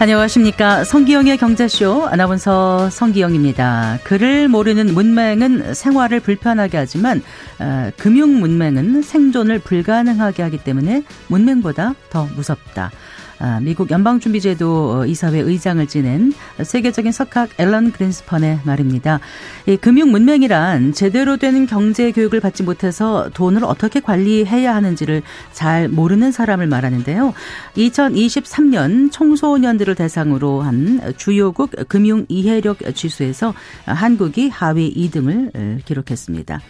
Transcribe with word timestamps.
안녕하십니까. 0.00 0.84
성기영의 0.84 1.38
경제쇼 1.38 2.06
아나운서 2.06 2.88
성기영입니다. 2.88 3.98
글을 4.04 4.46
모르는 4.46 4.94
문맹은 4.94 5.74
생활을 5.74 6.20
불편하게 6.20 6.76
하지만 6.76 7.20
어, 7.58 7.90
금융 7.96 8.38
문맹은 8.38 9.02
생존을 9.02 9.58
불가능하게 9.58 10.44
하기 10.44 10.58
때문에 10.58 11.02
문맹보다 11.26 11.94
더 12.10 12.28
무섭다. 12.36 12.92
아, 13.40 13.60
미국 13.60 13.90
연방준비제도 13.90 14.98
어, 14.98 15.06
이사회 15.06 15.38
의장을 15.38 15.86
지낸 15.86 16.32
세계적인 16.60 17.12
석학 17.12 17.50
앨런 17.58 17.92
그린스펀의 17.92 18.60
말입니다. 18.64 19.20
이 19.66 19.76
금융 19.76 20.10
문맹이란 20.10 20.92
제대로 20.92 21.36
된 21.36 21.66
경제 21.66 22.10
교육을 22.10 22.40
받지 22.40 22.64
못해서 22.64 23.30
돈을 23.34 23.64
어떻게 23.64 24.00
관리해야 24.00 24.74
하는지를 24.74 25.22
잘 25.52 25.88
모르는 25.88 26.32
사람을 26.32 26.66
말하는데요. 26.66 27.32
2023년 27.76 29.12
청소년들을 29.12 29.94
대상으로 29.94 30.62
한 30.62 31.00
주요국 31.16 31.70
금융 31.88 32.26
이해력 32.28 32.78
지수에서 32.94 33.54
한국이 33.84 34.48
하위 34.48 34.92
2등을 34.94 35.50
어, 35.54 35.78
기록했습니다. 35.84 36.60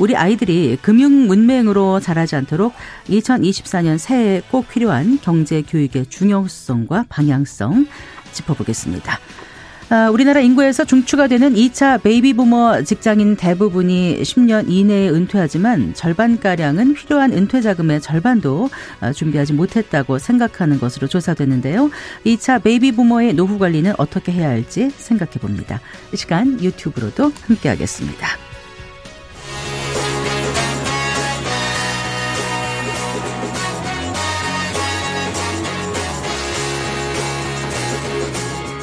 우리 0.00 0.16
아이들이 0.16 0.78
금융 0.80 1.26
문맹으로 1.26 2.00
자라지 2.00 2.34
않도록 2.34 2.72
2024년 3.08 3.98
새해에 3.98 4.40
꼭 4.50 4.66
필요한 4.66 5.18
경제 5.20 5.60
교육의 5.60 6.06
중요성과 6.06 7.04
방향성 7.10 7.86
짚어보겠습니다. 8.32 9.18
아, 9.90 10.08
우리나라 10.08 10.40
인구에서 10.40 10.84
중추가 10.84 11.26
되는 11.26 11.52
2차 11.52 12.00
베이비 12.00 12.34
부머 12.34 12.82
직장인 12.82 13.36
대부분이 13.36 14.22
10년 14.22 14.70
이내에 14.70 15.10
은퇴하지만 15.10 15.92
절반가량은 15.94 16.94
필요한 16.94 17.32
은퇴 17.32 17.60
자금의 17.60 18.00
절반도 18.00 18.70
아, 19.00 19.12
준비하지 19.12 19.52
못했다고 19.52 20.18
생각하는 20.18 20.78
것으로 20.78 21.08
조사됐는데요. 21.08 21.90
2차 22.24 22.62
베이비 22.62 22.92
부머의 22.92 23.34
노후 23.34 23.58
관리는 23.58 23.92
어떻게 23.98 24.32
해야 24.32 24.48
할지 24.48 24.90
생각해 24.90 25.32
봅니다. 25.40 25.80
이 26.14 26.16
시간 26.16 26.62
유튜브로도 26.62 27.32
함께 27.48 27.68
하겠습니다. 27.68 28.49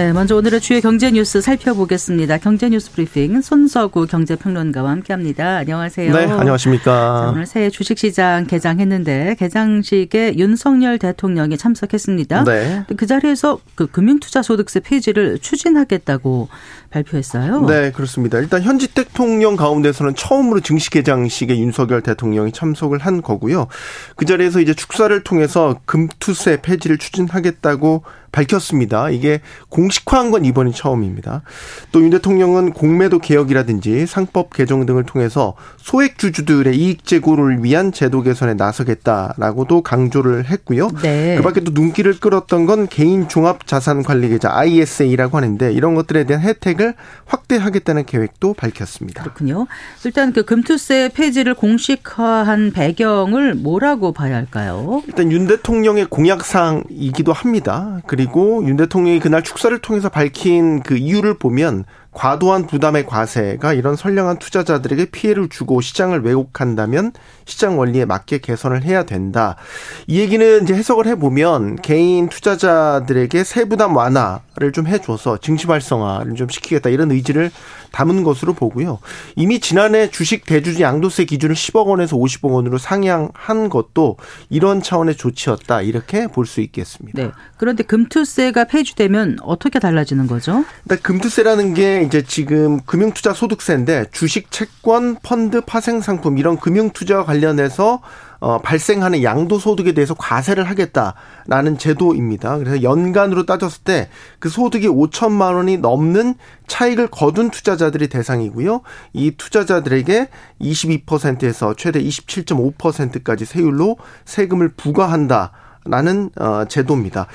네, 0.00 0.14
먼저 0.14 0.34
오늘의 0.34 0.62
주요 0.62 0.80
경제 0.80 1.10
뉴스 1.10 1.42
살펴보겠습니다. 1.42 2.38
경제 2.38 2.70
뉴스 2.70 2.90
브리핑 2.90 3.42
손서구 3.42 4.06
경제평론가와 4.06 4.88
함께합니다. 4.92 5.58
안녕하세요. 5.58 6.10
네, 6.10 6.24
안녕하십니까. 6.24 7.24
자, 7.24 7.30
오늘 7.30 7.44
새해 7.44 7.68
주식시장 7.68 8.46
개장했는데 8.46 9.36
개장식에 9.38 10.36
윤석열 10.38 10.98
대통령이 10.98 11.58
참석했습니다. 11.58 12.44
네. 12.44 12.84
그 12.96 13.06
자리에서 13.06 13.58
그 13.74 13.88
금융투자소득세 13.88 14.80
폐지를 14.80 15.38
추진하겠다고 15.38 16.48
발표했어요. 16.90 17.66
네, 17.66 17.92
그렇습니다. 17.92 18.38
일단 18.38 18.62
현직 18.62 18.94
대통령 18.94 19.56
가운데서는 19.56 20.14
처음으로 20.14 20.60
증시 20.60 20.90
개장식에 20.90 21.56
윤석열 21.58 22.02
대통령이 22.02 22.52
참석을 22.52 22.98
한 22.98 23.22
거고요. 23.22 23.68
그 24.16 24.24
자리에서 24.24 24.60
이제 24.60 24.74
축사를 24.74 25.22
통해서 25.22 25.80
금투세 25.84 26.62
폐지를 26.62 26.98
추진하겠다고 26.98 28.02
밝혔습니다. 28.32 29.10
이게 29.10 29.40
공식화한 29.68 30.30
건 30.30 30.44
이번이 30.44 30.72
처음입니다. 30.72 31.42
또 31.92 32.00
윤 32.00 32.10
대통령은 32.10 32.72
공매도 32.72 33.18
개혁이라든지 33.18 34.06
상법 34.06 34.54
개정 34.54 34.86
등을 34.86 35.04
통해서 35.04 35.54
소액 35.76 36.16
주주들의 36.16 36.76
이익 36.76 37.04
제고를 37.04 37.62
위한 37.62 37.92
제도 37.92 38.22
개선에 38.22 38.54
나서겠다라고도 38.54 39.82
강조를 39.82 40.46
했고요. 40.48 40.88
네. 41.02 41.36
그밖에 41.36 41.60
또 41.60 41.72
눈길을 41.72 42.20
끌었던 42.20 42.66
건 42.66 42.86
개인 42.88 43.28
종합 43.28 43.66
자산 43.66 44.02
관리 44.02 44.28
계좌 44.28 44.50
ISA라고 44.56 45.36
하는데 45.36 45.72
이런 45.72 45.94
것들에 45.94 46.24
대한 46.24 46.42
혜택 46.42 46.79
을 46.80 46.94
확대하겠다는 47.26 48.06
계획도 48.06 48.54
밝혔습니다. 48.54 49.22
그렇군요. 49.22 49.66
일단 50.04 50.32
그 50.32 50.44
금투세 50.44 51.10
폐지를 51.14 51.54
공식화한 51.54 52.72
배경을 52.72 53.54
뭐라고 53.54 54.12
봐야 54.12 54.36
할까요? 54.36 55.02
일단 55.06 55.30
윤 55.30 55.46
대통령의 55.46 56.06
공약사항이기도 56.06 57.32
합니다. 57.32 58.00
그리고 58.06 58.64
윤 58.66 58.76
대통령이 58.76 59.20
그날 59.20 59.42
축사를 59.42 59.76
통해서 59.80 60.08
밝힌 60.08 60.82
그 60.82 60.96
이유를 60.96 61.38
보면 61.38 61.84
과도한 62.12 62.66
부담의 62.66 63.06
과세가 63.06 63.72
이런 63.72 63.96
선량한 63.96 64.38
투자자들에게 64.38 65.06
피해를 65.06 65.48
주고 65.48 65.80
시장을 65.80 66.22
왜곡한다면 66.22 67.12
시장 67.44 67.78
원리에 67.78 68.04
맞게 68.04 68.38
개선을 68.38 68.82
해야 68.84 69.04
된다. 69.04 69.56
이 70.06 70.18
얘기는 70.18 70.62
이제 70.62 70.74
해석을 70.74 71.06
해보면 71.06 71.76
개인 71.76 72.28
투자자들에게 72.28 73.44
세부담 73.44 73.96
완화를 73.96 74.72
좀 74.72 74.86
해줘서 74.86 75.38
증시 75.38 75.66
활성화를 75.66 76.34
좀 76.34 76.48
시키겠다 76.48 76.90
이런 76.90 77.10
의지를 77.10 77.50
담은 77.92 78.22
것으로 78.22 78.52
보고요. 78.54 78.98
이미 79.34 79.58
지난해 79.60 80.10
주식 80.10 80.46
대주주 80.46 80.80
양도세 80.82 81.24
기준을 81.24 81.54
10억 81.54 81.86
원에서 81.86 82.16
50억 82.16 82.50
원으로 82.52 82.78
상향한 82.78 83.68
것도 83.68 84.16
이런 84.48 84.82
차원의 84.82 85.16
조치였다 85.16 85.82
이렇게 85.82 86.26
볼 86.26 86.50
수 86.50 86.60
있겠습니다. 86.60 87.22
네. 87.22 87.30
그런데 87.58 87.84
금투세가 87.84 88.64
폐지되면 88.64 89.38
어떻게 89.42 89.78
달라지는 89.78 90.26
거죠? 90.26 90.64
일단 90.84 90.98
금투세라는 91.02 91.74
게 91.74 91.99
이제 92.00 92.22
지금 92.22 92.80
금융투자 92.80 93.32
소득세인데 93.32 94.06
주식, 94.12 94.50
채권, 94.50 95.16
펀드, 95.22 95.60
파생 95.60 96.00
상품 96.00 96.38
이런 96.38 96.56
금융투자와 96.58 97.24
관련해서 97.24 98.00
어, 98.40 98.58
발생하는 98.58 99.22
양도소득에 99.22 99.92
대해서 99.92 100.14
과세를 100.14 100.64
하겠다라는 100.64 101.76
제도입니다. 101.76 102.56
그래서 102.56 102.82
연간으로 102.82 103.44
따졌을 103.44 103.82
때 103.84 104.10
그 104.38 104.48
소득이 104.48 104.88
5천만 104.88 105.54
원이 105.54 105.78
넘는 105.78 106.34
차익을 106.66 107.08
거둔 107.08 107.50
투자자들이 107.50 108.08
대상이고요. 108.08 108.82
이 109.12 109.32
투자자들에게 109.32 110.28
22%에서 110.60 111.74
최대 111.74 112.02
27.5%까지 112.02 113.44
세율로 113.44 113.98
세금을 114.24 114.70
부과한다. 114.76 115.52
라는 115.84 116.30
어 116.36 116.64
제도입니다. 116.68 117.26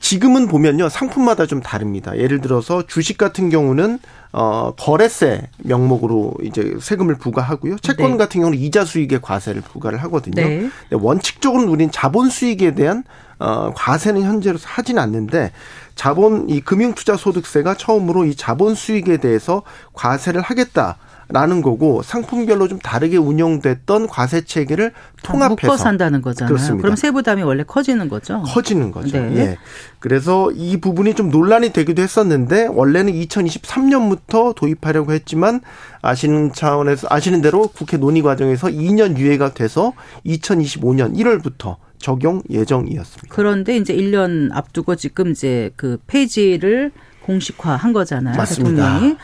지금은 0.00 0.48
보면요 0.48 0.90
상품마다 0.90 1.46
좀 1.46 1.62
다릅니다. 1.62 2.16
예를 2.18 2.42
들어서 2.42 2.86
주식 2.86 3.16
같은 3.16 3.48
경우는 3.48 3.98
어 4.32 4.74
거래세 4.76 5.48
명목으로 5.58 6.34
이제 6.42 6.74
세금을 6.78 7.14
부과하고요. 7.16 7.78
채권 7.78 8.12
네. 8.12 8.16
같은 8.18 8.42
경우는 8.42 8.58
이자 8.58 8.84
수익의 8.84 9.22
과세를 9.22 9.62
부과를 9.62 10.02
하거든요. 10.04 10.34
네. 10.34 10.68
원칙적으로는 10.90 11.70
우린 11.70 11.90
자본 11.90 12.28
수익에 12.28 12.74
대한 12.74 13.02
어 13.38 13.72
과세는 13.74 14.22
현재로 14.22 14.58
하진 14.62 14.98
않는데 14.98 15.52
자본 15.94 16.50
이 16.50 16.60
금융투자 16.60 17.16
소득세가 17.16 17.74
처음으로 17.74 18.26
이 18.26 18.34
자본 18.34 18.74
수익에 18.74 19.16
대해서 19.16 19.62
과세를 19.94 20.42
하겠다. 20.42 20.98
라는 21.28 21.60
거고 21.60 22.02
상품별로 22.02 22.68
좀 22.68 22.78
다르게 22.78 23.16
운영됐던 23.16 24.06
과세 24.06 24.42
체계를 24.42 24.92
통합해서 25.24 25.72
묶어 25.72 25.76
산다는 25.76 26.22
거잖아요. 26.22 26.48
그렇습니다. 26.54 26.82
그럼 26.82 26.94
세부 26.94 27.24
담이 27.24 27.42
원래 27.42 27.64
커지는 27.64 28.08
거죠. 28.08 28.42
커지는 28.42 28.92
거죠. 28.92 29.18
네. 29.18 29.36
예. 29.36 29.58
그래서 29.98 30.52
이 30.52 30.76
부분이 30.76 31.14
좀 31.14 31.30
논란이 31.30 31.72
되기도 31.72 32.00
했었는데 32.00 32.68
원래는 32.68 33.12
2023년부터 33.12 34.54
도입하려고 34.54 35.12
했지만 35.12 35.62
아시는 36.00 36.52
차원에서 36.52 37.08
아시는 37.10 37.42
대로 37.42 37.66
국회 37.68 37.96
논의 37.96 38.22
과정에서 38.22 38.68
2년 38.68 39.18
유예가 39.18 39.52
돼서 39.52 39.94
2025년 40.24 41.16
1월부터 41.16 41.76
적용 41.98 42.42
예정이었습니다. 42.50 43.34
그런데 43.34 43.76
이제 43.76 43.96
1년 43.96 44.50
앞두고 44.52 44.94
지금 44.94 45.32
이제 45.32 45.70
그 45.74 45.98
폐지를 46.06 46.92
공식화한 47.24 47.92
거잖아요. 47.92 48.36
맞습니다. 48.36 48.94
대통령이. 48.94 49.16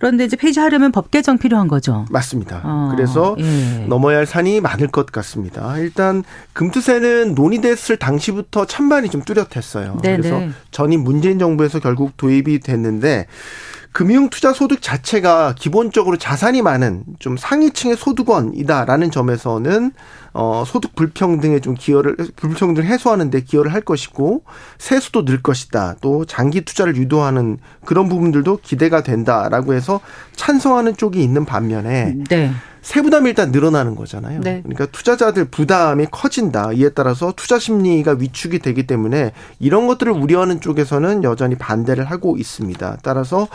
그런데 0.00 0.24
이제 0.24 0.34
폐지하려면 0.34 0.92
법 0.92 1.10
개정 1.10 1.36
필요한 1.36 1.68
거죠. 1.68 2.06
맞습니다. 2.10 2.62
어, 2.64 2.92
그래서 2.96 3.36
예. 3.38 3.84
넘어야 3.86 4.16
할 4.16 4.26
산이 4.26 4.62
많을 4.62 4.88
것 4.88 5.04
같습니다. 5.12 5.76
일단 5.76 6.24
금투세는 6.54 7.34
논의됐을 7.34 7.98
당시부터 7.98 8.64
찬반이 8.64 9.10
좀 9.10 9.22
뚜렷했어요. 9.22 9.98
네, 10.02 10.16
그래서 10.16 10.38
네. 10.38 10.50
전임 10.70 11.04
문재인 11.04 11.38
정부에서 11.38 11.80
결국 11.80 12.16
도입이 12.16 12.60
됐는데 12.60 13.26
금융투자 13.92 14.52
소득 14.52 14.82
자체가 14.82 15.54
기본적으로 15.58 16.16
자산이 16.16 16.62
많은 16.62 17.04
좀 17.18 17.36
상위층의 17.36 17.96
소득원이다라는 17.96 19.10
점에서는 19.10 19.92
어 20.32 20.62
소득 20.64 20.94
불평등에 20.94 21.58
좀 21.58 21.74
기여를 21.74 22.16
불평등 22.36 22.84
해소하는 22.84 23.30
데 23.30 23.40
기여를 23.40 23.74
할 23.74 23.80
것이고 23.80 24.44
세수도 24.78 25.24
늘 25.24 25.42
것이다. 25.42 25.96
또 26.00 26.24
장기 26.24 26.60
투자를 26.60 26.96
유도하는 26.96 27.58
그런 27.84 28.08
부분들도 28.08 28.60
기대가 28.62 29.02
된다라고 29.02 29.74
해서 29.74 30.00
찬성하는 30.36 30.96
쪽이 30.96 31.22
있는 31.22 31.44
반면에 31.44 32.14
네. 32.28 32.52
세부담이 32.82 33.28
일단 33.28 33.50
늘어나는 33.52 33.94
거잖아요. 33.94 34.40
네. 34.40 34.60
그러니까 34.62 34.86
투자자들 34.86 35.46
부담이 35.46 36.06
커진다. 36.10 36.72
이에 36.72 36.90
따라서 36.90 37.32
투자 37.36 37.58
심리가 37.58 38.16
위축이 38.18 38.58
되기 38.60 38.86
때문에 38.86 39.32
이런 39.58 39.86
것들을 39.86 40.12
우려하는 40.12 40.60
쪽에서는 40.60 41.24
여전히 41.24 41.56
반대를 41.56 42.04
하고 42.04 42.36
있습니다. 42.36 42.98
따라서 43.02 43.48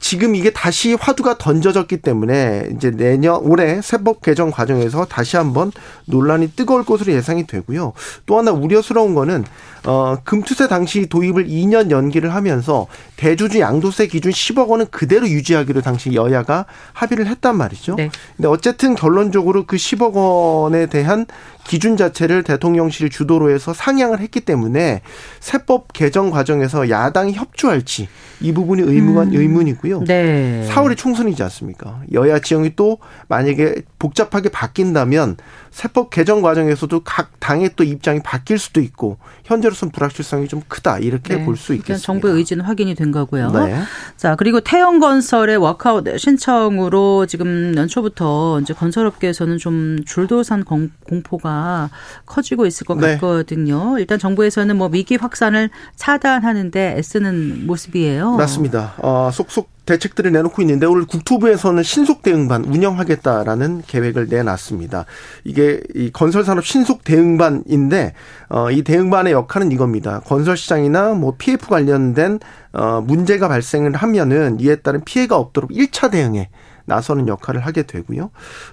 지금 0.00 0.34
이게 0.36 0.50
다시 0.50 0.94
화두가 0.94 1.38
던져졌기 1.38 1.98
때문에 1.98 2.68
이제 2.74 2.90
내년 2.90 3.36
올해 3.42 3.82
세법 3.82 4.22
개정 4.22 4.50
과정에서 4.50 5.04
다시 5.06 5.36
한번 5.36 5.72
논란이 6.06 6.52
뜨거울 6.52 6.84
것으로 6.84 7.12
예상이 7.12 7.46
되고요. 7.46 7.94
또 8.26 8.38
하나 8.38 8.52
우려스러운 8.52 9.14
거는 9.14 9.44
어 9.88 10.18
금투세 10.22 10.68
당시 10.68 11.06
도입을 11.06 11.46
2년 11.46 11.90
연기를 11.90 12.34
하면서 12.34 12.86
대주주 13.16 13.58
양도세 13.58 14.08
기준 14.08 14.30
10억 14.30 14.68
원은 14.68 14.86
그대로 14.90 15.26
유지하기로 15.26 15.80
당시 15.80 16.12
여야가 16.12 16.66
합의를 16.92 17.26
했단 17.26 17.56
말이죠. 17.56 17.94
네. 17.96 18.10
근데 18.36 18.48
어쨌든 18.48 18.94
결론적으로 18.94 19.64
그 19.64 19.76
10억 19.76 20.12
원에 20.12 20.86
대한 20.86 21.24
기준 21.68 21.98
자체를 21.98 22.44
대통령실 22.44 23.10
주도로 23.10 23.50
해서 23.50 23.74
상향을 23.74 24.20
했기 24.20 24.40
때문에 24.40 25.02
세법 25.38 25.92
개정 25.92 26.30
과정에서 26.30 26.88
야당이 26.88 27.34
협조할지 27.34 28.08
이 28.40 28.52
부분이 28.52 28.82
의문, 28.82 29.28
음. 29.28 29.34
의문이고요. 29.34 30.04
네. 30.04 30.66
4월에 30.70 30.96
총선이지 30.96 31.42
않습니까? 31.42 32.00
여야 32.12 32.38
지형이 32.38 32.74
또 32.74 32.98
만약에 33.28 33.82
복잡하게 33.98 34.48
바뀐다면 34.48 35.36
세법 35.70 36.08
개정 36.08 36.40
과정에서도 36.40 37.00
각 37.04 37.38
당의 37.38 37.70
또 37.76 37.84
입장이 37.84 38.20
바뀔 38.22 38.58
수도 38.58 38.80
있고 38.80 39.18
현재로 39.44 39.74
서는 39.78 39.92
불확실성이 39.92 40.48
좀 40.48 40.62
크다 40.66 40.98
이렇게 40.98 41.36
네. 41.36 41.44
볼수 41.44 41.72
있겠습니다. 41.74 42.04
정부의 42.04 42.34
의지는 42.34 42.64
확인이 42.64 42.94
된 42.94 43.12
거고요. 43.12 43.50
네. 43.52 43.80
자 44.16 44.34
그리고 44.36 44.60
태영건설의 44.60 45.56
워크아웃 45.56 46.04
신청으로 46.18 47.26
지금 47.26 47.74
연초부터 47.76 48.60
이제 48.60 48.74
건설업계에서는 48.74 49.58
좀 49.58 50.00
줄도산 50.04 50.64
공 50.64 50.90
포가 51.22 51.90
커지고 52.26 52.66
있을 52.66 52.86
것 52.86 52.98
네. 52.98 53.14
같거든요. 53.14 53.98
일단 53.98 54.18
정부에서는 54.18 54.76
뭐 54.76 54.88
위기 54.92 55.16
확산을 55.16 55.70
차단하는데 55.96 56.96
애쓰는 56.98 57.66
모습이에요. 57.66 58.32
맞습니다. 58.32 58.94
어, 58.98 59.30
속속 59.32 59.77
대책들을 59.88 60.32
내놓고 60.32 60.60
있는데 60.62 60.84
오늘 60.84 61.06
국토부에서는 61.06 61.82
신속 61.82 62.22
대응반 62.22 62.64
운영하겠다라는 62.64 63.82
계획을 63.86 64.28
내놨습니다. 64.28 65.06
이게 65.44 65.80
이 65.94 66.10
건설 66.12 66.44
산업 66.44 66.66
신속 66.66 67.04
대응반인데 67.04 68.12
어, 68.50 68.70
이 68.70 68.82
대응반의 68.82 69.32
역할은 69.32 69.72
이겁니다. 69.72 70.20
건설 70.26 70.58
시장이나 70.58 71.14
뭐 71.14 71.36
PF 71.38 71.68
관련된 71.68 72.38
어, 72.72 73.00
문제가 73.00 73.48
발생을 73.48 73.94
하면은 73.94 74.60
이에 74.60 74.76
따른 74.76 75.02
피해가 75.04 75.36
없도록 75.36 75.70
1차 75.70 76.10
대응에 76.10 76.50
나서는 76.84 77.28
역할을 77.28 77.60
하게 77.64 77.84
되고요. 77.84 78.30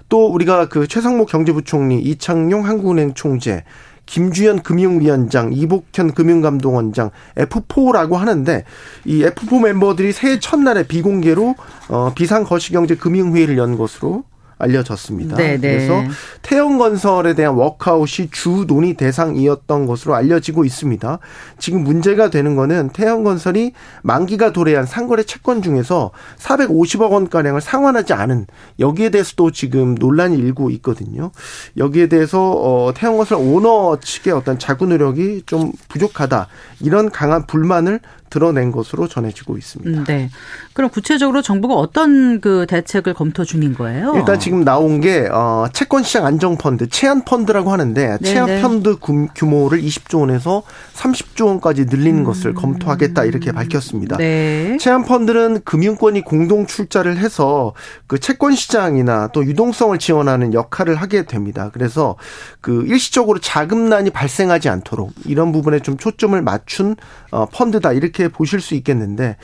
또 0.08 0.26
우리가 0.26 0.68
그 0.68 0.86
최상목 0.86 1.28
경제부총리, 1.28 2.00
이창용 2.00 2.66
한국은행 2.66 3.14
총재, 3.14 3.64
김주현 4.06 4.62
금융위원장, 4.62 5.52
이복현 5.52 6.14
금융감독원장, 6.14 7.10
F4라고 7.36 8.14
하는데 8.14 8.64
이 9.04 9.22
F4 9.22 9.62
멤버들이 9.62 10.12
새해 10.12 10.38
첫날에 10.38 10.84
비공개로 10.84 11.54
어 11.88 12.12
비상 12.14 12.44
거시경제 12.44 12.94
금융회의를 12.96 13.58
연 13.58 13.76
것으로 13.76 14.24
알려졌습니다. 14.58 15.36
네네. 15.36 15.58
그래서 15.58 16.02
태영건설에 16.42 17.34
대한 17.34 17.54
워크아웃이 17.54 18.30
주 18.30 18.64
논의 18.66 18.94
대상이었던 18.94 19.86
것으로 19.86 20.14
알려지고 20.14 20.64
있습니다. 20.64 21.18
지금 21.58 21.84
문제가 21.84 22.30
되는 22.30 22.56
거는 22.56 22.90
태영건설이 22.90 23.72
만기가 24.02 24.52
도래한 24.52 24.86
상거래 24.86 25.24
채권 25.24 25.62
중에서 25.62 26.10
450억 26.38 27.10
원가량을 27.10 27.60
상환하지 27.60 28.14
않은 28.14 28.46
여기에 28.78 29.10
대해서도 29.10 29.50
지금 29.50 29.94
논란이 29.94 30.36
일고 30.36 30.70
있거든요. 30.70 31.30
여기에 31.76 32.08
대해서 32.08 32.50
어, 32.52 32.92
태영건설 32.94 33.38
오너 33.38 33.98
측의 34.00 34.32
어떤 34.32 34.58
자구 34.58 34.86
노력이 34.86 35.42
좀 35.46 35.72
부족하다. 35.88 36.48
이런 36.80 37.10
강한 37.10 37.46
불만을 37.46 38.00
드러낸 38.36 38.70
것으로 38.70 39.08
전해지고 39.08 39.56
있습니다. 39.56 40.04
네. 40.04 40.28
그럼 40.74 40.90
구체적으로 40.90 41.40
정부가 41.40 41.74
어떤 41.74 42.42
그 42.42 42.66
대책을 42.68 43.14
검토 43.14 43.46
중인 43.46 43.72
거예요? 43.72 44.12
일단 44.14 44.38
지금 44.38 44.62
나온 44.62 45.00
게 45.00 45.26
어, 45.32 45.64
채권 45.72 46.02
시장 46.02 46.26
안정 46.26 46.58
펀드, 46.58 46.86
채안 46.90 47.24
펀드라고 47.24 47.72
하는데 47.72 48.18
채안 48.22 48.60
펀드 48.60 48.96
규모를 49.34 49.80
20조 49.80 50.20
원에서 50.20 50.64
30조 50.96 51.46
원까지 51.46 51.86
늘리는 51.86 52.20
음. 52.20 52.24
것을 52.24 52.52
검토하겠다 52.52 53.24
이렇게 53.24 53.52
밝혔습니다. 53.52 54.18
네. 54.18 54.76
채안 54.78 55.06
펀드는 55.06 55.62
금융권이 55.64 56.20
공동 56.20 56.66
출자를 56.66 57.16
해서 57.16 57.72
그 58.06 58.18
채권 58.18 58.54
시장이나 58.54 59.28
또 59.28 59.46
유동성을 59.46 59.96
지원하는 59.98 60.52
역할을 60.52 60.96
하게 60.96 61.24
됩니다. 61.24 61.70
그래서 61.72 62.16
그 62.60 62.84
일시적으로 62.86 63.38
자금난이 63.38 64.10
발생하지 64.10 64.68
않도록 64.68 65.12
이런 65.24 65.52
부분에 65.52 65.80
좀 65.80 65.96
초점을 65.96 66.40
맞춘 66.42 66.96
어, 67.30 67.46
펀드다 67.46 67.92
이렇게 67.92 68.25
보실 68.28 68.60
수 68.60 68.74
있겠는데 68.74 69.36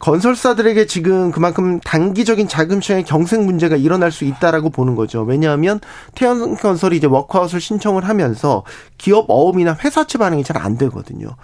건설사들에게 0.00 0.86
지금 0.86 1.30
그만큼 1.30 1.78
단기적인 1.80 2.48
자금 2.48 2.80
시장의 2.80 3.04
경색 3.04 3.42
문제가 3.42 3.76
일어날 3.76 4.10
수 4.10 4.24
있다라고 4.24 4.70
보는 4.70 4.94
거죠. 4.96 5.22
왜냐하면 5.22 5.80
태양건설이 6.14 6.96
이제 6.96 7.06
워크아웃을 7.06 7.60
신청을 7.60 8.08
하면서 8.08 8.64
기업 8.98 9.26
어음이나 9.28 9.76
회사채 9.84 10.18
반응이 10.18 10.42
잘 10.42 10.54
안 10.54 10.78
되거든요. 10.78 11.36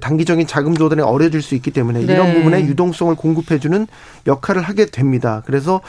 단기적인 0.00 0.46
자금 0.46 0.76
조달에 0.76 1.02
어려질 1.02 1.42
수 1.42 1.54
있기 1.54 1.70
때문에 1.70 2.04
네. 2.04 2.12
이런 2.12 2.32
부분에 2.34 2.64
유동성을 2.66 3.14
공급해주는 3.16 3.86
역할을 4.26 4.62
하게 4.62 4.86
됩니다. 4.86 5.42
그래서 5.46 5.80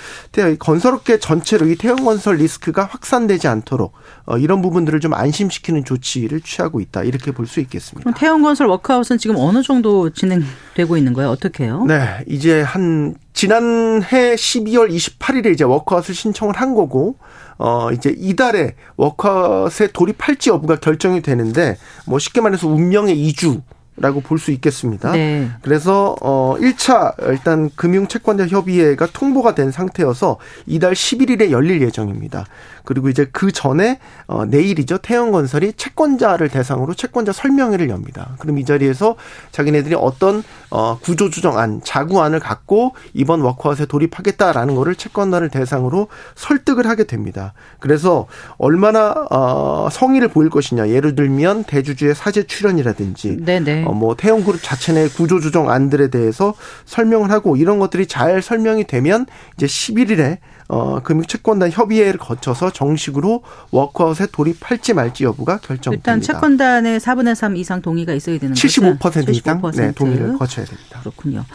건설업계 0.60 1.20
전체로 1.20 1.68
이 1.68 1.76
태양건설 1.76 2.38
리스크가 2.38 2.86
확산되지 2.86 3.48
않도록 3.48 3.94
어, 4.26 4.38
이런 4.38 4.62
부분들을 4.62 5.00
좀 5.00 5.14
안심시키는 5.14 5.86
조치를 5.86 6.42
취하고 6.42 6.80
있다 6.80 7.04
이렇게 7.04 7.32
볼 7.32 7.44
수 7.48 7.60
있겠습니다. 7.60 8.10
태양건설 8.12 8.68
워크아웃은 8.68 9.18
지금 9.18 9.36
어느 9.38 9.62
정도 9.62 10.10
진행되고 10.10 10.98
있는 10.98 11.14
거예요? 11.14 11.30
어떻게 11.30 11.66
해요? 11.66 11.84
네, 11.88 12.24
이제 12.28 12.62
한 12.62 13.16
지난해 13.34 14.36
12월 14.36 14.90
28일에 14.90 15.52
이제 15.54 15.64
워크아웃을 15.64 16.16
신청을 16.16 16.56
한 16.56 16.74
거고 16.74 17.16
어 17.58 17.92
이제 17.92 18.14
이달에 18.18 18.76
워크아웃에 18.96 19.92
돌입할지 19.92 20.50
여부가 20.50 20.78
결정이 20.78 21.22
되는데 21.22 21.78
뭐 22.08 22.18
쉽게 22.18 22.42
말해서 22.42 22.68
운명의 22.68 23.20
이주 23.20 23.62
라고 23.96 24.22
볼 24.22 24.40
수 24.40 24.52
있겠습니다. 24.52 25.12
네. 25.12 25.50
그래서 25.62 26.16
어 26.22 26.56
1차 26.60 27.14
일단 27.30 27.70
금융 27.76 28.08
채권자 28.08 28.48
협의회가 28.48 29.08
통보가 29.14 29.56
된 29.56 29.72
상태여서 29.72 30.38
이달 30.66 30.94
11일에 30.94 31.52
열릴 31.52 31.82
예정입니다. 31.82 32.46
그리고 32.86 33.08
이제 33.08 33.26
그 33.32 33.52
전에 33.54 34.00
어 34.28 34.44
내일이죠. 34.46 34.98
태영건설이 34.98 35.74
채권자를 35.74 36.50
대상으로 36.50 36.94
채권자 36.96 37.32
설명회를 37.32 37.90
엽니다. 37.90 38.36
그럼 38.40 38.58
이 38.58 38.66
자리에서 38.66 39.16
자기네들이 39.52 39.96
어떤 39.96 40.44
어 40.70 40.98
구조 41.00 41.30
조정안, 41.30 41.80
자구안을 41.84 42.40
갖고 42.40 42.96
이번 43.14 43.40
워크아웃에 43.42 43.86
돌입하겠다라는 43.86 44.76
거를 44.76 44.96
채권자를 44.96 45.50
대상으로 45.50 46.08
설득을 46.36 46.88
하게 46.88 47.06
됩니다. 47.06 47.54
그래서 47.80 48.28
얼마나 48.58 49.14
어 49.30 49.88
성의를 49.92 50.28
보일 50.30 50.50
것이냐. 50.50 50.90
예를 50.90 51.16
들면 51.16 51.64
대주주의 51.66 52.14
사제 52.16 52.44
출연이라든지 52.44 53.38
네 53.46 53.60
네. 53.62 53.83
어 53.86 53.94
뭐 53.94 54.16
태영그룹 54.16 54.62
자체 54.62 54.92
내 54.94 55.08
구조조정 55.08 55.70
안들에 55.70 56.10
대해서 56.10 56.54
설명을 56.86 57.32
하고 57.32 57.56
이런 57.56 57.80
것들이 57.80 58.08
잘 58.08 58.42
설명이 58.42 58.86
되면 58.86 59.26
이제 59.56 59.66
11일에 59.66 60.38
어, 60.68 61.02
금융채권단 61.02 61.72
협의회를 61.72 62.18
거쳐서 62.18 62.72
정식으로 62.72 63.44
워크아웃에 63.72 64.28
돌입할지 64.32 64.94
말지 64.94 65.24
여부가 65.26 65.58
결정됩니다. 65.58 66.12
일단 66.12 66.22
채권단의 66.22 67.00
4분의 67.00 67.36
3 67.36 67.56
이상 67.58 67.82
동의가 67.82 68.14
있어야 68.14 68.40
되는 68.40 68.56
75% 68.56 69.00
거죠? 69.00 69.20
75% 69.20 69.30
이상 69.30 69.62
네, 69.76 69.92
동의를 69.92 70.38
거쳐야 70.38 70.66
됩니다. 70.66 71.00
그렇군요. 71.02 71.46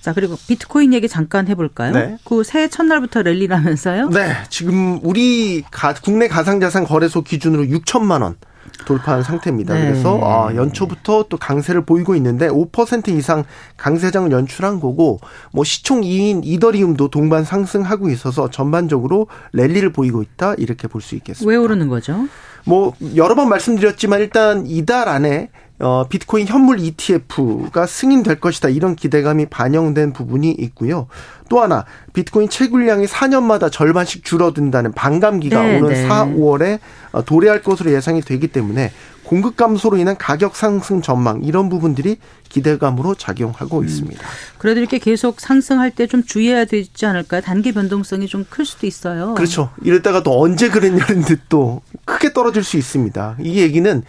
자, 0.00 0.12
그리고 0.12 0.36
비트코인 0.46 0.92
얘기 0.92 1.08
잠깐 1.08 1.48
해볼까요? 1.48 1.92
네. 1.92 2.18
그 2.24 2.44
새해 2.44 2.68
첫날부터 2.68 3.22
랠리라면서요? 3.22 4.10
네. 4.10 4.36
지금 4.48 5.00
우리 5.02 5.62
가, 5.70 5.92
국내 5.94 6.28
가상자산 6.28 6.84
거래소 6.84 7.22
기준으로 7.22 7.64
6천만 7.64 8.22
원. 8.22 8.36
돌파한 8.86 9.22
상태입니다. 9.22 9.74
네. 9.74 9.80
그래서 9.82 10.20
아, 10.22 10.54
연초부터 10.54 11.26
또 11.28 11.36
강세를 11.36 11.84
보이고 11.84 12.14
있는데 12.16 12.48
5% 12.48 13.08
이상 13.08 13.44
강세장을 13.76 14.30
연출한 14.32 14.80
거고 14.80 15.20
뭐 15.52 15.64
시총 15.64 16.02
2인 16.02 16.40
이더리움도 16.44 17.08
동반 17.08 17.44
상승하고 17.44 18.08
있어서 18.10 18.50
전반적으로 18.50 19.26
랠리를 19.52 19.92
보이고 19.92 20.22
있다 20.22 20.54
이렇게 20.58 20.86
볼 20.88 21.02
수 21.02 21.14
있겠습니다. 21.14 21.48
왜 21.48 21.56
오르는 21.56 21.88
거죠? 21.88 22.26
뭐 22.64 22.92
여러 23.16 23.34
번 23.34 23.48
말씀드렸지만 23.48 24.20
일단 24.20 24.66
이달 24.66 25.08
안에 25.08 25.50
어, 25.80 26.06
비트코인 26.08 26.46
현물 26.48 26.80
ETF가 26.80 27.86
승인될 27.86 28.40
것이다. 28.40 28.68
이런 28.68 28.96
기대감이 28.96 29.46
반영된 29.46 30.12
부분이 30.12 30.50
있고요. 30.58 31.06
또 31.48 31.60
하나, 31.60 31.84
비트코인 32.14 32.48
채굴량이 32.48 33.06
4년마다 33.06 33.70
절반씩 33.70 34.24
줄어든다는 34.24 34.92
반감기가 34.92 35.62
네, 35.62 35.78
오는 35.78 35.88
네. 35.90 36.08
4, 36.08 36.26
5월에 36.26 36.80
어, 37.12 37.24
도래할 37.24 37.62
것으로 37.62 37.92
예상이 37.92 38.20
되기 38.22 38.48
때문에 38.48 38.90
공급 39.22 39.56
감소로 39.56 39.98
인한 39.98 40.16
가격 40.16 40.56
상승 40.56 41.02
전망 41.02 41.42
이런 41.44 41.68
부분들이 41.68 42.16
기대감으로 42.48 43.14
작용하고 43.14 43.78
음. 43.80 43.84
있습니다. 43.84 44.26
그래도 44.56 44.80
이렇게 44.80 44.98
계속 44.98 45.38
상승할 45.40 45.90
때 45.90 46.06
좀 46.06 46.24
주의해야 46.24 46.64
되지 46.64 47.04
않을까요? 47.06 47.42
단기 47.42 47.72
변동성이 47.72 48.26
좀 48.26 48.46
클 48.48 48.64
수도 48.64 48.86
있어요. 48.86 49.34
그렇죠. 49.34 49.70
이랬다가 49.82 50.22
또 50.22 50.40
언제 50.40 50.70
그랬냐는 50.70 51.22
듯 51.22 51.40
또 51.50 51.82
크게 52.06 52.32
떨어질 52.32 52.64
수 52.64 52.78
있습니다. 52.78 53.36
이 53.40 53.60
얘기는 53.60 54.02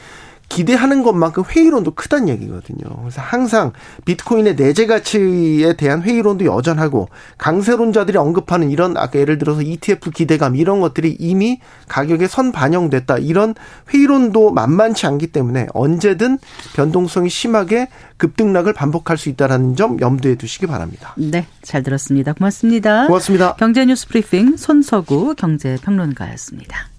기대하는 0.49 1.03
것만큼 1.03 1.43
회의론도 1.47 1.91
크다는 1.91 2.27
얘기거든요. 2.29 2.79
그래서 3.01 3.21
항상 3.21 3.71
비트코인의 4.05 4.55
내재 4.55 4.87
가치에 4.87 5.73
대한 5.73 6.01
회의론도 6.01 6.45
여전하고 6.45 7.07
강세론자들이 7.37 8.17
언급하는 8.17 8.71
이런 8.71 8.97
아까 8.97 9.19
예를 9.19 9.37
들어서 9.37 9.61
ETF 9.61 10.11
기대감 10.11 10.55
이런 10.55 10.81
것들이 10.81 11.15
이미 11.19 11.61
가격에 11.87 12.27
선 12.27 12.51
반영됐다 12.51 13.19
이런 13.19 13.53
회의론도 13.93 14.51
만만치 14.51 15.05
않기 15.05 15.27
때문에 15.27 15.67
언제든 15.73 16.39
변동성이 16.75 17.29
심하게 17.29 17.87
급등락을 18.17 18.73
반복할 18.73 19.17
수 19.17 19.29
있다라는 19.29 19.75
점 19.75 19.99
염두에 20.01 20.35
두시기 20.35 20.67
바랍니다. 20.67 21.13
네, 21.17 21.45
잘 21.61 21.83
들었습니다. 21.83 22.33
고맙습니다. 22.33 23.07
고맙습니다. 23.07 23.55
경제뉴스 23.55 24.07
브리핑 24.07 24.57
손서구 24.57 25.35
경제평론가였습니다. 25.35 26.98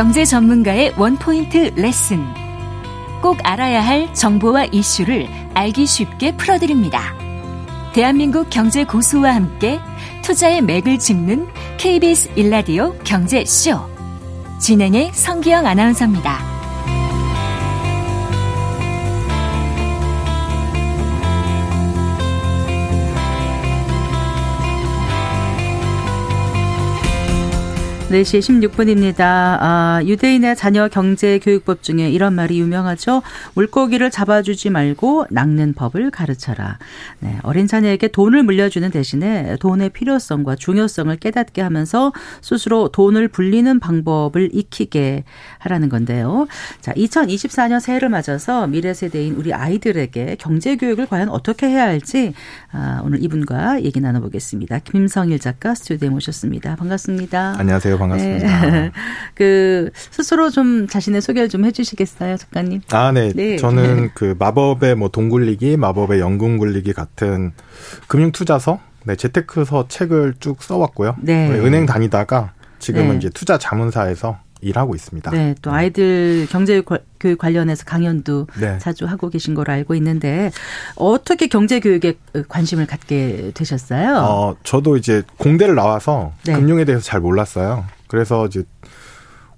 경제 0.00 0.24
전문가의 0.24 0.94
원포인트 0.96 1.74
레슨. 1.76 2.24
꼭 3.20 3.36
알아야 3.42 3.86
할 3.86 4.08
정보와 4.14 4.64
이슈를 4.72 5.28
알기 5.52 5.84
쉽게 5.84 6.38
풀어드립니다. 6.38 7.14
대한민국 7.92 8.48
경제 8.48 8.84
고수와 8.84 9.34
함께 9.34 9.78
투자의 10.22 10.62
맥을 10.62 10.98
짚는 10.98 11.48
KBS 11.76 12.30
일라디오 12.34 12.94
경제쇼. 13.04 13.78
진행의 14.58 15.10
성기영 15.12 15.66
아나운서입니다. 15.66 16.49
네시 28.10 28.40
16분입니다. 28.40 29.20
아, 29.20 30.00
유대인의 30.04 30.56
자녀 30.56 30.88
경제 30.88 31.38
교육법 31.38 31.84
중에 31.84 32.10
이런 32.10 32.34
말이 32.34 32.58
유명하죠. 32.58 33.22
물고기를 33.54 34.10
잡아주지 34.10 34.68
말고 34.70 35.26
낚는 35.30 35.74
법을 35.74 36.10
가르쳐라. 36.10 36.78
네, 37.20 37.38
어린 37.44 37.68
자녀에게 37.68 38.08
돈을 38.08 38.42
물려주는 38.42 38.90
대신에 38.90 39.54
돈의 39.60 39.90
필요성과 39.90 40.56
중요성을 40.56 41.14
깨닫게 41.18 41.62
하면서 41.62 42.12
스스로 42.40 42.88
돈을 42.88 43.28
불리는 43.28 43.78
방법을 43.78 44.50
익히게 44.54 45.22
하라는 45.58 45.88
건데요. 45.88 46.48
자, 46.80 46.92
2024년 46.94 47.78
새해를 47.78 48.08
맞아서 48.08 48.66
미래 48.66 48.92
세대인 48.92 49.36
우리 49.36 49.54
아이들에게 49.54 50.34
경제 50.40 50.74
교육을 50.74 51.06
과연 51.06 51.28
어떻게 51.28 51.68
해야 51.68 51.84
할지 51.84 52.34
아, 52.72 53.02
오늘 53.04 53.22
이분과 53.22 53.84
얘기 53.84 54.00
나눠보겠습니다. 54.00 54.80
김성일 54.80 55.38
작가 55.38 55.76
스튜디오에 55.76 56.10
모셨습니다. 56.10 56.74
반갑습니다. 56.74 57.54
안녕하세요. 57.56 57.99
반갑습니다. 58.00 58.70
네. 58.70 58.90
그 59.34 59.90
스스로 59.94 60.50
좀 60.50 60.88
자신의 60.88 61.20
소개를 61.20 61.48
좀 61.48 61.64
해주시겠어요, 61.64 62.36
작가님? 62.36 62.80
아, 62.90 63.12
네. 63.12 63.32
네. 63.34 63.56
저는 63.56 64.10
그 64.14 64.34
마법의 64.38 64.96
뭐돈 64.96 65.28
굴리기, 65.28 65.76
마법의 65.76 66.20
연금 66.20 66.58
굴리기 66.58 66.92
같은 66.92 67.52
금융 68.08 68.32
투자서, 68.32 68.80
네, 69.04 69.16
재테크서 69.16 69.88
책을 69.88 70.34
쭉 70.40 70.62
써왔고요. 70.62 71.16
네. 71.20 71.48
은행 71.50 71.86
다니다가 71.86 72.54
지금은 72.78 73.10
네. 73.10 73.16
이제 73.18 73.30
투자 73.30 73.58
자문사에서 73.58 74.38
일하고 74.60 74.94
있습니다. 74.94 75.30
네, 75.30 75.54
또 75.62 75.72
아이들 75.72 76.46
경제 76.50 76.82
교육 77.18 77.38
관련해서 77.38 77.84
강연도 77.84 78.46
네. 78.60 78.78
자주 78.78 79.06
하고 79.06 79.28
계신 79.28 79.54
걸로 79.54 79.72
알고 79.72 79.94
있는데 79.96 80.50
어떻게 80.96 81.46
경제 81.46 81.80
교육에 81.80 82.14
관심을 82.48 82.86
갖게 82.86 83.52
되셨어요? 83.54 84.16
어, 84.18 84.56
저도 84.62 84.96
이제 84.96 85.22
공대를 85.38 85.74
나와서 85.74 86.32
네. 86.44 86.54
금융에 86.54 86.84
대해서 86.84 87.04
잘 87.04 87.20
몰랐어요. 87.20 87.84
그래서 88.06 88.46
이제 88.46 88.64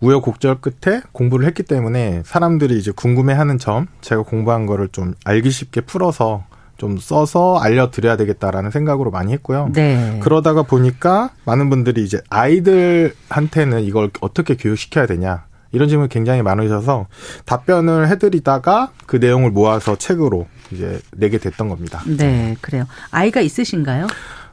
우여곡절 0.01 0.61
끝에 0.61 1.01
공부를 1.13 1.47
했기 1.47 1.63
때문에 1.63 2.23
사람들이 2.25 2.77
이제 2.77 2.91
궁금해하는 2.91 3.59
점, 3.59 3.87
제가 4.01 4.23
공부한 4.23 4.67
거를 4.67 4.89
좀 4.89 5.15
알기 5.25 5.51
쉽게 5.51 5.83
풀어서 5.83 6.45
좀 6.77 6.99
써서 6.99 7.59
알려드려야 7.59 8.17
되겠다라는 8.17 8.71
생각으로 8.71 9.11
많이 9.11 9.33
했고요. 9.33 9.71
네. 9.73 10.19
그러다가 10.23 10.63
보니까 10.63 11.31
많은 11.45 11.71
분들이 11.71 12.03
이제 12.05 12.21
아이들한테는 12.29 13.83
이걸 13.83 14.11
어떻게 14.21 14.57
교육시켜야 14.57 15.07
되냐. 15.07 15.45
이런 15.73 15.89
질문이 15.89 16.11
굉장히 16.11 16.43
많으셔서 16.43 17.07
답변을 17.47 18.09
해드리다가 18.09 18.91
그 19.07 19.17
내용을 19.17 19.51
모아서 19.51 19.97
책으로 19.97 20.47
이제 20.71 21.01
내게 21.17 21.39
됐던 21.39 21.69
겁니다. 21.69 22.03
네, 22.07 22.57
그래요. 22.61 22.85
아이가 23.11 23.41
있으신가요? 23.41 24.07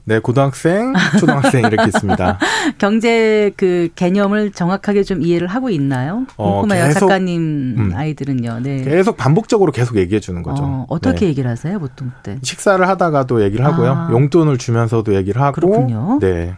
네, 0.09 0.17
고등학생, 0.17 0.95
초등학생 1.19 1.65
이렇게 1.65 1.85
있습니다. 1.85 2.39
경제 2.79 3.51
그 3.55 3.89
개념을 3.93 4.51
정확하게 4.53 5.03
좀 5.03 5.21
이해를 5.21 5.45
하고 5.45 5.69
있나요? 5.69 6.25
어, 6.35 6.61
궁금해요, 6.61 6.87
계속, 6.87 7.01
작가님 7.01 7.75
음, 7.77 7.91
아이들은요. 7.93 8.61
네. 8.63 8.81
계속 8.81 9.17
반복적으로 9.17 9.71
계속 9.71 9.97
얘기해 9.97 10.19
주는 10.19 10.41
거죠. 10.41 10.87
어, 10.89 10.99
떻게 10.99 11.19
네. 11.19 11.25
얘기를 11.27 11.47
하세요, 11.51 11.77
보통 11.77 12.09
때? 12.23 12.39
식사를 12.41 12.87
하다가도 12.87 13.43
얘기를 13.43 13.63
하고요. 13.63 13.91
아. 13.91 14.09
용돈을 14.11 14.57
주면서도 14.57 15.13
얘기를 15.13 15.39
하고. 15.43 15.53
그렇군요. 15.61 16.17
네. 16.19 16.55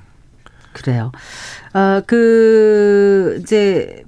그래요. 0.72 1.12
아, 1.74 2.02
그, 2.08 3.38
이제, 3.42 4.06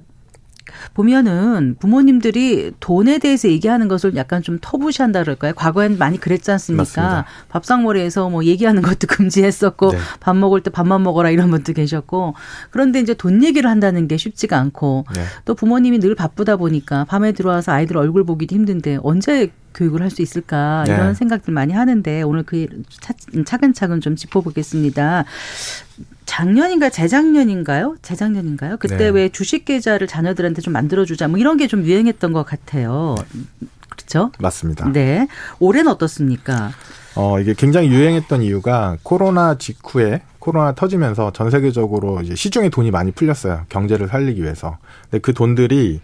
보면은 0.94 1.76
부모님들이 1.80 2.72
돈에 2.80 3.18
대해서 3.18 3.50
얘기하는 3.50 3.88
것을 3.88 4.16
약간 4.16 4.42
좀 4.42 4.60
터부시한다 4.62 5.24
그럴까요? 5.24 5.54
과거엔 5.56 5.98
많이 5.98 6.20
그랬지 6.20 6.52
않습니까? 6.52 6.82
맞습니다. 6.82 7.26
밥상머리에서 7.50 8.30
뭐 8.30 8.46
얘기하는 8.46 8.82
것도 8.82 9.08
금지했었고 9.10 9.92
네. 9.92 9.98
밥 10.20 10.36
먹을 10.36 10.62
때 10.62 10.70
밥만 10.70 11.04
먹어라 11.04 11.32
이런 11.32 11.50
분도 11.52 11.74
계셨고 11.74 12.36
그런데 12.70 13.00
이제 13.00 13.14
돈 13.14 13.44
얘기를 13.44 13.70
한다는 13.70 14.08
게 14.08 14.18
쉽지가 14.18 14.58
않고 14.58 15.06
네. 15.16 15.24
또 15.46 15.56
부모님이 15.56 16.00
늘 16.00 16.16
바쁘다 16.16 16.58
보니까 16.58 17.06
밤에 17.06 17.32
들어와서 17.32 17.72
아이들 17.72 17.98
얼굴 17.98 18.24
보기도 18.24 18.56
힘든데 18.56 19.00
언제 19.04 19.52
교육을 19.74 20.02
할 20.02 20.14
수 20.14 20.22
있을까 20.22 20.84
이런 20.86 21.08
네. 21.08 21.14
생각들 21.16 21.54
많이 21.54 21.74
하는데 21.74 22.22
오늘 22.22 22.44
그 22.44 22.68
차근차근 23.46 24.00
좀 24.00 24.16
짚어보겠습니다. 24.16 25.26
작년인가 26.26 26.90
재작년인가요? 26.90 27.96
재작년인가요? 28.02 28.78
그때 28.78 28.98
네. 28.98 29.10
왜 29.10 29.30
주식 29.30 29.66
계좌를 29.66 30.08
자녀들한테 30.08 30.62
좀 30.62 30.74
만들어주자 30.74 31.28
뭐 31.28 31.38
이런 31.40 31.58
게 31.58 31.68
좀 31.68 31.84
유행했던 31.86 32.34
것 32.34 32.44
같아요. 32.46 33.16
그렇죠? 33.90 34.32
맞습니다. 34.40 34.92
네. 34.92 35.28
올해는 35.60 35.92
어떻습니까? 35.92 36.72
어, 37.16 37.40
이게 37.40 37.54
굉장히 37.56 37.88
유행했던 37.90 38.42
이유가 38.42 38.98
코로나 39.04 39.58
직후에 39.58 40.22
코로나 40.40 40.74
터지면서 40.74 41.32
전 41.32 41.50
세계적으로 41.52 42.22
이제 42.22 42.36
시중에 42.36 42.70
돈이 42.70 42.92
많이 42.92 43.12
풀렸어요. 43.12 43.66
경제를 43.70 44.08
살리기 44.10 44.42
위해서. 44.44 44.78
근데 45.10 45.20
그 45.22 45.34
돈들이 45.34 46.02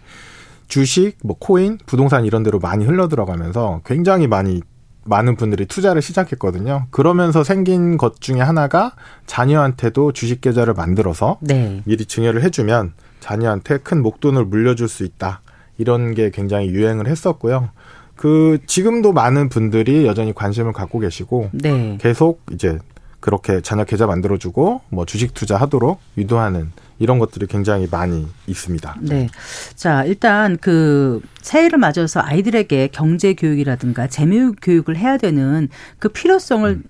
주식, 0.68 1.16
뭐 1.22 1.36
코인, 1.38 1.78
부동산 1.84 2.24
이런 2.24 2.42
데로 2.42 2.58
많이 2.58 2.84
흘러 2.86 3.08
들어가면서 3.08 3.82
굉장히 3.84 4.26
많이 4.28 4.62
많은 5.04 5.36
분들이 5.36 5.66
투자를 5.66 6.02
시작했거든요. 6.02 6.86
그러면서 6.90 7.42
생긴 7.44 7.96
것 7.96 8.20
중에 8.20 8.40
하나가 8.40 8.92
자녀한테도 9.26 10.12
주식 10.12 10.40
계좌를 10.40 10.74
만들어서 10.74 11.38
네. 11.40 11.82
미리 11.84 12.04
증여를 12.04 12.42
해주면 12.42 12.92
자녀한테 13.20 13.78
큰 13.78 14.02
목돈을 14.02 14.44
물려줄 14.46 14.88
수 14.88 15.04
있다. 15.04 15.40
이런 15.78 16.14
게 16.14 16.30
굉장히 16.30 16.68
유행을 16.68 17.06
했었고요. 17.06 17.70
그 18.16 18.58
지금도 18.66 19.12
많은 19.12 19.48
분들이 19.48 20.06
여전히 20.06 20.34
관심을 20.34 20.72
갖고 20.72 20.98
계시고 20.98 21.50
네. 21.52 21.96
계속 22.00 22.42
이제 22.52 22.78
그렇게 23.18 23.60
자녀 23.62 23.84
계좌 23.84 24.06
만들어주고 24.06 24.82
뭐 24.90 25.06
주식 25.06 25.32
투자하도록 25.32 25.98
유도하는 26.18 26.70
이런 27.00 27.18
것들이 27.18 27.46
굉장히 27.46 27.88
많이 27.90 28.28
있습니다. 28.46 28.96
네. 29.00 29.28
자, 29.74 30.04
일단 30.04 30.56
그 30.60 31.20
새해를 31.40 31.78
맞아서 31.78 32.20
아이들에게 32.20 32.90
경제 32.92 33.34
교육이라든가 33.34 34.06
재무 34.06 34.52
교육을 34.60 34.96
해야 34.96 35.16
되는 35.16 35.68
그 35.98 36.10
필요성을 36.10 36.68
음. 36.68 36.82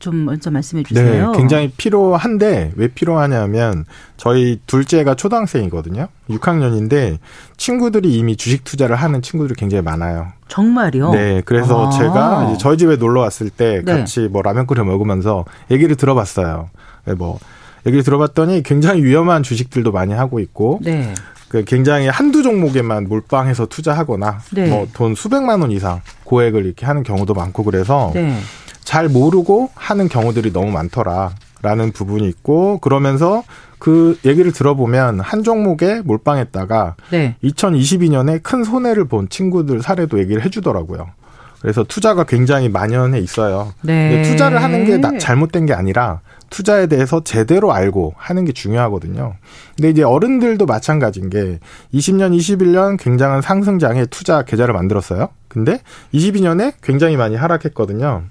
좀 0.00 0.24
먼저 0.24 0.50
말씀해 0.50 0.82
주세요. 0.82 1.30
네, 1.30 1.38
굉장히 1.38 1.70
필요한데 1.70 2.72
왜 2.76 2.88
필요하냐면 2.88 3.84
저희 4.16 4.60
둘째가 4.66 5.14
초등학생이거든요. 5.14 6.08
6학년인데 6.30 7.18
친구들이 7.56 8.14
이미 8.14 8.36
주식 8.36 8.64
투자를 8.64 8.96
하는 8.96 9.22
친구들이 9.22 9.54
굉장히 9.56 9.82
많아요. 9.82 10.32
정말요? 10.48 11.10
네, 11.12 11.42
그래서 11.44 11.88
아. 11.88 11.90
제가 11.90 12.56
저희 12.58 12.76
집에 12.78 12.96
놀러 12.96 13.20
왔을 13.20 13.50
때 13.50 13.82
네. 13.84 13.98
같이 13.98 14.20
네. 14.20 14.28
뭐 14.28 14.42
라면 14.42 14.66
끓여 14.66 14.84
먹으면서 14.84 15.44
얘기를 15.70 15.96
들어봤어요. 15.96 16.70
네, 17.04 17.14
뭐 17.14 17.38
얘기를 17.86 18.02
들어봤더니 18.02 18.62
굉장히 18.62 19.02
위험한 19.04 19.42
주식들도 19.42 19.92
많이 19.92 20.12
하고 20.14 20.40
있고 20.40 20.80
네. 20.82 21.14
그 21.48 21.64
굉장히 21.64 22.08
한두 22.08 22.42
종목에만 22.42 23.08
몰빵해서 23.08 23.66
투자하거나 23.66 24.40
네. 24.52 24.68
뭐돈 24.68 25.14
수백만 25.14 25.60
원 25.60 25.70
이상 25.70 26.00
고액을 26.24 26.64
이렇게 26.66 26.86
하는 26.86 27.02
경우도 27.02 27.34
많고 27.34 27.62
그래서 27.64 28.10
네. 28.14 28.36
잘 28.82 29.08
모르고 29.08 29.70
하는 29.74 30.08
경우들이 30.08 30.52
너무 30.52 30.70
많더라라는 30.72 31.92
부분이 31.92 32.26
있고 32.28 32.78
그러면서 32.78 33.44
그 33.78 34.18
얘기를 34.24 34.50
들어보면 34.50 35.20
한 35.20 35.42
종목에 35.42 36.00
몰빵했다가 36.04 36.96
네. 37.10 37.36
2022년에 37.44 38.42
큰 38.42 38.64
손해를 38.64 39.04
본 39.04 39.28
친구들 39.28 39.82
사례도 39.82 40.18
얘기를 40.18 40.42
해주더라고요. 40.44 41.08
그래서 41.60 41.82
투자가 41.84 42.24
굉장히 42.24 42.68
만연해 42.68 43.18
있어요. 43.20 43.72
네. 43.82 44.22
투자를 44.22 44.62
하는 44.62 44.84
게 44.86 44.98
나- 44.98 45.16
잘못된 45.18 45.66
게 45.66 45.72
아니라 45.72 46.20
투자에 46.54 46.86
대해서 46.86 47.24
제대로 47.24 47.72
알고 47.72 48.14
하는 48.16 48.44
게 48.44 48.52
중요하거든요. 48.52 49.34
근데 49.76 49.90
이제 49.90 50.04
어른들도 50.04 50.66
마찬가지인 50.66 51.28
게 51.28 51.58
20년, 51.92 52.32
21년 52.38 52.96
굉장한 52.96 53.42
상승장에 53.42 54.06
투자 54.06 54.44
계좌를 54.44 54.72
만들었어요. 54.72 55.30
근데 55.48 55.80
22년에 56.14 56.74
굉장히 56.80 57.16
많이 57.16 57.34
하락했거든요. 57.34 58.22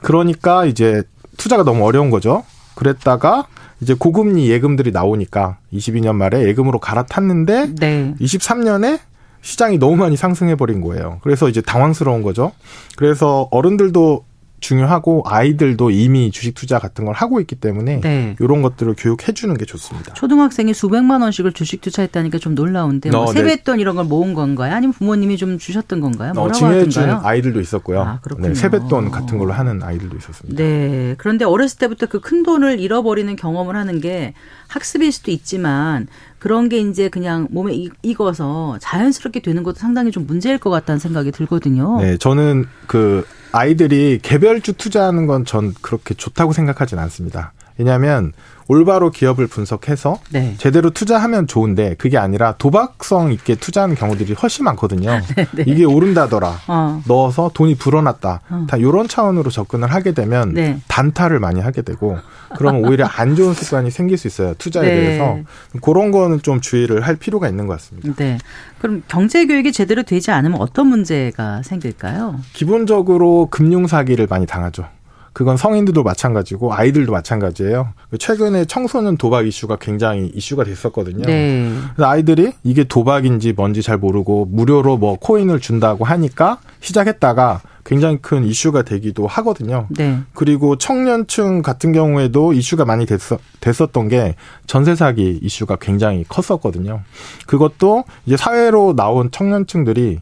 그러니까 0.00 0.64
이제 0.64 1.02
투자가 1.36 1.62
너무 1.62 1.84
어려운 1.84 2.08
거죠. 2.08 2.44
그랬다가 2.76 3.46
이제 3.82 3.92
고금리 3.92 4.48
예금들이 4.48 4.90
나오니까 4.90 5.58
22년 5.70 6.14
말에 6.14 6.44
예금으로 6.48 6.78
갈아탔는데 6.78 7.74
네. 7.78 8.14
23년에 8.22 9.00
시장이 9.42 9.76
너무 9.76 9.96
많이 9.96 10.16
상승해 10.16 10.54
버린 10.54 10.80
거예요. 10.80 11.18
그래서 11.22 11.50
이제 11.50 11.60
당황스러운 11.60 12.22
거죠. 12.22 12.52
그래서 12.96 13.48
어른들도 13.50 14.24
중요하고 14.60 15.22
아이들도 15.26 15.90
이미 15.90 16.30
주식 16.30 16.54
투자 16.54 16.78
같은 16.78 17.04
걸 17.04 17.14
하고 17.14 17.40
있기 17.40 17.56
때문에 17.56 18.00
네. 18.00 18.36
이런 18.40 18.62
것들을 18.62 18.94
교육해 18.96 19.32
주는 19.32 19.56
게 19.56 19.64
좋습니다. 19.64 20.14
초등학생이 20.14 20.72
수백만 20.74 21.22
원씩을 21.22 21.52
주식 21.52 21.80
투자했다니까 21.80 22.38
좀 22.38 22.54
놀라운데 22.54 23.10
뭐 23.10 23.20
어, 23.20 23.32
네. 23.32 23.40
세뱃돈 23.40 23.80
이런 23.80 23.96
걸 23.96 24.04
모은 24.04 24.34
건가요? 24.34 24.74
아니면 24.74 24.92
부모님이 24.92 25.36
좀 25.36 25.58
주셨던 25.58 26.00
건가요? 26.00 26.30
어, 26.30 26.34
뭐라고 26.34 26.52
증여해준 26.58 27.02
하던가요? 27.02 27.28
아이들도 27.28 27.60
있었고요. 27.60 28.00
아. 28.02 28.20
네, 28.38 28.54
세뱃돈 28.54 29.10
같은 29.10 29.38
걸로 29.38 29.52
하는 29.52 29.82
아이들도 29.82 30.16
있었습니다. 30.16 30.62
네. 30.62 31.14
그런데 31.18 31.44
어렸을 31.44 31.78
때부터 31.78 32.06
그 32.06 32.20
큰 32.20 32.42
돈을 32.44 32.78
잃어버리는 32.78 33.34
경험을 33.34 33.74
하는 33.76 34.00
게 34.00 34.34
학습일 34.68 35.10
수도 35.10 35.30
있지만 35.32 36.06
그런 36.38 36.68
게 36.68 36.78
이제 36.78 37.08
그냥 37.08 37.48
몸에 37.50 37.74
이- 37.74 37.90
익어서 38.02 38.78
자연스럽게 38.80 39.40
되는 39.40 39.62
것도 39.62 39.78
상당히 39.78 40.10
좀 40.12 40.26
문제일 40.26 40.58
것 40.58 40.70
같다는 40.70 40.98
생각이 41.00 41.32
들거든요. 41.32 41.98
네, 42.00 42.16
저는 42.18 42.66
그 42.86 43.26
아이들이 43.52 44.18
개별주 44.22 44.74
투자하는 44.74 45.26
건 45.26 45.44
전 45.44 45.74
그렇게 45.80 46.14
좋다고 46.14 46.52
생각하진 46.52 46.98
않습니다. 46.98 47.52
왜냐하면 47.78 48.32
올바로 48.70 49.10
기업을 49.10 49.48
분석해서 49.48 50.20
네. 50.30 50.54
제대로 50.56 50.90
투자하면 50.90 51.48
좋은데 51.48 51.96
그게 51.98 52.18
아니라 52.18 52.54
도박성 52.56 53.32
있게 53.32 53.56
투자하는 53.56 53.96
경우들이 53.96 54.34
훨씬 54.34 54.64
많거든요. 54.64 55.20
이게 55.66 55.84
오른다더라. 55.84 56.50
네, 56.50 56.56
어. 56.68 57.02
넣어서 57.08 57.50
돈이 57.52 57.74
불어났다. 57.74 58.42
어. 58.48 58.66
다 58.68 58.76
이런 58.76 59.08
차원으로 59.08 59.50
접근을 59.50 59.92
하게 59.92 60.12
되면 60.12 60.54
네. 60.54 60.78
단타를 60.86 61.40
많이 61.40 61.60
하게 61.60 61.82
되고 61.82 62.16
그러면 62.56 62.84
오히려 62.84 63.06
안 63.06 63.34
좋은 63.34 63.54
습관이 63.54 63.90
생길 63.90 64.16
수 64.16 64.28
있어요. 64.28 64.54
투자에 64.54 64.84
네. 64.84 64.94
대해서 64.94 65.38
그런 65.82 66.12
거는 66.12 66.40
좀 66.42 66.60
주의를 66.60 67.00
할 67.00 67.16
필요가 67.16 67.48
있는 67.48 67.66
것 67.66 67.72
같습니다. 67.72 68.14
네. 68.14 68.38
그럼 68.78 69.02
경제 69.08 69.46
교육이 69.46 69.72
제대로 69.72 70.04
되지 70.04 70.30
않으면 70.30 70.60
어떤 70.60 70.86
문제가 70.86 71.64
생길까요? 71.64 72.38
기본적으로 72.52 73.48
금융 73.50 73.88
사기를 73.88 74.28
많이 74.30 74.46
당하죠. 74.46 74.86
그건 75.32 75.56
성인들도 75.56 76.02
마찬가지고 76.02 76.74
아이들도 76.74 77.12
마찬가지예요. 77.12 77.92
최근에 78.18 78.64
청소년 78.64 79.16
도박 79.16 79.46
이슈가 79.46 79.76
굉장히 79.76 80.30
이슈가 80.34 80.64
됐었거든요. 80.64 81.24
네. 81.24 81.72
그래서 81.94 82.10
아이들이 82.10 82.52
이게 82.64 82.84
도박인지 82.84 83.52
뭔지 83.52 83.82
잘 83.82 83.98
모르고 83.98 84.46
무료로 84.50 84.96
뭐 84.96 85.16
코인을 85.16 85.60
준다고 85.60 86.04
하니까 86.04 86.58
시작했다가 86.80 87.60
굉장히 87.84 88.18
큰 88.20 88.44
이슈가 88.44 88.82
되기도 88.82 89.26
하거든요. 89.26 89.86
네. 89.90 90.18
그리고 90.34 90.76
청년층 90.76 91.62
같은 91.62 91.92
경우에도 91.92 92.52
이슈가 92.52 92.84
많이 92.84 93.06
됐었, 93.06 93.40
됐었던 93.60 94.08
게 94.08 94.34
전세 94.66 94.94
사기 94.94 95.38
이슈가 95.42 95.76
굉장히 95.76 96.24
컸었거든요. 96.28 97.00
그것도 97.46 98.04
이제 98.26 98.36
사회로 98.36 98.94
나온 98.96 99.30
청년층들이 99.30 100.20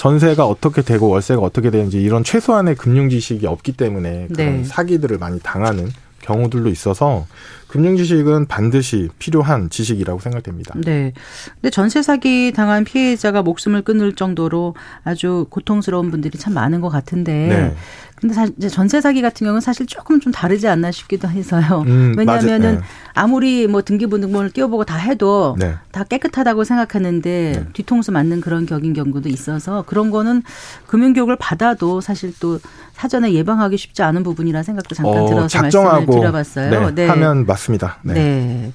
전세가 0.00 0.46
어떻게 0.46 0.80
되고 0.80 1.10
월세가 1.10 1.42
어떻게 1.42 1.70
되는지 1.70 2.00
이런 2.00 2.24
최소한의 2.24 2.74
금융 2.76 3.10
지식이 3.10 3.46
없기 3.46 3.72
때문에 3.72 4.28
그런 4.32 4.62
네. 4.62 4.64
사기들을 4.64 5.18
많이 5.18 5.38
당하는 5.40 5.92
경우들도 6.22 6.70
있어서 6.70 7.26
금융 7.70 7.96
지식은 7.96 8.46
반드시 8.46 9.08
필요한 9.20 9.70
지식이라고 9.70 10.18
생각됩니다. 10.18 10.74
네. 10.76 11.12
근데 11.54 11.70
전세 11.70 12.02
사기 12.02 12.52
당한 12.52 12.82
피해자가 12.82 13.42
목숨을 13.42 13.82
끊을 13.82 14.16
정도로 14.16 14.74
아주 15.04 15.46
고통스러운 15.50 16.10
분들이 16.10 16.36
참 16.36 16.52
많은 16.52 16.80
것 16.80 16.88
같은데. 16.88 17.32
네. 17.32 17.76
근데 18.16 18.34
사실 18.34 18.54
전세 18.70 19.00
사기 19.00 19.22
같은 19.22 19.44
경우는 19.44 19.60
사실 19.60 19.86
조금 19.86 20.18
좀 20.18 20.32
다르지 20.32 20.66
않나 20.66 20.90
싶기도 20.90 21.28
해서요. 21.28 21.84
음, 21.86 22.14
왜냐하면은. 22.18 22.78
네. 22.78 22.80
아무리 23.14 23.66
뭐 23.66 23.82
등기부등본을 23.82 24.50
띄워보고 24.50 24.84
다 24.84 24.96
해도 24.96 25.56
네. 25.58 25.74
다 25.92 26.04
깨끗하다고 26.04 26.64
생각하는데 26.64 27.66
뒤통수 27.72 28.12
맞는 28.12 28.40
그런 28.40 28.66
격인 28.66 28.92
경우도 28.92 29.28
있어서 29.28 29.82
그런 29.86 30.10
거는 30.10 30.42
금융 30.86 31.12
교육을 31.12 31.36
받아도 31.36 32.00
사실 32.00 32.32
또 32.40 32.58
사전에 32.94 33.32
예방하기 33.32 33.76
쉽지 33.76 34.02
않은 34.02 34.22
부분이라 34.22 34.62
생각도 34.62 34.94
잠깐 34.94 35.22
어, 35.22 35.26
들어서 35.26 35.60
말씀을 35.60 36.06
드려봤어요. 36.06 36.94
네, 36.94 37.06
하면 37.06 37.46
맞 37.46 37.59
습니다. 37.60 37.98
네. 38.02 38.14
네. 38.14 38.72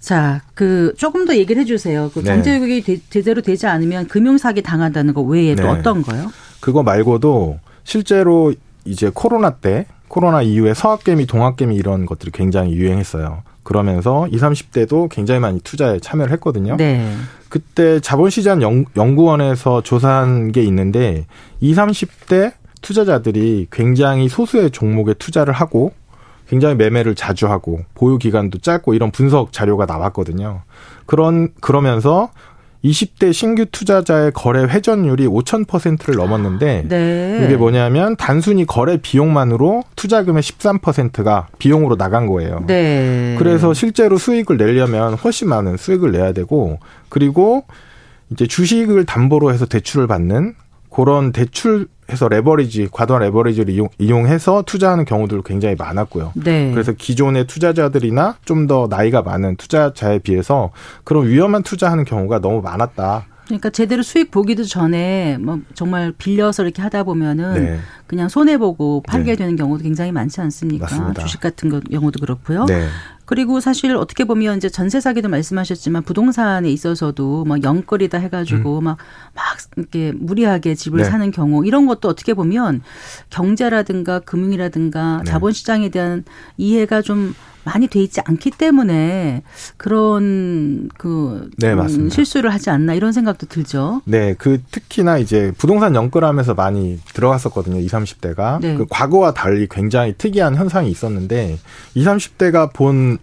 자, 0.00 0.40
그 0.54 0.94
조금 0.96 1.26
더 1.26 1.36
얘기를 1.36 1.60
해주세요. 1.62 2.10
그 2.14 2.20
네. 2.20 2.30
경제교육이 2.30 2.82
되- 2.82 3.00
제대로 3.10 3.42
되지 3.42 3.66
않으면 3.66 4.08
금융 4.08 4.38
사기 4.38 4.62
당한다는 4.62 5.12
거 5.14 5.20
외에 5.20 5.54
또 5.54 5.62
네. 5.64 5.68
어떤 5.68 6.02
거요? 6.02 6.32
그거 6.60 6.82
말고도 6.82 7.58
실제로 7.84 8.54
이제 8.84 9.10
코로나 9.12 9.50
때 9.50 9.86
코로나 10.08 10.42
이후에 10.42 10.74
서학개미, 10.74 11.26
동학개미 11.26 11.76
이런 11.76 12.06
것들이 12.06 12.30
굉장히 12.32 12.72
유행했어요. 12.74 13.42
그러면서 13.62 14.26
20, 14.28 14.40
30대도 14.40 15.08
굉장히 15.10 15.38
많이 15.38 15.60
투자에 15.60 16.00
참여를 16.00 16.32
했거든요. 16.32 16.76
네. 16.76 17.14
그때 17.48 18.00
자본시장 18.00 18.62
연, 18.62 18.86
연구원에서 18.96 19.82
조사한 19.82 20.50
게 20.50 20.62
있는데 20.62 21.26
20, 21.60 21.76
30대 21.76 22.52
투자자들이 22.80 23.66
굉장히 23.70 24.28
소수의 24.28 24.70
종목에 24.70 25.12
투자를 25.14 25.52
하고 25.52 25.92
굉장히 26.50 26.74
매매를 26.74 27.14
자주 27.14 27.46
하고 27.46 27.78
보유 27.94 28.18
기간도 28.18 28.58
짧고 28.58 28.94
이런 28.94 29.12
분석 29.12 29.52
자료가 29.52 29.86
나왔거든요. 29.86 30.62
그런 31.06 31.50
그러면서 31.60 32.30
20대 32.84 33.32
신규 33.32 33.66
투자자의 33.66 34.32
거래 34.32 34.64
회전율이 34.64 35.28
5,000%를 35.28 36.16
넘었는데 36.16 36.86
네. 36.88 37.42
이게 37.44 37.56
뭐냐면 37.56 38.16
단순히 38.16 38.66
거래 38.66 38.96
비용만으로 38.96 39.84
투자금의 39.94 40.42
13%가 40.42 41.46
비용으로 41.60 41.96
나간 41.96 42.26
거예요. 42.26 42.64
네. 42.66 43.36
그래서 43.38 43.72
실제로 43.72 44.18
수익을 44.18 44.56
내려면 44.56 45.14
훨씬 45.14 45.48
많은 45.48 45.76
수익을 45.76 46.10
내야 46.10 46.32
되고 46.32 46.80
그리고 47.08 47.62
이제 48.30 48.48
주식을 48.48 49.06
담보로 49.06 49.52
해서 49.52 49.66
대출을 49.66 50.08
받는 50.08 50.56
그런 50.90 51.32
대출해서 51.32 52.28
레버리지 52.28 52.88
과도한 52.90 53.22
레버리지를 53.22 53.72
이용, 53.72 53.88
이용해서 53.98 54.62
투자하는 54.66 55.04
경우도 55.04 55.42
굉장히 55.42 55.76
많았고요. 55.76 56.32
네. 56.34 56.70
그래서 56.72 56.92
기존의 56.92 57.46
투자자들이나 57.46 58.36
좀 58.44 58.66
더 58.66 58.86
나이가 58.90 59.22
많은 59.22 59.56
투자자에 59.56 60.18
비해서 60.18 60.70
그런 61.04 61.26
위험한 61.28 61.62
투자하는 61.62 62.04
경우가 62.04 62.40
너무 62.40 62.60
많았다. 62.60 63.26
그러니까 63.46 63.70
제대로 63.70 64.02
수익 64.02 64.30
보기도 64.30 64.62
전에 64.62 65.36
뭐 65.40 65.58
정말 65.74 66.12
빌려서 66.16 66.62
이렇게 66.62 66.82
하다 66.82 67.02
보면은 67.02 67.54
네. 67.64 67.78
그냥 68.06 68.28
손해 68.28 68.58
보고 68.58 69.02
팔게 69.08 69.32
네. 69.32 69.36
되는 69.36 69.56
경우도 69.56 69.82
굉장히 69.82 70.12
많지 70.12 70.40
않습니까? 70.40 70.84
맞습니다. 70.84 71.22
주식 71.22 71.40
같은 71.40 71.68
거- 71.68 71.80
경우도 71.80 72.20
그렇고요. 72.20 72.66
네. 72.66 72.86
그리고 73.30 73.60
사실 73.60 73.94
어떻게 73.94 74.24
보면 74.24 74.56
이제 74.56 74.68
전세 74.68 75.00
사기도 75.00 75.28
말씀하셨지만 75.28 76.02
부동산에 76.02 76.68
있어서도 76.68 77.44
막 77.44 77.62
영끌이다 77.62 78.18
해가지고 78.18 78.80
막막 78.80 78.98
이렇게 79.76 80.10
무리하게 80.16 80.74
집을 80.74 80.98
음. 80.98 81.02
네. 81.04 81.08
사는 81.08 81.30
경우 81.30 81.64
이런 81.64 81.86
것도 81.86 82.08
어떻게 82.08 82.34
보면 82.34 82.82
경제라든가 83.30 84.18
금융이라든가 84.18 85.18
네. 85.24 85.30
자본시장에 85.30 85.90
대한 85.90 86.24
이해가 86.56 87.02
좀 87.02 87.36
많이 87.72 87.86
돼 87.86 88.00
있지 88.00 88.20
않기 88.24 88.50
때문에 88.50 89.42
그런 89.76 90.88
그 90.98 91.50
네, 91.58 91.72
음, 91.72 91.78
맞습니다. 91.78 92.14
실수를 92.14 92.52
하지 92.52 92.70
않나 92.70 92.94
이런 92.94 93.12
생각도 93.12 93.46
들죠. 93.46 94.02
네, 94.04 94.34
그 94.38 94.60
특히나 94.70 95.18
이제 95.18 95.52
부동산 95.56 95.94
연끌하면서 95.94 96.54
많이 96.54 96.98
들어갔었거든요. 97.14 97.78
20, 97.78 97.90
30대가. 97.90 98.60
네. 98.60 98.76
그 98.76 98.86
과거와 98.88 99.34
달리 99.34 99.68
굉장히 99.68 100.14
특이한 100.16 100.56
현상이 100.56 100.90
있었는데 100.90 101.58
20, 101.94 102.08
30대가 102.08 102.72
본 102.72 103.18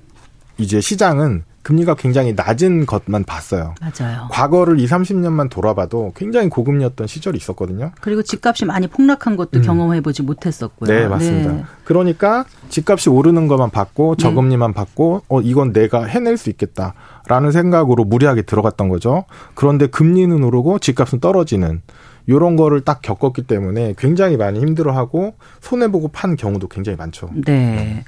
이제 0.57 0.79
시장은 0.81 1.43
금리가 1.67 1.95
굉장히 1.95 2.33
낮은 2.33 2.85
것만 2.85 3.25
봤어요. 3.25 3.75
맞아요. 3.81 4.29
과거를 4.31 4.79
2, 4.79 4.85
30년만 4.85 5.49
돌아봐도 5.49 6.13
굉장히 6.15 6.47
고금리였던 6.47 7.07
시절이 7.07 7.37
있었거든요. 7.37 7.91
그리고 7.99 8.23
집값이 8.23 8.63
많이 8.63 8.87
폭락한 8.87 9.35
것도 9.35 9.59
음. 9.59 9.61
경험해 9.63 9.99
보지 9.99 10.23
못했었고요. 10.23 10.89
네, 10.89 11.09
맞습니다. 11.09 11.51
네. 11.51 11.65
그러니까 11.83 12.45
집값이 12.69 13.09
오르는 13.09 13.49
것만 13.49 13.71
받고 13.71 14.15
네. 14.15 14.23
저금리만 14.23 14.71
받고 14.71 15.23
어 15.27 15.41
이건 15.41 15.73
내가 15.73 16.05
해낼 16.05 16.37
수 16.37 16.49
있겠다라는 16.49 17.51
생각으로 17.51 18.05
무리하게 18.05 18.43
들어갔던 18.43 18.87
거죠. 18.87 19.25
그런데 19.53 19.87
금리는 19.87 20.41
오르고 20.41 20.79
집값은 20.79 21.19
떨어지는 21.19 21.81
요런 22.29 22.55
거를 22.55 22.79
딱 22.79 23.01
겪었기 23.01 23.43
때문에 23.43 23.93
굉장히 23.97 24.37
많이 24.37 24.61
힘들어하고 24.61 25.35
손해 25.59 25.89
보고 25.89 26.07
판 26.07 26.37
경우도 26.37 26.69
굉장히 26.69 26.95
많죠. 26.95 27.29
네. 27.45 28.05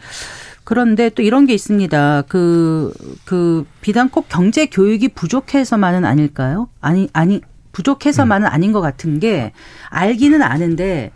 그런데 0.69 1.09
또 1.09 1.23
이런 1.23 1.47
게 1.47 1.55
있습니다. 1.55 2.25
그, 2.27 2.93
그, 3.25 3.65
비단 3.81 4.07
꼭 4.07 4.27
경제 4.29 4.67
교육이 4.67 5.07
부족해서만은 5.07 6.05
아닐까요? 6.05 6.69
아니, 6.79 7.09
아니, 7.11 7.41
부족해서만은 7.71 8.47
아닌 8.47 8.71
것 8.71 8.79
같은 8.79 9.19
게 9.19 9.51
알기는 9.89 10.43
아는데, 10.43 11.11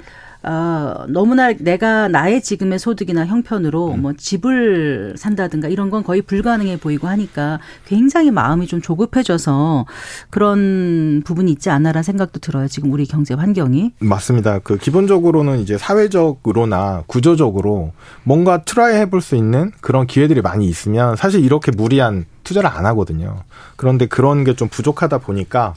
어, 0.46 1.06
너무나 1.08 1.54
내가 1.54 2.08
나의 2.08 2.42
지금의 2.42 2.78
소득이나 2.80 3.26
형편으로 3.26 3.96
뭐 3.96 4.14
집을 4.18 5.14
산다든가 5.18 5.70
이런 5.70 5.90
건 5.90 6.04
거의 6.04 6.22
불가능해 6.22 6.78
보이고 6.80 7.08
하니까 7.08 7.60
굉장히 7.86 8.30
마음이 8.32 8.68
좀 8.68 8.82
조급해져서 8.82 9.86
그런 10.30 11.22
부분이 11.26 11.52
있지 11.52 11.70
않나라는 11.70 12.04
생각도 12.04 12.40
들어요. 12.40 12.68
지금 12.68 12.92
우리 12.92 13.06
경제 13.06 13.34
환경이. 13.34 13.94
맞습니다. 14.00 14.60
그 14.60 14.78
기본적으로는 14.78 15.60
이제 15.60 15.78
사회적으로나 15.78 17.04
구조적으로 17.08 17.92
뭔가 18.24 18.64
try 18.64 18.96
해볼 18.98 19.22
수 19.22 19.36
있는 19.36 19.72
그런 19.82 20.08
기회들이 20.08 20.42
많이 20.42 20.68
있으면 20.68 21.16
사실 21.16 21.44
이렇게 21.44 21.72
무리한 21.72 22.26
투자를 22.44 22.70
안 22.70 22.86
하거든요. 22.88 23.44
그런데 23.76 24.06
그런 24.08 24.44
게 24.44 24.54
좀 24.54 24.68
부족하다 24.68 25.18
보니까 25.18 25.74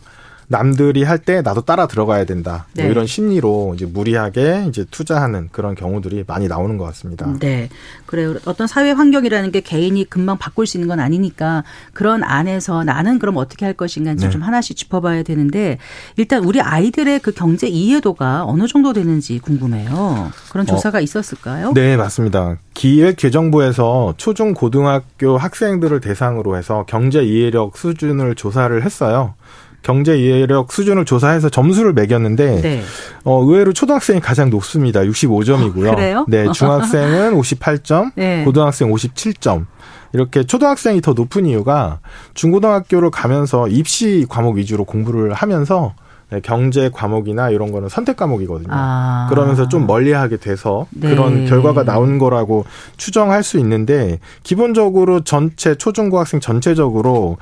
남들이 0.49 1.03
할 1.03 1.19
때 1.19 1.43
나도 1.43 1.63
따라 1.63 1.87
들어가야 1.89 2.25
된다. 2.25 2.67
뭐 2.75 2.85
네. 2.85 2.91
이런 2.91 3.07
심리로 3.07 3.73
이제 3.75 3.85
무리하게 3.87 4.67
이제 4.69 4.85
투자하는 4.91 5.49
그런 5.51 5.75
경우들이 5.75 6.25
많이 6.27 6.47
나오는 6.47 6.77
것 6.77 6.85
같습니다. 6.85 7.27
네. 7.41 7.69
그래요. 8.05 8.37
어떤 8.45 8.67
사회 8.67 8.93
환경이라는 8.93 9.51
게 9.51 9.61
개인이 9.61 10.05
금방 10.05 10.39
바꿀 10.39 10.67
수 10.67 10.77
있는 10.77 10.89
건 10.89 11.01
아니니까 11.01 11.65
그런 11.95 12.23
안에서 12.23 12.85
나는 12.85 13.19
그럼 13.19 13.39
어떻게 13.39 13.65
할 13.65 13.75
것인가 13.75 14.15
네. 14.15 14.31
좀 14.31 14.43
하나씩 14.43 14.77
짚어봐야 14.77 15.23
되는데 15.25 15.79
일단 16.17 16.45
우리 16.45 16.61
아이들의 16.61 17.19
그 17.21 17.33
경제 17.33 17.67
이해도가 17.67 18.45
어느 18.45 18.69
정도 18.69 18.93
되는지 18.93 19.39
궁금해요. 19.41 20.31
그런 20.51 20.67
조사가 20.67 21.01
있었을까요? 21.01 21.73
네, 21.75 21.97
맞습니다. 21.97 22.59
기획재정부에서 22.75 24.15
초중 24.17 24.55
고등학교 24.55 25.37
학생들을 25.39 26.01
대상으로 26.01 26.57
해서 26.57 26.85
경제 26.87 27.23
이해력 27.25 27.77
수준을 27.77 28.35
조사를 28.35 28.85
했어요. 28.85 29.35
경제 29.83 30.19
이해력 30.19 30.73
수준을 30.73 31.05
조사해서 31.05 31.49
점수를 31.49 31.93
매겼는데 31.93 32.61
네. 32.61 32.83
어, 33.25 33.43
의외로 33.43 33.73
초등학생이 33.73 34.21
가장 34.21 34.51
높습니다. 34.51 35.01
65점이고요. 35.01 35.93
어, 35.93 35.95
그래요? 35.95 36.27
네, 36.29 36.51
중학생은 36.51 37.35
58점, 37.41 38.13
네. 38.17 38.45
고등학생 38.45 38.91
57점. 38.91 39.67
이렇게 40.13 40.45
초등학생이 40.45 41.01
더 41.01 41.13
높은 41.13 41.47
이유가 41.47 42.01
중고등학교를 42.35 43.11
가면서 43.11 43.69
입시 43.69 44.27
과목 44.29 44.57
위주로 44.57 44.85
공부를 44.85 45.33
하면서 45.35 45.95
네, 46.31 46.41
경제 46.41 46.91
과목이나 46.93 47.51
이런 47.51 47.71
거는 47.71 47.89
선택 47.89 48.17
과목이거든요. 48.17 48.69
아. 48.71 49.27
그러면서 49.31 49.69
좀 49.69 49.87
멀리하게 49.87 50.39
돼서 50.39 50.87
네. 50.91 51.11
그런 51.11 51.47
결과가 51.47 51.85
나온 51.85 52.19
거라고 52.19 52.65
추정할 52.97 53.45
수 53.45 53.59
있는데 53.59 54.19
기본적으로 54.43 55.21
전체 55.23 55.77
초중고학생 55.77 56.41
전체적으로 56.41 57.37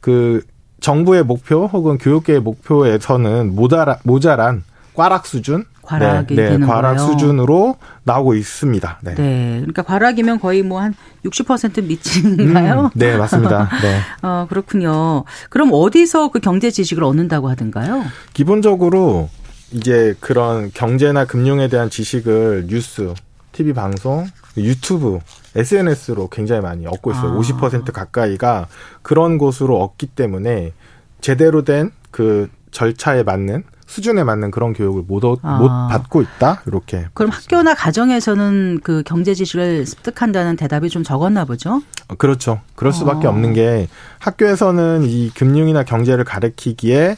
그 0.00 0.42
정부의 0.80 1.22
목표 1.24 1.66
혹은 1.66 1.98
교육계의 1.98 2.40
목표에서는 2.40 3.54
모자라, 3.54 3.98
모자란 4.02 4.64
꽈락 4.94 5.26
수준 5.26 5.64
과락이 5.82 6.34
네, 6.36 6.42
네, 6.42 6.48
되는 6.50 6.66
과락 6.66 6.96
거예요. 6.96 7.10
수준으로 7.10 7.76
나오고 8.04 8.34
있습니다. 8.34 8.98
네. 9.02 9.14
네. 9.14 9.56
그러니까 9.60 9.82
과락이면 9.82 10.38
거의 10.40 10.62
뭐 10.62 10.80
한 10.80 10.94
60% 11.24 11.84
미치인가요? 11.84 12.84
음, 12.84 12.90
네, 12.94 13.16
맞습니다. 13.16 13.68
네. 13.82 13.98
어, 14.22 14.46
그렇군요. 14.48 15.24
그럼 15.48 15.70
어디서 15.72 16.28
그 16.30 16.40
경제 16.40 16.70
지식을 16.70 17.02
얻는다고 17.04 17.48
하던가요? 17.50 18.04
기본적으로 18.32 19.28
이제 19.72 20.14
그런 20.20 20.70
경제나 20.72 21.24
금융에 21.26 21.68
대한 21.68 21.90
지식을 21.90 22.66
뉴스, 22.68 23.12
TV 23.60 23.72
방송, 23.74 24.26
유튜브, 24.56 25.18
SNS로 25.54 26.28
굉장히 26.28 26.62
많이 26.62 26.86
얻고 26.86 27.12
있어요. 27.12 27.32
아. 27.32 27.36
50% 27.36 27.92
가까이가 27.92 28.66
그런 29.02 29.38
곳으로 29.38 29.80
얻기 29.82 30.06
때문에 30.08 30.72
제대로 31.20 31.62
된 31.64 31.92
그 32.10 32.48
절차에 32.70 33.22
맞는 33.22 33.64
수준에 33.86 34.22
맞는 34.22 34.52
그런 34.52 34.72
교육을 34.72 35.02
못, 35.08 35.24
얻, 35.24 35.40
아. 35.42 35.58
못 35.58 35.66
받고 35.66 36.22
있다. 36.22 36.62
이렇게. 36.66 37.06
그럼 37.12 37.32
학교나 37.32 37.74
가정에서는 37.74 38.80
그 38.84 39.02
경제 39.04 39.34
지식을 39.34 39.84
습득한다는 39.84 40.54
대답이 40.54 40.88
좀 40.90 41.02
적었나 41.02 41.44
보죠? 41.44 41.82
어, 42.08 42.14
그렇죠. 42.16 42.60
그럴 42.76 42.92
수밖에 42.92 43.26
어. 43.26 43.30
없는 43.30 43.52
게 43.52 43.88
학교에서는 44.20 45.02
이 45.04 45.30
금융이나 45.34 45.82
경제를 45.82 46.24
가르치기에 46.24 47.16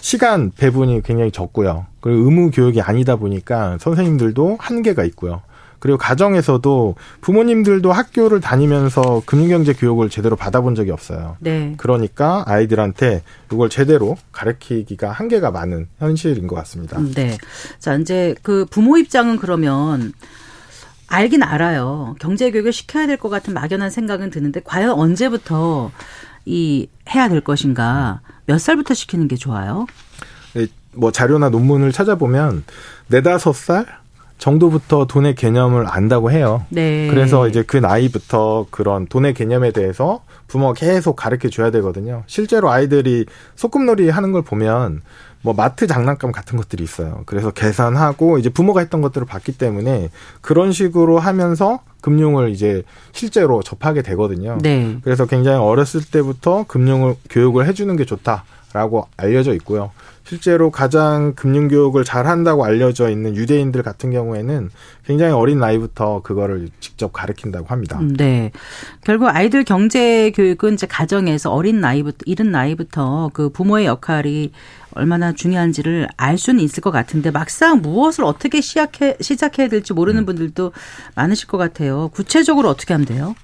시간 0.00 0.50
배분이 0.50 1.02
굉장히 1.02 1.30
적고요. 1.30 1.86
그리고 2.00 2.24
의무 2.24 2.50
교육이 2.50 2.82
아니다 2.82 3.16
보니까 3.16 3.78
선생님들도 3.80 4.58
한계가 4.60 5.04
있고요. 5.04 5.40
그리고 5.80 5.98
가정에서도 5.98 6.94
부모님들도 7.22 7.90
학교를 7.90 8.40
다니면서 8.40 9.22
금융경제 9.26 9.72
교육을 9.72 10.10
제대로 10.10 10.36
받아본 10.36 10.74
적이 10.74 10.92
없어요. 10.92 11.36
네. 11.40 11.74
그러니까 11.78 12.44
아이들한테 12.46 13.22
이걸 13.52 13.68
제대로 13.70 14.16
가르치기가 14.30 15.10
한계가 15.10 15.50
많은 15.50 15.88
현실인 15.98 16.46
것 16.46 16.54
같습니다. 16.56 17.00
네. 17.14 17.36
자, 17.78 17.94
이제 17.96 18.34
그 18.42 18.66
부모 18.70 18.96
입장은 18.98 19.38
그러면 19.38 20.12
알긴 21.08 21.42
알아요. 21.42 22.14
경제 22.20 22.50
교육을 22.52 22.72
시켜야 22.72 23.06
될 23.06 23.16
것 23.16 23.28
같은 23.30 23.52
막연한 23.54 23.90
생각은 23.90 24.30
드는데 24.30 24.60
과연 24.62 24.90
언제부터 24.90 25.90
이 26.44 26.88
해야 27.14 27.28
될 27.28 27.40
것인가? 27.40 28.20
몇 28.46 28.58
살부터 28.60 28.94
시키는 28.94 29.28
게 29.28 29.36
좋아요? 29.36 29.86
네, 30.54 30.66
뭐 30.94 31.10
자료나 31.12 31.48
논문을 31.50 31.92
찾아보면 31.92 32.64
네다섯 33.08 33.54
살 33.54 33.86
정도부터 34.40 35.04
돈의 35.04 35.34
개념을 35.34 35.86
안다고 35.86 36.32
해요. 36.32 36.64
네. 36.70 37.06
그래서 37.08 37.46
이제 37.46 37.62
그 37.62 37.76
나이부터 37.76 38.66
그런 38.70 39.06
돈의 39.06 39.34
개념에 39.34 39.70
대해서 39.70 40.22
부모가 40.48 40.72
계속 40.72 41.14
가르쳐 41.14 41.48
줘야 41.50 41.70
되거든요. 41.70 42.24
실제로 42.26 42.70
아이들이 42.70 43.26
소꿉놀이 43.54 44.08
하는 44.08 44.32
걸 44.32 44.42
보면 44.42 45.02
뭐 45.42 45.54
마트 45.54 45.86
장난감 45.86 46.32
같은 46.32 46.56
것들이 46.56 46.82
있어요. 46.82 47.22
그래서 47.26 47.50
계산하고 47.50 48.38
이제 48.38 48.48
부모가 48.48 48.80
했던 48.80 49.02
것들을 49.02 49.26
봤기 49.26 49.52
때문에 49.58 50.10
그런 50.40 50.72
식으로 50.72 51.18
하면서 51.18 51.80
금융을 52.00 52.50
이제 52.50 52.82
실제로 53.12 53.62
접하게 53.62 54.00
되거든요. 54.02 54.58
네. 54.62 54.96
그래서 55.04 55.26
굉장히 55.26 55.58
어렸을 55.58 56.00
때부터 56.02 56.64
금융을 56.66 57.14
교육을 57.28 57.66
해주는 57.66 57.94
게 57.96 58.06
좋다라고 58.06 59.06
알려져 59.18 59.52
있고요. 59.54 59.90
실제로 60.24 60.70
가장 60.70 61.34
금융 61.34 61.68
교육을 61.68 62.04
잘 62.04 62.26
한다고 62.26 62.64
알려져 62.64 63.10
있는 63.10 63.34
유대인들 63.34 63.82
같은 63.82 64.10
경우에는 64.10 64.70
굉장히 65.04 65.32
어린 65.32 65.58
나이부터 65.58 66.22
그거를 66.22 66.68
직접 66.78 67.12
가르친다고 67.12 67.66
합니다. 67.66 67.98
음, 67.98 68.16
네. 68.16 68.52
결국 69.02 69.28
아이들 69.28 69.64
경제 69.64 70.30
교육은 70.30 70.74
이제 70.74 70.86
가정에서 70.86 71.50
어린 71.50 71.80
나이부터 71.80 72.18
이른 72.26 72.50
나이부터 72.50 73.30
그 73.32 73.48
부모의 73.50 73.86
역할이 73.86 74.52
얼마나 74.92 75.32
중요한지를 75.32 76.08
알 76.16 76.38
수는 76.38 76.60
있을 76.60 76.80
것 76.80 76.90
같은데 76.90 77.30
막상 77.30 77.80
무엇을 77.80 78.24
어떻게 78.24 78.60
시작해 78.60 79.16
시작해야 79.20 79.68
될지 79.68 79.92
모르는 79.92 80.26
분들도 80.26 80.72
많으실 81.14 81.48
것 81.48 81.58
같아요. 81.58 82.08
구체적으로 82.12 82.68
어떻게 82.68 82.94
하면 82.94 83.06
돼요? 83.06 83.34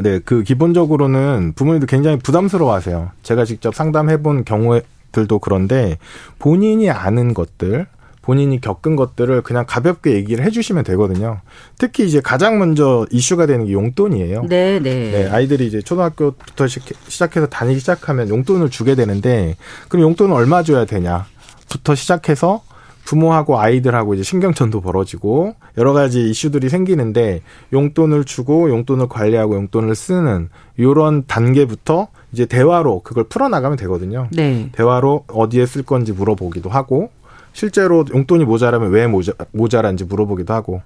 네, 0.00 0.20
그 0.20 0.42
기본적으로는 0.42 1.54
부모님도 1.54 1.86
굉장히 1.86 2.18
부담스러워하세요. 2.18 3.10
제가 3.22 3.44
직접 3.44 3.74
상담해본 3.74 4.44
경우 4.44 4.80
들도 5.12 5.38
그런데 5.38 5.98
본인이 6.38 6.90
아는 6.90 7.34
것들, 7.34 7.86
본인이 8.22 8.60
겪은 8.60 8.94
것들을 8.94 9.40
그냥 9.42 9.64
가볍게 9.66 10.12
얘기를 10.12 10.44
해주시면 10.44 10.84
되거든요. 10.84 11.40
특히 11.78 12.06
이제 12.06 12.20
가장 12.20 12.58
먼저 12.58 13.06
이슈가 13.10 13.46
되는 13.46 13.64
게 13.64 13.72
용돈이에요. 13.72 14.42
네, 14.48 14.78
네. 14.80 15.10
네, 15.10 15.28
아이들이 15.30 15.66
이제 15.66 15.80
초등학교부터 15.80 16.66
시작- 16.66 16.98
시작해서 17.08 17.46
다니기 17.46 17.80
시작하면 17.80 18.28
용돈을 18.28 18.68
주게 18.68 18.94
되는데, 18.94 19.56
그럼 19.88 20.02
용돈을 20.02 20.34
얼마 20.34 20.62
줘야 20.62 20.84
되냐?부터 20.84 21.94
시작해서 21.94 22.62
부모하고 23.08 23.58
아이들하고 23.58 24.12
이제 24.12 24.22
신경전도 24.22 24.82
벌어지고 24.82 25.54
여러 25.78 25.94
가지 25.94 26.28
이슈들이 26.28 26.68
생기는데 26.68 27.40
용돈을 27.72 28.24
주고 28.24 28.68
용돈을 28.68 29.08
관리하고 29.08 29.54
용돈을 29.54 29.94
쓰는 29.94 30.50
요런 30.78 31.24
단계부터 31.26 32.08
이제 32.32 32.44
대화로 32.44 33.00
그걸 33.00 33.24
풀어나가면 33.24 33.78
되거든요. 33.78 34.28
네. 34.30 34.68
대화로 34.72 35.24
어디에 35.28 35.64
쓸 35.64 35.84
건지 35.84 36.12
물어보기도 36.12 36.68
하고 36.68 37.08
실제로 37.62 38.04
용돈이 38.14 38.44
모자라면 38.44 38.90
왜 38.92 39.08
모자, 39.08 39.32
모자란지 39.50 40.04
물어보기도 40.04 40.54
하고 40.54 40.80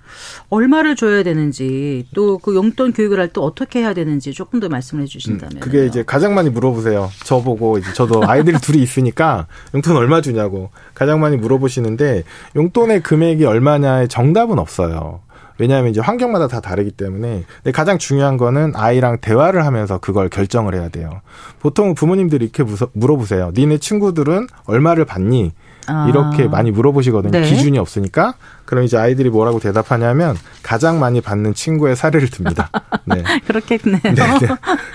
얼마를 0.48 0.96
줘야 0.96 1.22
되는지 1.22 2.06
또 2.14 2.38
그 2.38 2.54
용돈 2.54 2.94
교육을 2.94 3.20
할 3.20 3.28
때 3.28 3.40
어떻게 3.42 3.80
해야 3.80 3.92
되는지 3.92 4.32
조금 4.32 4.58
더 4.58 4.70
말씀을 4.70 5.02
해주신다면 5.02 5.56
음, 5.56 5.60
그게 5.60 5.84
이제 5.84 6.02
가장 6.02 6.34
많이 6.34 6.48
물어보세요. 6.48 7.10
저보고 7.24 7.76
이제 7.76 7.92
저도 7.92 8.22
아이들이 8.26 8.56
둘이 8.58 8.82
있으니까 8.82 9.46
용돈 9.74 9.96
얼마 9.96 10.22
주냐고 10.22 10.70
가장 10.94 11.20
많이 11.20 11.36
물어보시는데 11.36 12.24
용돈의 12.56 13.02
금액이 13.02 13.44
얼마냐의 13.44 14.08
정답은 14.08 14.58
없어요. 14.58 15.20
왜냐하면 15.58 15.90
이제 15.90 16.00
환경마다 16.00 16.48
다 16.48 16.60
다르기 16.60 16.90
때문에 16.92 17.44
근데 17.62 17.70
가장 17.70 17.98
중요한 17.98 18.38
거는 18.38 18.72
아이랑 18.74 19.18
대화를 19.20 19.66
하면서 19.66 19.98
그걸 19.98 20.30
결정을 20.30 20.74
해야 20.74 20.88
돼요. 20.88 21.20
보통 21.60 21.94
부모님들이 21.94 22.46
이렇게 22.46 22.64
물어보세요. 22.94 23.52
니네 23.54 23.76
친구들은 23.78 24.46
얼마를 24.64 25.04
받니? 25.04 25.52
아. 25.86 26.06
이렇게 26.08 26.46
많이 26.46 26.70
물어보시거든요. 26.70 27.32
네. 27.32 27.42
기준이 27.42 27.78
없으니까. 27.78 28.34
그럼 28.64 28.84
이제 28.84 28.96
아이들이 28.96 29.28
뭐라고 29.30 29.58
대답하냐면 29.58 30.36
가장 30.62 30.98
많이 30.98 31.20
받는 31.20 31.54
친구의 31.54 31.96
사례를 31.96 32.28
듭니다. 32.30 32.70
네. 33.04 33.22
그렇겠네요. 33.46 34.00
네, 34.02 34.14
네. 34.14 34.48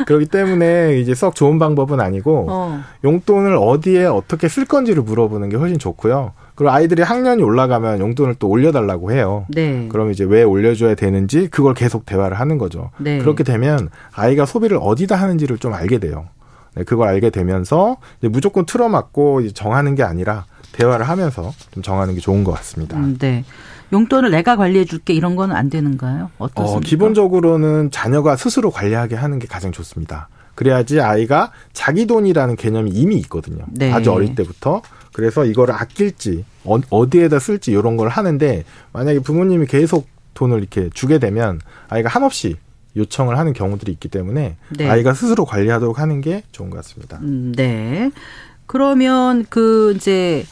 그렇기 0.06 0.26
때문에 0.28 1.00
이제 1.00 1.14
썩 1.14 1.36
좋은 1.36 1.60
방법은 1.60 2.00
아니고 2.00 2.48
어. 2.50 2.84
용돈을 3.04 3.58
어디에 3.58 4.06
어떻게 4.06 4.48
쓸 4.48 4.66
건지를 4.66 5.04
물어보는 5.04 5.50
게 5.50 5.58
훨씬 5.58 5.78
좋고요. 5.78 6.32
그리고 6.56 6.72
아이들이 6.72 7.04
학년이 7.04 7.44
올라가면 7.44 8.00
용돈을 8.00 8.36
또 8.40 8.48
올려달라고 8.48 9.12
해요. 9.12 9.46
네. 9.50 9.88
그럼 9.92 10.10
이제 10.10 10.24
왜 10.24 10.42
올려줘야 10.42 10.96
되는지 10.96 11.50
그걸 11.52 11.76
계속 11.76 12.06
대화를 12.06 12.40
하는 12.40 12.58
거죠. 12.58 12.90
네. 12.98 13.20
그렇게 13.20 13.44
되면 13.44 13.90
아이가 14.12 14.48
소비를 14.48 14.80
어디다 14.82 15.16
하는지를 15.16 15.60
좀 15.60 15.74
알게 15.74 16.00
돼요. 16.00 16.26
네, 16.74 16.84
그걸 16.84 17.10
알게 17.10 17.30
되면서 17.30 17.98
무조건 18.22 18.66
틀어막고 18.66 19.50
정하는 19.50 19.94
게 19.94 20.02
아니라 20.02 20.46
대화를 20.72 21.08
하면서 21.08 21.54
좀 21.72 21.84
정하는 21.84 22.14
게 22.16 22.20
좋은 22.20 22.44
것 22.44 22.52
같습니다. 22.54 22.98
음, 22.98 23.18
네. 23.18 23.44
용돈을 23.94 24.32
내가 24.32 24.56
관리해 24.58 24.86
줄게 24.86 25.14
이런 25.14 25.36
건 25.36 25.52
안 25.52 25.70
되는가요? 25.70 26.30
어떻습니까? 26.38 26.78
어, 26.78 26.80
기본적으로는 26.82 27.90
자녀가 27.92 28.36
스스로 28.36 28.70
관리하게 28.72 29.16
하는 29.16 29.40
게 29.40 29.48
가장 29.48 29.72
좋습니다. 29.72 30.28
그래야지 30.56 31.00
아이가 31.00 31.52
자기 31.74 32.06
돈이라는 32.08 32.56
개념이 32.56 32.92
이미 32.92 33.16
있거든요. 33.20 33.64
네. 33.70 33.92
아주 33.94 34.12
어릴 34.12 34.36
때부터. 34.36 34.82
그래서 35.14 35.46
이거를 35.46 35.74
아낄지 35.74 36.46
어, 36.64 37.10
디에다 37.10 37.40
쓸지 37.40 37.72
이런 37.72 37.96
걸 37.98 38.10
하는데 38.10 38.64
만약에 38.94 39.20
부모님이 39.20 39.66
계속 39.68 40.08
돈을 40.34 40.60
이렇게 40.60 40.90
주게 40.94 41.18
되면 41.18 41.60
아이가 41.90 42.10
한없이 42.10 42.56
요청을 42.96 43.38
하는 43.38 43.54
경우들이 43.54 43.92
있기 43.94 44.10
때문에 44.10 44.58
네. 44.76 44.90
아이가 44.90 45.14
스스로 45.14 45.46
관리하도록 45.46 46.00
하는 46.00 46.20
게 46.22 46.44
좋은 46.52 46.70
것 46.70 46.78
같습니다. 46.78 47.18
음, 47.22 47.54
네. 47.56 48.12
그러면 48.68 49.46
그 49.50 49.94
이제 49.96 50.46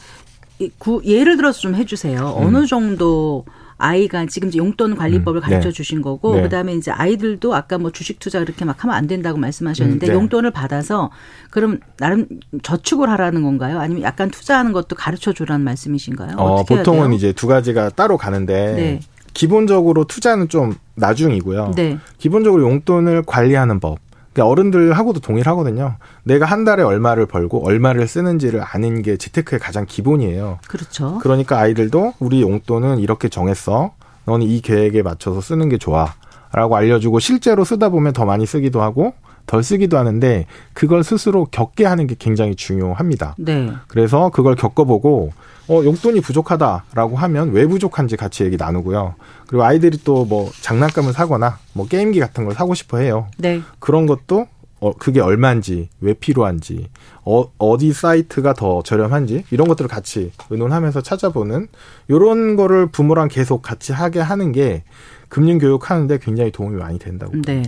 구, 0.78 1.02
예를 1.06 1.38
들어서 1.38 1.60
좀 1.60 1.76
해주세요. 1.76 2.38
음. 2.40 2.48
어느 2.48 2.66
정도 2.66 3.46
아이가 3.78 4.26
지금 4.26 4.50
용돈 4.56 4.96
관리법을 4.96 5.42
음, 5.42 5.44
가르쳐 5.44 5.68
네. 5.68 5.74
주신 5.74 6.02
거고 6.02 6.36
네. 6.36 6.44
그다음에 6.44 6.74
이제 6.74 6.92
아이들도 6.92 7.54
아까 7.54 7.78
뭐 7.78 7.92
주식 7.92 8.20
투자 8.20 8.40
그렇게 8.40 8.64
막 8.64 8.82
하면 8.82 8.96
안 8.96 9.06
된다고 9.06 9.38
말씀하셨는데 9.38 10.08
음, 10.08 10.08
네. 10.08 10.14
용돈을 10.14 10.52
받아서 10.52 11.12
그럼 11.50 11.80
나름 11.98 12.26
저축을 12.64 13.10
하라는 13.10 13.44
건가요? 13.44 13.80
아니면 13.80 14.04
약간 14.04 14.32
투자하는 14.32 14.72
것도 14.72 14.96
가르쳐 14.96 15.34
주라는 15.34 15.66
말씀이신가요? 15.66 16.38
어, 16.38 16.64
보통은 16.64 17.12
이제 17.12 17.34
두 17.34 17.48
가지가 17.48 17.90
따로 17.90 18.18
가는데 18.18 18.76
네. 18.76 19.00
기본적으로 19.34 20.06
투자는 20.06 20.48
좀 20.48 20.76
나중이고요. 20.96 21.74
네. 21.76 22.00
기본적으로 22.18 22.64
용돈을 22.64 23.24
관리하는 23.24 23.82
법. 23.82 24.00
그러니까 24.36 24.48
어른들하고도 24.50 25.22
동일하거든요. 25.22 25.96
내가 26.24 26.46
한 26.46 26.66
달에 26.66 26.84
얼마를 26.84 27.26
벌고 27.26 27.66
얼마를 27.66 28.06
쓰는지를 28.06 28.62
아는 28.62 29.02
게 29.02 29.16
재테크의 29.16 29.62
가장 29.62 29.86
기본이에요. 29.88 30.60
그렇죠. 30.68 31.20
그러니까 31.20 31.58
아이들도 31.58 32.16
우리 32.20 32.42
용돈은 32.42 33.00
이렇게 33.00 33.30
정했어. 33.30 33.94
너는 34.26 34.46
이 34.46 34.60
계획에 34.60 35.04
맞춰서 35.04 35.40
쓰는 35.40 35.70
게 35.70 35.78
좋아. 35.78 36.14
라고 36.52 36.76
알려주고 36.76 37.20
실제로 37.20 37.64
쓰다 37.64 37.88
보면 37.90 38.12
더 38.12 38.26
많이 38.26 38.46
쓰기도 38.46 38.82
하고 38.82 39.14
덜 39.46 39.64
쓰기도 39.64 39.98
하는데 39.98 40.46
그걸 40.74 41.04
스스로 41.04 41.46
겪게 41.46 41.86
하는 41.86 42.08
게 42.08 42.16
굉장히 42.18 42.56
중요합니다. 42.56 43.36
네. 43.38 43.72
그래서 43.88 44.30
그걸 44.30 44.56
겪어보고 44.56 45.34
어, 45.68 45.82
용돈이 45.84 46.22
부족하다라고 46.22 47.16
하면 47.18 47.52
왜 47.52 47.66
부족한지 47.66 48.18
같이 48.18 48.44
얘기 48.44 48.56
나누고요. 48.58 49.16
그리고 49.48 49.64
아이들이 49.64 49.98
또 50.04 50.26
뭐 50.26 50.52
장난감을 50.62 51.14
사거나 51.14 51.60
뭐 51.74 51.88
게임기 51.88 52.20
같은 52.20 52.46
걸 52.46 52.54
사고 52.54 52.74
싶어 52.74 52.98
해요. 52.98 53.28
네. 53.38 53.62
그런 53.80 54.06
것도 54.06 54.48
어, 54.82 54.92
그게 54.94 55.22
얼마인지, 55.22 55.90
왜 56.02 56.14
필요한지, 56.14 56.90
어, 57.24 57.46
어디 57.58 57.94
사이트가 57.94 58.54
더 58.54 58.84
저렴한지, 58.84 59.46
이런 59.50 59.68
것들을 59.70 59.88
같이 59.88 60.32
의논하면서 60.50 61.02
찾아보는, 61.02 61.70
요런 62.10 62.56
거를 62.56 62.88
부모랑 62.88 63.30
계속 63.30 63.62
같이 63.62 63.94
하게 63.94 64.20
하는 64.20 64.52
게 64.52 64.84
금융 65.30 65.58
교육하는데 65.60 66.20
굉장히 66.20 66.52
도움이 66.52 66.78
많이 66.78 66.98
된다고. 66.98 67.34
네. 67.46 67.64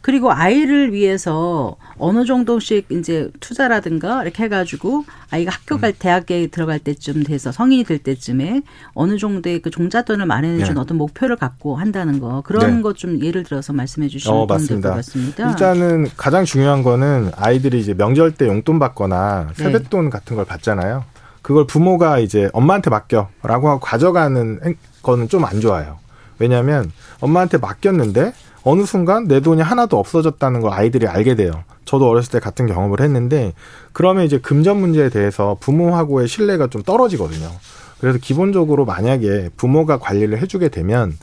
그리고 0.00 0.32
아이를 0.32 0.92
위해서 0.92 1.76
어느 1.98 2.24
정도씩 2.24 2.86
이제 2.90 3.30
투자라든가 3.40 4.22
이렇게 4.22 4.44
해가지고 4.44 5.04
아이가 5.30 5.52
학교 5.52 5.78
갈 5.78 5.90
음. 5.90 5.94
대학에 5.98 6.46
들어갈 6.48 6.78
때쯤 6.78 7.24
돼서 7.24 7.52
성인이 7.52 7.84
될 7.84 7.98
때쯤에 7.98 8.62
어느 8.94 9.18
정도의 9.18 9.62
그 9.62 9.70
종잣돈을 9.70 10.26
마련해 10.26 10.64
준 10.64 10.74
네. 10.74 10.80
어떤 10.80 10.98
목표를 10.98 11.36
갖고 11.36 11.76
한다는 11.76 12.20
거 12.20 12.42
그런 12.42 12.76
네. 12.76 12.82
것좀 12.82 13.22
예를 13.22 13.44
들어서 13.44 13.72
말씀해 13.72 14.08
주시면 14.08 14.36
어, 14.36 14.46
맞습니다. 14.46 14.94
같습니다. 14.94 15.50
일단은 15.50 16.08
가장 16.16 16.44
중요한 16.44 16.82
거는 16.82 17.30
아이들이 17.36 17.80
이제 17.80 17.94
명절 17.94 18.32
때 18.32 18.46
용돈 18.46 18.78
받거나 18.78 19.48
네. 19.56 19.64
세뱃돈 19.64 20.04
네. 20.04 20.10
같은 20.10 20.36
걸 20.36 20.44
받잖아요. 20.44 21.04
그걸 21.42 21.66
부모가 21.66 22.18
이제 22.18 22.50
엄마한테 22.52 22.90
맡겨라고 22.90 23.68
하고 23.68 23.78
가져가는 23.80 24.58
거는 25.02 25.28
좀 25.28 25.44
안 25.44 25.60
좋아요. 25.60 25.98
왜냐하면 26.38 26.90
엄마한테 27.20 27.58
맡겼는데 27.58 28.32
어느 28.62 28.84
순간 28.84 29.28
내 29.28 29.40
돈이 29.40 29.62
하나도 29.62 29.98
없어졌다는 29.98 30.60
걸 30.60 30.72
아이들이 30.72 31.06
알게 31.06 31.36
돼요. 31.36 31.62
저도 31.84 32.08
어렸을 32.08 32.32
때 32.32 32.40
같은 32.40 32.66
경험을 32.66 33.00
했는데 33.00 33.52
그러면 33.92 34.24
이제 34.24 34.38
금전 34.38 34.78
문제에 34.78 35.08
대해서 35.08 35.56
부모하고의 35.60 36.26
신뢰가 36.26 36.66
좀 36.66 36.82
떨어지거든요. 36.82 37.48
그래서 38.00 38.18
기본적으로 38.20 38.84
만약에 38.84 39.50
부모가 39.56 39.98
관리를 39.98 40.38
해주게 40.42 40.68
되면 40.68 41.16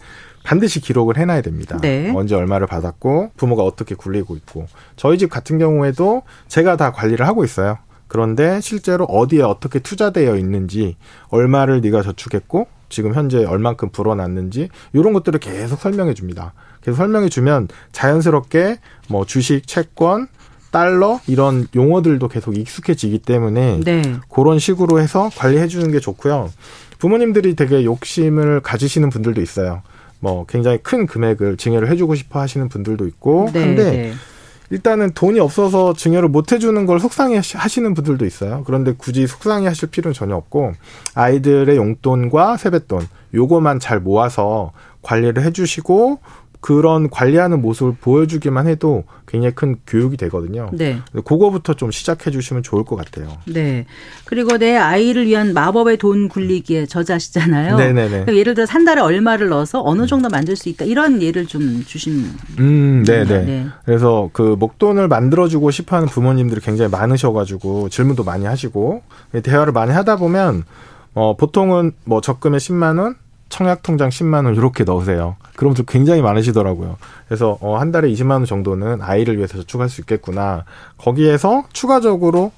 반드시 0.44 0.82
기록을 0.82 1.18
해놔야 1.18 1.42
됩니다. 1.42 1.78
네. 1.82 2.12
언제 2.16 2.36
얼마를 2.36 2.68
받았고 2.68 3.32
부모가 3.36 3.64
어떻게 3.64 3.96
굴리고 3.96 4.36
있고 4.38 4.68
저희 4.96 5.18
집 5.18 5.30
같은 5.30 5.58
경우에도 5.58 6.24
제가 6.48 6.78
다 6.78 6.92
관리를 6.92 7.28
하고 7.28 7.44
있어요. 7.44 7.78
그런데 8.08 8.62
실제로 8.62 9.06
어디에 9.06 9.42
어떻게 9.42 9.80
투자되어 9.80 10.36
있는지 10.38 10.98
얼마를 11.30 11.82
네가 11.82 12.04
저축했고 12.04 12.68
지금 12.94 13.14
현재 13.14 13.44
얼만큼 13.44 13.90
불어났는지 13.90 14.70
이런 14.94 15.14
것들을 15.14 15.40
계속 15.40 15.80
설명해 15.80 16.14
줍니다. 16.14 16.54
계속 16.82 16.98
설명해 16.98 17.30
주면 17.30 17.68
자연스럽게 17.92 18.78
뭐 19.10 19.26
주식, 19.26 19.68
채권, 19.68 20.28
달러 20.72 21.20
이런 21.28 21.68
용어들도 21.76 22.28
계속 22.30 22.58
익숙해지기 22.58 23.20
때문에 23.20 23.80
네. 23.84 24.02
그런 24.28 24.58
식으로 24.58 25.00
해서 25.00 25.30
관리해 25.36 25.68
주는 25.68 25.92
게 25.92 26.00
좋고요. 26.00 26.52
부모님들이 26.98 27.56
되게 27.56 27.84
욕심을 27.84 28.62
가지시는 28.62 29.10
분들도 29.10 29.42
있어요. 29.42 29.84
뭐 30.20 30.46
굉장히 30.48 30.78
큰 30.78 31.06
금액을 31.06 31.58
증여를 31.58 31.90
해주고 31.92 32.16
싶어 32.16 32.40
하시는 32.40 32.70
분들도 32.70 33.06
있고 33.08 33.50
네, 33.54 33.60
한데 33.62 33.92
네. 33.92 34.14
일단은 34.74 35.12
돈이 35.14 35.40
없어서 35.40 35.94
증여를 35.94 36.30
못 36.30 36.52
해주는 36.52 36.88
걸 36.88 37.00
속상해 37.00 37.36
하시는 37.36 37.94
분들도 37.94 38.26
있어요. 38.26 38.64
그런데 38.66 38.92
굳이 38.98 39.28
속상해 39.28 39.68
하실 39.68 39.92
필요는 39.92 40.16
전혀 40.16 40.36
없고 40.36 40.74
아이들의 41.14 41.78
용돈과 41.78 42.58
세뱃돈 42.58 43.08
요거만 43.36 43.80
잘 43.80 44.00
모아서 44.00 44.72
관리를 45.04 45.44
해주시고 45.44 46.18
그런 46.64 47.10
관리하는 47.10 47.62
모습을 47.62 47.96
보여주기만 48.00 48.68
해도 48.68 49.04
굉장히 49.28 49.54
큰 49.54 49.76
교육이 49.86 50.16
되거든요. 50.16 50.70
네. 50.72 51.02
그거부터 51.26 51.74
좀 51.74 51.92
시작해 51.92 52.32
주시면 52.32 52.64
좋을 52.64 52.86
것 52.86 52.96
같아요. 52.96 53.28
네. 53.46 53.86
그리고 54.24 54.58
내 54.58 54.78
아이를 54.78 55.28
위한 55.28 55.54
마법의 55.54 55.98
돈 55.98 56.30
굴리기에 56.30 56.86
저자시잖아요. 56.86 57.76
네네네. 57.76 58.26
예를 58.34 58.54
들어 58.54 58.66
한 58.70 58.86
달에 58.86 59.02
얼마를 59.02 59.50
넣어서 59.50 59.82
어느 59.84 60.08
정도 60.08 60.30
만들 60.30 60.56
수 60.56 60.70
있다 60.70 60.86
이런 60.86 61.22
예를 61.22 61.48
좀 61.48 61.84
주시면. 61.86 62.32
음, 62.60 63.04
네네. 63.06 63.44
네. 63.44 63.68
그래서 63.84 64.30
그 64.32 64.56
목돈을 64.58 65.10
만들어주고 65.10 65.70
싶어하는 65.70 66.08
부모님들이 66.08 66.62
굉장히 66.62 66.90
많으셔가지고 66.90 67.90
질문도 67.90 68.24
많이 68.24 68.46
하시고 68.46 69.04
대화를 69.44 69.74
많이 69.74 69.92
하다 69.92 70.16
보면 70.16 70.64
어 71.14 71.36
보통은 71.36 71.92
뭐 72.06 72.22
적금에 72.22 72.58
10만 72.58 73.00
원, 73.00 73.16
청약 73.50 73.84
통장 73.84 74.10
10만 74.10 74.46
원 74.46 74.56
이렇게 74.56 74.84
넣으세요. 74.84 75.36
그럼 75.56 75.76
좀 75.76 75.86
굉장히 75.88 76.22
많으시더라고요. 76.22 76.98
그래서 77.28 77.58
어, 77.62 77.78
한 77.78 77.92
달에 77.92 78.10
20만 78.10 78.32
원 78.32 78.46
정도는 78.46 79.02
아이를 79.02 79.38
위해서 79.38 79.58
저축할 79.58 79.90
수 79.90 80.02
있겠구나. 80.02 80.66
거기에서 80.98 81.64
추가적으로 81.72 82.52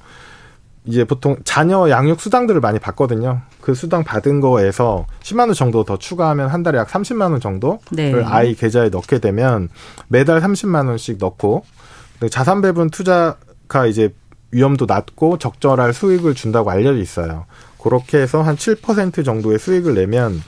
이제 0.86 1.04
보통 1.04 1.36
자녀 1.43 1.89
양육 1.89 2.21
수당들을 2.21 2.62
많이 2.62 2.80
받거든요. 2.80 3.41
그 3.60 3.74
수당 3.74 4.04
받은 4.04 4.39
거에서 4.39 5.08
10만 5.24 5.39
원 5.48 5.54
정도 5.54 5.84
더 5.84 5.98
추가하면 5.98 6.48
한 6.48 6.63
달에 6.63 6.78
약 6.78 6.88
30만 6.88 7.32
원 7.32 7.39
정도를 7.39 7.80
네. 7.91 8.24
아이 8.24 8.54
계좌에 8.54 8.89
넣게 8.89 9.19
되면 9.19 9.69
매달 10.08 10.39
30만 10.39 10.88
원씩 10.88 11.17
넣고 11.19 11.65
자산 12.30 12.62
배분 12.62 12.89
투자가 12.89 13.88
이제 13.88 14.13
위험도 14.52 14.86
낮고 14.86 15.38
적절할 15.39 15.93
수익을 15.93 16.36
준다고 16.36 16.69
알려져 16.69 17.00
있어요. 17.00 17.45
그렇게 17.86 18.17
해서 18.17 18.41
한 18.41 18.56
7% 18.56 19.24
정도의 19.24 19.60
수익을 19.60 19.93
내면 19.93 20.41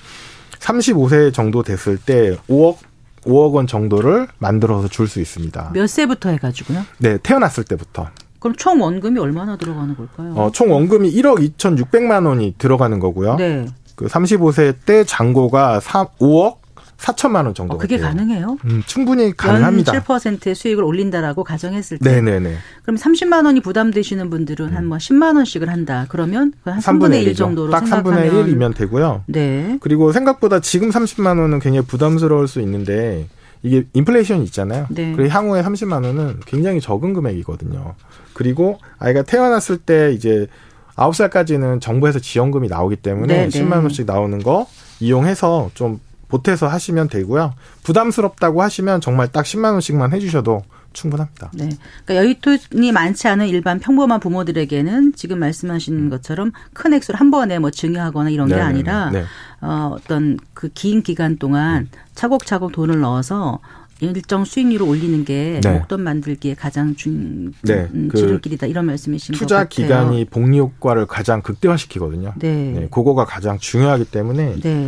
35세 0.57 1.31
정도 1.31 1.61
됐을 1.61 1.97
때 1.97 2.35
5억 2.49 2.77
5억 3.25 3.53
원 3.53 3.67
정도를 3.67 4.27
만들어서 4.39 4.87
줄 4.87 5.07
수 5.07 5.19
있습니다. 5.19 5.69
몇 5.73 5.87
세부터 5.87 6.29
해가지고요? 6.29 6.83
네, 6.97 7.17
태어났을 7.21 7.63
때부터. 7.65 8.09
그럼 8.39 8.55
총 8.55 8.81
원금이 8.81 9.19
얼마나 9.19 9.55
들어가는 9.55 9.95
걸까요? 9.95 10.33
어, 10.35 10.51
총 10.51 10.71
원금이 10.71 11.11
1억 11.13 11.39
2,600만 11.57 12.25
원이 12.25 12.55
들어가는 12.57 12.99
거고요. 12.99 13.35
네. 13.35 13.67
그 13.95 14.07
35세 14.07 14.73
때 14.85 15.03
잔고가 15.03 15.79
4, 15.79 16.05
5억 16.19 16.57
4천만 16.97 17.45
원 17.45 17.53
정도. 17.53 17.75
어, 17.75 17.77
그게 17.77 17.97
돼요. 17.97 18.07
가능해요? 18.07 18.57
음, 18.65 18.83
충분히 18.85 19.35
가능합니다. 19.35 19.93
연 19.93 20.01
7%의 20.01 20.55
수익을 20.55 20.83
올린다라고 20.83 21.43
가정했을 21.43 21.99
때. 21.99 22.21
네네네. 22.21 22.55
그럼 22.83 22.97
30만 22.97 23.45
원이 23.45 23.61
부담되시는 23.61 24.29
분들은 24.29 24.75
한뭐 24.75 24.97
10만 24.97 25.35
원씩을 25.35 25.69
한다. 25.69 26.05
그러면 26.09 26.53
그한 26.63 26.79
3분의 26.79 27.23
1 27.23 27.33
1이죠. 27.33 27.37
정도로 27.37 27.71
딱 27.71 27.87
생각하면 27.87 28.29
3분의 28.29 28.57
1이면 28.57 28.75
되고요. 28.75 29.23
네. 29.27 29.77
그리고 29.79 30.11
생각보다 30.11 30.59
지금 30.59 30.89
30만 30.89 31.39
원은 31.39 31.59
굉장히 31.59 31.85
부담스러울 31.85 32.47
수 32.47 32.61
있는데 32.61 33.27
이게 33.61 33.85
인플레이션이 33.93 34.43
있잖아요. 34.45 34.87
네. 34.89 35.13
그리고 35.15 35.31
향후에 35.31 35.61
30만 35.61 36.03
원은 36.03 36.41
굉장히 36.45 36.81
적은 36.81 37.13
금액이거든요. 37.13 37.93
그리고 38.33 38.79
아이가 38.99 39.21
태어났을 39.21 39.77
때 39.77 40.11
이제 40.13 40.47
9살까지는 40.95 41.79
정부에서 41.79 42.19
지원금이 42.19 42.67
나오기 42.69 42.97
때문에 42.97 43.47
네, 43.47 43.49
네. 43.49 43.61
10만 43.63 43.81
원씩 43.83 44.05
나오는 44.05 44.41
거 44.41 44.67
이용해서 44.99 45.69
좀 45.75 45.99
보태서 46.27 46.67
하시면 46.67 47.07
되고요. 47.09 47.53
부담스럽다고 47.83 48.61
하시면 48.61 49.01
정말 49.01 49.29
딱 49.31 49.45
10만 49.45 49.71
원씩만 49.73 50.13
해주셔도 50.13 50.63
충분합니다. 50.93 51.51
네. 51.53 51.69
그러니까 52.05 52.15
여유돈이 52.15 52.91
많지 52.91 53.27
않은 53.27 53.47
일반 53.47 53.79
평범한 53.79 54.19
부모들에게는 54.19 55.13
지금 55.15 55.39
말씀하신 55.39 56.09
것처럼 56.09 56.51
큰 56.73 56.93
액수를 56.93 57.19
한 57.19 57.29
번에 57.29 57.59
뭐 57.59 57.69
증여하거나 57.69 58.29
이런 58.31 58.47
게 58.47 58.55
음. 58.55 58.57
네네네. 58.57 58.69
아니라 58.73 59.09
네. 59.11 59.23
어, 59.61 59.91
어떤 59.93 60.37
그 60.53 60.69
긴 60.73 61.03
기간 61.03 61.37
동안 61.37 61.87
차곡차곡 62.15 62.71
돈을 62.71 62.99
넣어서 62.99 63.59
일정 63.99 64.45
수익률을 64.45 64.85
올리는 64.87 65.25
게 65.25 65.59
네. 65.63 65.71
목돈 65.71 66.01
만들기에 66.01 66.53
가장 66.55 66.95
중 66.95 67.51
네, 67.63 67.87
음, 67.93 68.09
그 68.11 68.17
지름길이다 68.17 68.67
이런 68.67 68.85
말씀이신 68.85 69.33
것 69.33 69.39
투자 69.39 69.55
같아요. 69.57 69.67
기간이 69.69 70.25
복리 70.25 70.59
효과를 70.59 71.05
가장 71.07 71.41
극대화시키거든요. 71.41 72.33
네. 72.37 72.71
네, 72.75 72.87
그거가 72.91 73.25
가장 73.25 73.57
중요하기 73.57 74.05
때문에 74.05 74.59
네. 74.61 74.87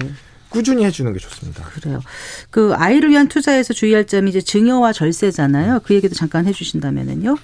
꾸준히 0.50 0.84
해주는 0.86 1.12
게 1.14 1.20
좋습니다. 1.20 1.64
그래요. 1.66 2.02
그 2.50 2.74
아이를 2.76 3.10
위한 3.10 3.28
투자에서 3.28 3.74
주의할 3.74 4.06
점이 4.08 4.30
이제 4.30 4.42
증여와 4.42 4.94
절세잖아요. 4.94 5.82
그 5.84 5.94
얘기도 5.94 6.16
잠깐 6.16 6.46
해주신다면은요. 6.48 7.36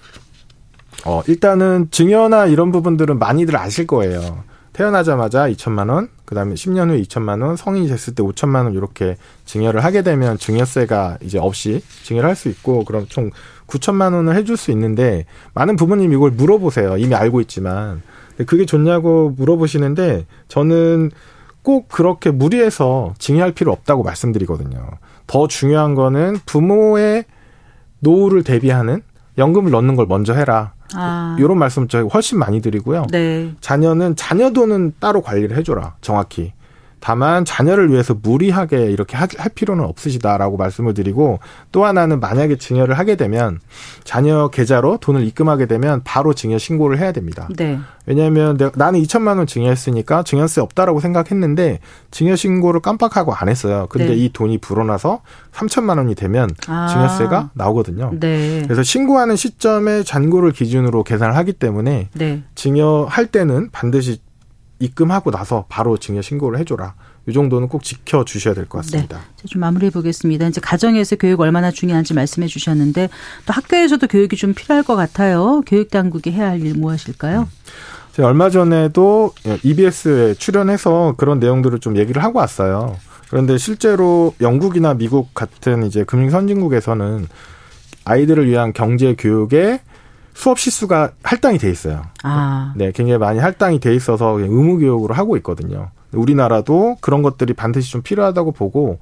어, 1.06 1.22
일단은 1.28 1.90
증여나 1.92 2.48
이런 2.48 2.72
부분들은 2.72 3.20
많이들 3.20 3.56
아실 3.58 3.86
거예요. 3.86 4.44
태어나자마자 4.74 5.48
2천만 5.52 5.90
원, 5.90 6.10
그다음에 6.26 6.56
10년 6.56 6.90
후에 6.90 7.02
2천만 7.04 7.42
원, 7.42 7.56
성인이 7.56 7.88
됐을 7.88 8.14
때 8.14 8.24
5천만 8.24 8.66
원 8.66 8.74
이렇게 8.74 9.16
증여를 9.46 9.84
하게 9.86 10.02
되면 10.02 10.38
증여세가 10.38 11.20
이제 11.22 11.38
없이 11.38 11.82
증여를 12.04 12.28
할 12.28 12.36
수 12.36 12.50
있고 12.50 12.84
그럼 12.84 13.06
총 13.08 13.30
9천만 13.68 14.14
원을 14.14 14.36
해줄 14.36 14.58
수 14.58 14.72
있는데 14.72 15.26
많은 15.54 15.76
부모님이 15.78 16.16
이걸 16.16 16.32
물어보세요. 16.32 16.98
이미 16.98 17.16
알고 17.16 17.40
있지만 17.42 18.02
그게 18.48 18.66
좋냐고 18.66 19.34
물어보시는데 19.38 20.26
저는 20.50 21.12
꼭 21.66 21.90
그렇게 21.90 22.30
무리해서 22.30 23.14
증여할 23.18 23.52
필요 23.52 23.72
없다고 23.72 24.04
말씀드리거든요. 24.04 24.88
더 25.28 25.48
중요한 25.48 25.96
거는 25.96 26.38
부모의 26.46 27.26
노후를 28.00 28.44
대비하는 28.44 29.02
연금을 29.40 29.72
넣는 29.72 29.96
걸 29.96 30.06
먼저 30.06 30.34
해라. 30.34 30.74
아. 30.94 31.36
이런 31.40 31.58
말씀 31.58 31.88
저희 31.88 32.04
훨씬 32.04 32.38
많이 32.38 32.62
드리고요. 32.62 33.08
네. 33.12 33.52
자녀는 33.60 34.16
자녀 34.16 34.52
돈은 34.52 34.94
따로 35.00 35.22
관리를 35.22 35.58
해줘라. 35.58 35.96
정확히. 36.02 36.54
다만 37.06 37.46
자녀를 37.46 37.92
위해서 37.92 38.16
무리하게 38.20 38.90
이렇게 38.90 39.16
할, 39.16 39.28
할 39.38 39.52
필요는 39.54 39.86
없으시다라고 39.86 40.58
말씀을 40.58 40.96
드리고 40.96 41.38
또 41.72 41.86
하나는 41.86 42.20
만약에 42.20 42.56
증여를 42.56 42.98
하게 42.98 43.16
되면 43.16 43.60
자녀 44.04 44.48
계좌로 44.48 44.98
돈을 44.98 45.24
입금하게 45.28 45.68
되면 45.68 46.02
바로 46.04 46.34
증여 46.34 46.58
신고를 46.58 46.98
해야 46.98 47.12
됩니다. 47.12 47.48
네. 47.56 47.78
왜냐하면 48.08 48.58
내가, 48.58 48.72
나는 48.74 49.00
2천만 49.04 49.38
원 49.38 49.46
증여했으니까 49.46 50.24
증여세 50.24 50.62
없다라고 50.62 51.00
생각했는데 51.00 51.78
증여 52.10 52.36
신고를 52.36 52.80
깜빡하고 52.82 53.36
안 53.36 53.50
했어요. 53.50 53.86
근데 53.88 54.08
네. 54.08 54.16
이 54.16 54.34
돈이 54.34 54.58
불어나서 54.58 55.22
3천만 55.54 56.00
원이 56.00 56.16
되면 56.16 56.50
아. 56.68 56.88
증여세가 56.88 57.52
나오거든요. 57.54 58.14
네. 58.20 58.64
그래서 58.64 58.82
신고하는 58.82 59.36
시점에 59.36 60.02
잔고를 60.02 60.54
기준으로 60.54 61.04
계산을 61.04 61.36
하기 61.36 61.54
때문에 61.54 62.10
네. 62.14 62.42
증여할 62.56 63.28
때는 63.28 63.70
반드시 63.72 64.25
입금하고 64.86 65.32
나서 65.32 65.66
바로 65.70 65.98
증여 65.98 66.22
신고를 66.22 66.60
해줘라. 66.60 66.94
이 67.28 67.34
정도는 67.34 67.68
꼭 67.68 67.84
지켜주셔야 67.84 68.54
될 68.54 68.66
것 68.68 68.80
같습니다. 68.80 69.18
자, 69.36 69.48
좀 69.48 69.60
마무리해 69.62 69.90
보겠습니다. 69.92 70.48
이제 70.48 70.62
가정에서 70.62 71.16
교육 71.16 71.40
얼마나 71.42 71.72
중요한지 71.72 72.14
말씀해 72.14 72.48
주셨는데 72.48 73.10
또 73.46 73.54
학교에서도 73.54 74.06
교육이 74.08 74.36
좀 74.36 74.54
필요할 74.54 74.84
것 74.84 74.96
같아요. 74.96 75.62
교육 75.66 75.90
당국이 75.90 76.32
해야 76.32 76.50
할 76.50 76.62
일 76.66 76.76
무엇일까요? 76.76 77.48
제가 78.14 78.28
얼마 78.30 78.50
전에도 78.50 79.34
EBS에 79.64 80.36
출연해서 80.36 81.16
그런 81.18 81.40
내용들을 81.40 81.80
좀 81.80 81.98
얘기를 81.98 82.24
하고 82.24 82.40
왔어요. 82.40 82.96
그런데 83.30 83.58
실제로 83.58 84.34
영국이나 84.40 84.94
미국 84.94 85.34
같은 85.34 85.84
이제 85.84 86.04
금융 86.06 86.30
선진국에서는 86.30 87.28
아이들을 88.06 88.48
위한 88.48 88.72
경제 88.72 89.16
교육에 89.16 89.82
수업 90.36 90.60
시수가 90.60 91.14
할당이 91.24 91.58
돼 91.58 91.72
있어요. 91.72 92.04
아. 92.22 92.74
네, 92.76 92.92
굉장히 92.92 93.18
많이 93.18 93.40
할당이 93.40 93.80
돼 93.80 93.96
있어서 93.96 94.38
의무 94.40 94.78
교육으로 94.78 95.16
하고 95.16 95.38
있거든요. 95.38 95.90
우리나라도 96.12 96.98
그런 97.02 97.24
것들이 97.24 97.54
반드시 97.54 97.92
좀 97.92 98.04
필요하다고 98.04 98.52
보고 98.52 99.00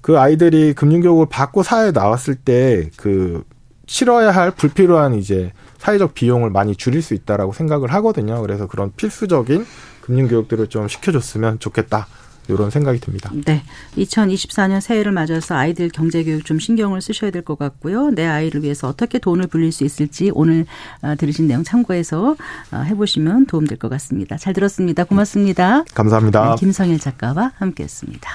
그 0.00 0.20
아이들이 0.20 0.74
금융 0.74 1.00
교육을 1.00 1.26
받고 1.28 1.64
사회에 1.64 1.90
나왔을 1.90 2.36
때 2.36 2.90
그 2.96 3.42
치러야 3.88 4.30
할 4.30 4.50
불필요한 4.50 5.14
이제 5.14 5.52
사회적 5.78 6.14
비용을 6.14 6.50
많이 6.50 6.76
줄일 6.76 7.02
수 7.02 7.14
있다라고 7.14 7.52
생각을 7.52 7.92
하거든요. 7.94 8.40
그래서 8.42 8.66
그런 8.66 8.92
필수적인 8.94 9.66
금융 10.02 10.28
교육들을 10.28 10.68
좀 10.68 10.86
시켜줬으면 10.86 11.58
좋겠다. 11.58 12.06
이런 12.48 12.70
생각이 12.70 13.00
듭니다. 13.00 13.30
네. 13.44 13.62
2024년 13.96 14.80
새해를 14.80 15.12
맞아서 15.12 15.54
아이들 15.54 15.88
경제 15.90 16.24
교육 16.24 16.44
좀 16.44 16.58
신경을 16.58 17.00
쓰셔야 17.00 17.30
될 17.30 17.42
것 17.42 17.58
같고요. 17.58 18.10
내 18.10 18.26
아이를 18.26 18.62
위해서 18.62 18.88
어떻게 18.88 19.18
돈을 19.18 19.46
불릴 19.46 19.72
수 19.72 19.84
있을지 19.84 20.30
오늘 20.34 20.66
어, 21.02 21.14
들으신 21.16 21.46
내용 21.46 21.62
참고해서 21.64 22.36
어, 22.72 22.76
해보시면 22.76 23.46
도움될 23.46 23.78
것 23.78 23.88
같습니다. 23.88 24.36
잘 24.36 24.52
들었습니다. 24.52 25.04
고맙습니다. 25.04 25.84
감사합니다. 25.94 26.50
네, 26.50 26.56
김성일 26.58 26.98
작가와 26.98 27.52
함께했습니다. 27.56 28.30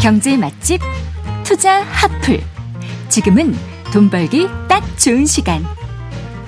경제 0.00 0.36
맛집 0.36 0.80
투자 1.50 1.80
핫플. 1.82 2.40
지금은 3.08 3.52
돈 3.92 4.08
벌기 4.08 4.46
딱 4.68 4.84
좋은 4.96 5.26
시간. 5.26 5.64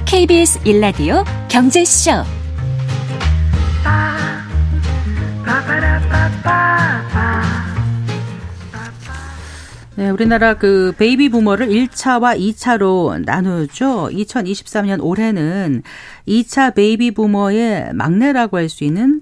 KBS 0.04 0.60
일라디오 0.64 1.24
경제쇼. 1.48 2.22
네, 9.96 10.08
우리나라 10.08 10.54
그 10.54 10.94
베이비 10.96 11.30
부머를 11.30 11.66
1차와 11.66 12.38
2차로 12.38 13.24
나누죠. 13.24 14.08
2023년 14.12 14.98
올해는 15.02 15.82
2차 16.26 16.74
베이비 16.74 17.12
부머의 17.12 17.90
막내라고 17.94 18.56
할 18.56 18.68
수 18.68 18.84
있는 18.84 19.20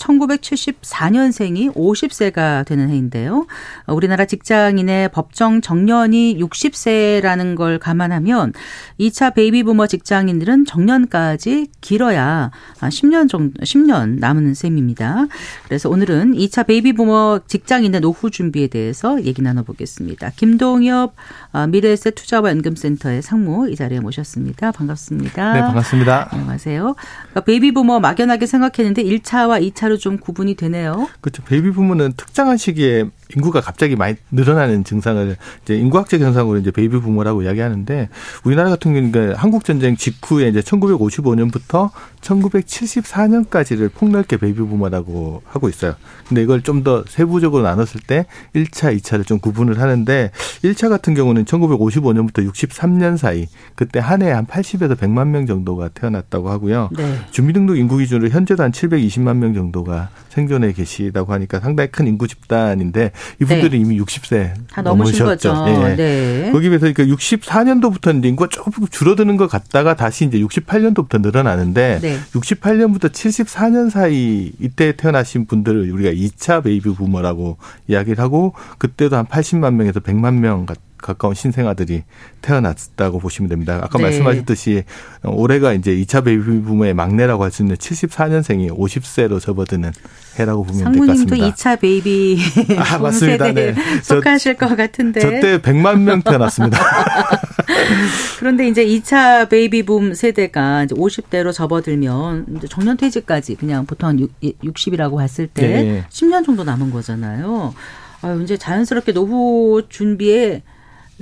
1974년생이 0.00 1.74
50세가 1.74 2.64
되는 2.66 2.88
해인데요. 2.88 3.46
어, 3.86 3.94
우리나라 3.94 4.24
직장인의 4.24 5.10
법정 5.10 5.60
정년이 5.60 6.38
60세라는 6.38 7.54
걸 7.56 7.78
감안하면 7.78 8.52
2차 8.98 9.34
베이비 9.34 9.62
부머 9.64 9.86
직장인들은 9.86 10.64
정년까지 10.64 11.68
길어야 11.80 12.50
10년 12.80 13.28
정도 13.28 13.60
10년 13.62 14.18
남은 14.18 14.54
셈입니다. 14.54 15.26
그래서 15.66 15.88
오늘은 15.88 16.32
2차 16.34 16.66
베이비 16.66 16.94
부머 16.94 17.40
직장인의 17.46 18.00
노후 18.00 18.30
준비에 18.30 18.66
대해서 18.68 19.22
얘기 19.24 19.42
나눠 19.42 19.62
보겠습니다. 19.62 20.30
김동엽 20.36 21.14
어, 21.52 21.66
미래에셋 21.66 22.14
투자와 22.14 22.50
연금센터의 22.50 23.22
상무 23.22 23.70
이 23.70 23.76
자리에 23.76 24.00
모셨습니다. 24.00 24.72
반갑습니다. 24.72 25.52
네, 25.52 25.60
반갑습니다. 25.60 26.30
안녕하세요. 26.40 26.94
그러니까 26.96 27.40
베이비 27.42 27.72
부머 27.72 28.00
막연하게 28.00 28.46
생각했는데 28.46 29.04
1차와 29.04 29.70
2차로 29.70 29.90
인구학으로 29.90 29.98
좀 29.98 30.18
구분이 30.18 30.54
되네요. 30.54 31.08
그렇죠. 31.20 31.42
베이비 31.42 31.72
부머는 31.72 32.14
특정한 32.16 32.56
시기에 32.56 33.06
인구가 33.34 33.60
갑자기 33.60 33.96
많이 33.96 34.16
늘어나는 34.30 34.84
증상을 34.84 35.36
이제 35.62 35.76
인구학적 35.76 36.20
현상으로 36.20 36.58
이제 36.58 36.70
베이비 36.70 37.00
부머라고 37.00 37.42
이야기하는데 37.42 38.08
우리나라 38.44 38.70
같은 38.70 38.92
경우는 38.92 39.12
그러니까 39.12 39.40
한국 39.40 39.64
전쟁 39.64 39.96
직후에 39.96 40.48
이제 40.48 40.60
1955년부터 40.60 41.90
1974년까지를 42.20 43.92
폭넓게 43.92 44.36
베이비 44.36 44.58
부머라고 44.60 45.42
하고 45.46 45.68
있어요. 45.68 45.94
근데 46.28 46.42
이걸 46.42 46.62
좀 46.62 46.80
더 46.80 47.04
세부적으로 47.06 47.62
나눴을 47.62 48.00
때 48.06 48.24
1차, 48.54 48.96
2차를 48.96 49.26
좀 49.26 49.38
구분을 49.38 49.82
하는데 49.82 50.30
1차 50.64 50.88
같은 50.88 51.12
경우는 51.12 51.44
1955년부터 51.44 52.50
63년 52.50 53.18
사이 53.18 53.48
그때 53.74 53.98
한 53.98 54.22
해에 54.22 54.30
한 54.30 54.46
80에서 54.46 54.96
100만 54.96 55.26
명 55.26 55.44
정도가 55.44 55.88
태어났 55.88 56.29
다고 56.30 56.50
하고요. 56.50 56.90
네. 56.96 57.18
주민등록 57.30 57.76
인구 57.76 57.98
기준으로 57.98 58.30
현재도 58.30 58.62
한 58.62 58.70
720만 58.72 59.36
명 59.36 59.52
정도가 59.52 60.08
생존해 60.30 60.72
계시다고 60.72 61.32
하니까 61.32 61.60
상당히 61.60 61.90
큰 61.90 62.06
인구 62.06 62.28
집단인데 62.28 63.10
이분들이 63.42 63.70
네. 63.70 63.78
이미 63.78 64.00
60세 64.00 64.52
다 64.70 64.82
넘으신 64.82 65.24
거죠. 65.24 65.64
네. 65.64 65.96
네. 65.96 66.50
거기 66.52 66.68
비해서 66.68 66.90
그러니까 66.92 67.14
64년도부터 67.16 68.24
인구가 68.24 68.48
조금 68.48 68.86
줄어드는 68.86 69.36
것 69.36 69.48
같다가 69.48 69.94
다시 69.94 70.24
이제 70.24 70.38
68년도부터 70.38 71.20
늘어나는데 71.20 71.98
네. 72.00 72.18
68년부터 72.32 73.10
74년 73.10 73.90
사이 73.90 74.52
이때 74.60 74.92
태어나신 74.96 75.46
분들을 75.46 75.90
우리가 75.90 76.10
2차 76.12 76.62
베이비 76.62 76.94
부머라고 76.94 77.58
이야기를 77.88 78.22
하고 78.22 78.54
그때도 78.78 79.16
한 79.16 79.26
80만 79.26 79.74
명에서 79.74 80.00
100만 80.00 80.34
명 80.34 80.66
가까운 81.02 81.34
신생아들이 81.34 82.04
태어났다고 82.42 83.18
보시면 83.18 83.48
됩니다. 83.48 83.80
아까 83.82 83.98
네. 83.98 84.04
말씀하셨듯이 84.04 84.84
올해가 85.24 85.72
이제 85.72 85.94
2차 85.96 86.24
베이비 86.24 86.62
부머의 86.62 86.94
막내라고 86.94 87.44
할 87.44 87.50
수 87.50 87.62
있는 87.62 87.76
74년생이 87.76 88.70
50세로 88.76 89.40
접어드는 89.40 89.92
해라고 90.38 90.64
보면 90.64 90.92
될 90.92 91.00
것 91.00 91.06
같습니다. 91.08 91.36
상무님도 91.36 91.56
2차 91.56 91.80
베이비 91.80 92.38
아, 92.78 92.98
맞습니다. 92.98 93.46
세대에 93.46 93.74
네. 93.74 94.00
속하실 94.02 94.56
저, 94.58 94.66
것 94.68 94.76
같은데. 94.76 95.20
저때 95.20 95.58
100만 95.58 96.00
명 96.00 96.22
태어났습니다. 96.22 96.78
그런데 98.38 98.68
이제 98.68 98.84
2차 98.86 99.48
베이비 99.48 99.84
붐 99.84 100.14
세대가 100.14 100.84
이제 100.84 100.94
50대로 100.94 101.52
접어들면 101.52 102.46
이제 102.56 102.68
정년 102.68 102.96
퇴직까지 102.96 103.56
그냥 103.56 103.86
보통 103.86 104.16
60이라고 104.42 105.20
했을 105.20 105.46
때 105.46 105.62
네. 105.82 106.04
10년 106.10 106.44
정도 106.44 106.64
남은 106.64 106.90
거잖아요. 106.90 107.74
아, 108.22 108.34
이제 108.42 108.56
자연스럽게 108.56 109.12
노후 109.12 109.82
준비에 109.88 110.62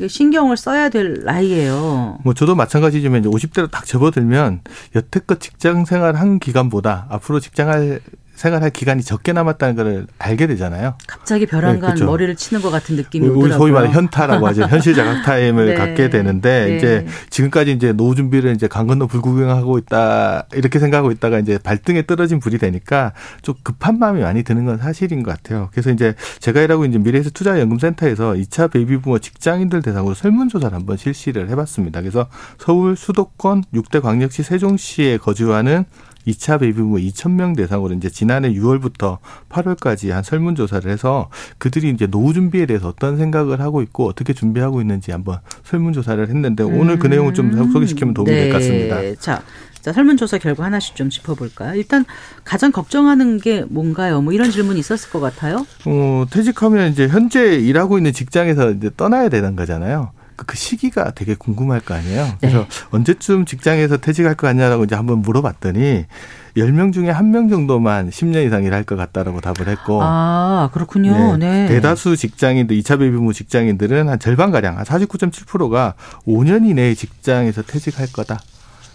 신경을 0.07 0.57
써야 0.57 0.88
될 0.88 1.24
나이예요. 1.24 2.18
뭐 2.22 2.34
저도 2.34 2.55
마찬가지지만 2.55 3.20
이제 3.20 3.28
50대로 3.28 3.70
딱 3.70 3.84
접어들면 3.86 4.61
여태껏 4.94 5.40
직장 5.40 5.84
생활 5.84 6.14
한 6.14 6.38
기간보다 6.38 7.07
앞으로 7.11 7.40
직장할 7.40 8.01
생활할 8.39 8.70
기간이 8.70 9.03
적게 9.03 9.32
남았다는 9.32 9.74
걸 9.74 10.07
알게 10.18 10.47
되잖아요. 10.47 10.95
갑자기 11.09 11.45
별안간 11.45 11.74
네, 11.74 11.86
그렇죠. 11.86 12.07
머리를 12.07 12.36
치는 12.36 12.62
것 12.62 12.70
같은 12.70 12.95
느낌이 12.95 13.26
우리 13.26 13.36
오더라고요. 13.36 13.59
소위 13.59 13.72
말해 13.72 13.91
현타라고 13.91 14.47
하죠. 14.47 14.62
현실 14.70 14.95
자각 14.95 15.24
타임을 15.24 15.66
네. 15.66 15.74
갖게 15.74 16.09
되는데 16.09 16.66
네. 16.66 16.76
이제 16.76 17.07
지금까지 17.30 17.72
이제 17.72 17.93
노후 17.93 18.14
준비를 18.14 18.55
이제 18.55 18.68
강 18.68 18.86
건너 18.86 19.09
불구경하고 19.09 19.78
있다 19.78 20.47
이렇게 20.55 20.78
생각하고 20.78 21.11
있다가 21.11 21.41
이제 21.41 21.59
발등에 21.59 22.07
떨어진 22.07 22.39
불이 22.39 22.59
되니까 22.59 23.12
좀 23.43 23.57
급한 23.64 23.99
마음이 23.99 24.22
많이 24.22 24.45
드는 24.45 24.64
건 24.66 24.78
사실인 24.78 25.24
것 25.24 25.32
같아요. 25.32 25.68
그래서 25.72 25.91
이제 25.91 26.14
제가 26.39 26.62
일하고 26.62 26.84
이제 26.84 26.97
미래에셋 26.99 27.31
투자연금센터에서 27.30 28.34
2차 28.34 28.70
베이비부머 28.70 29.18
직장인들 29.18 29.82
대상으로 29.82 30.14
설문조사를 30.14 30.76
한번 30.76 30.97
실시를 30.97 31.49
해봤습니다. 31.51 32.03
그래서 32.03 32.28
서울 32.59 32.97
수도권 32.97 33.64
6대 33.74 34.01
광역시 34.01 34.45
세종시에 34.45 35.16
거주하는 35.16 35.86
2차 36.29 36.61
베이비부모 36.61 36.97
2천 36.99 37.33
명 37.33 37.55
대상으로 37.55 37.95
이제 37.95 38.09
지난해 38.11 38.53
6월부터 38.53 39.18
8월까지 39.49 40.11
한 40.11 40.22
설문조사를 40.22 40.91
해서 40.91 41.31
그들이 41.59 41.91
이제 41.91 42.07
노후 42.07 42.33
준비에 42.33 42.66
대해서 42.66 42.89
어떤 42.89 43.16
생각을 43.16 43.61
하고 43.61 43.83
있고 43.83 44.07
어떻게 44.07 44.33
준비하고 44.33 44.81
있는지 44.81 45.11
한번 45.11 45.39
설문조사를 45.64 46.29
했는데 46.29 46.62
오늘 46.64 46.99
그 46.99 47.07
내용을 47.07 47.35
좀 47.35 47.53
음. 47.53 47.72
소개시키면 47.72 48.14
도움이 48.14 48.31
네. 48.31 48.41
될것 48.45 48.61
같습니다. 48.61 49.20
자. 49.20 49.43
자, 49.81 49.93
설문조사 49.93 50.39
결과 50.39 50.64
하나씩 50.64 50.97
좀 50.97 51.09
짚어볼까요? 51.09 51.74
일단 51.74 52.05
가장 52.45 52.72
걱정하는 52.72 53.39
게 53.39 53.64
뭔가요? 53.68 54.20
뭐 54.20 54.33
이런 54.33 54.51
질문이 54.51 54.79
있었을 54.81 55.09
것 55.11 55.20
같아요. 55.20 55.66
어, 55.87 56.24
퇴직하면 56.31 56.91
이제 56.91 57.07
현재 57.07 57.55
일하고 57.55 57.97
있는 57.97 58.12
직장에서 58.12 58.72
이제 58.72 58.91
떠나야 58.97 59.29
되는 59.29 59.55
거잖아요. 59.55 60.11
그 60.47 60.57
시기가 60.57 61.11
되게 61.12 61.34
궁금할 61.34 61.80
거 61.80 61.95
아니에요. 61.95 62.28
그래서 62.41 62.59
네. 62.59 62.66
언제쯤 62.91 63.45
직장에서 63.45 63.97
퇴직할 63.99 64.34
거 64.34 64.47
같냐라고 64.47 64.84
이제 64.84 64.95
한번 64.95 65.20
물어봤더니 65.22 66.07
10명 66.57 66.93
중에 66.93 67.11
한 67.11 67.28
명 67.30 67.49
정도만 67.49 68.11
10년 68.11 68.47
이상 68.47 68.64
일할 68.64 68.82
것 68.84 68.97
같다라고 68.97 69.41
답을 69.41 69.68
했고. 69.68 70.01
아, 70.03 70.70
그렇군요. 70.72 71.36
네. 71.36 71.66
네. 71.66 71.66
대다수 71.68 72.16
직장인들, 72.16 72.76
2차 72.78 72.99
베이비부 72.99 73.32
직장인들은 73.32 74.09
한 74.09 74.18
절반가량, 74.18 74.78
한 74.78 74.84
49.7%가 74.84 75.95
5년 76.26 76.68
이내에 76.68 76.95
직장에서 76.95 77.62
퇴직할 77.62 78.09
거다. 78.12 78.39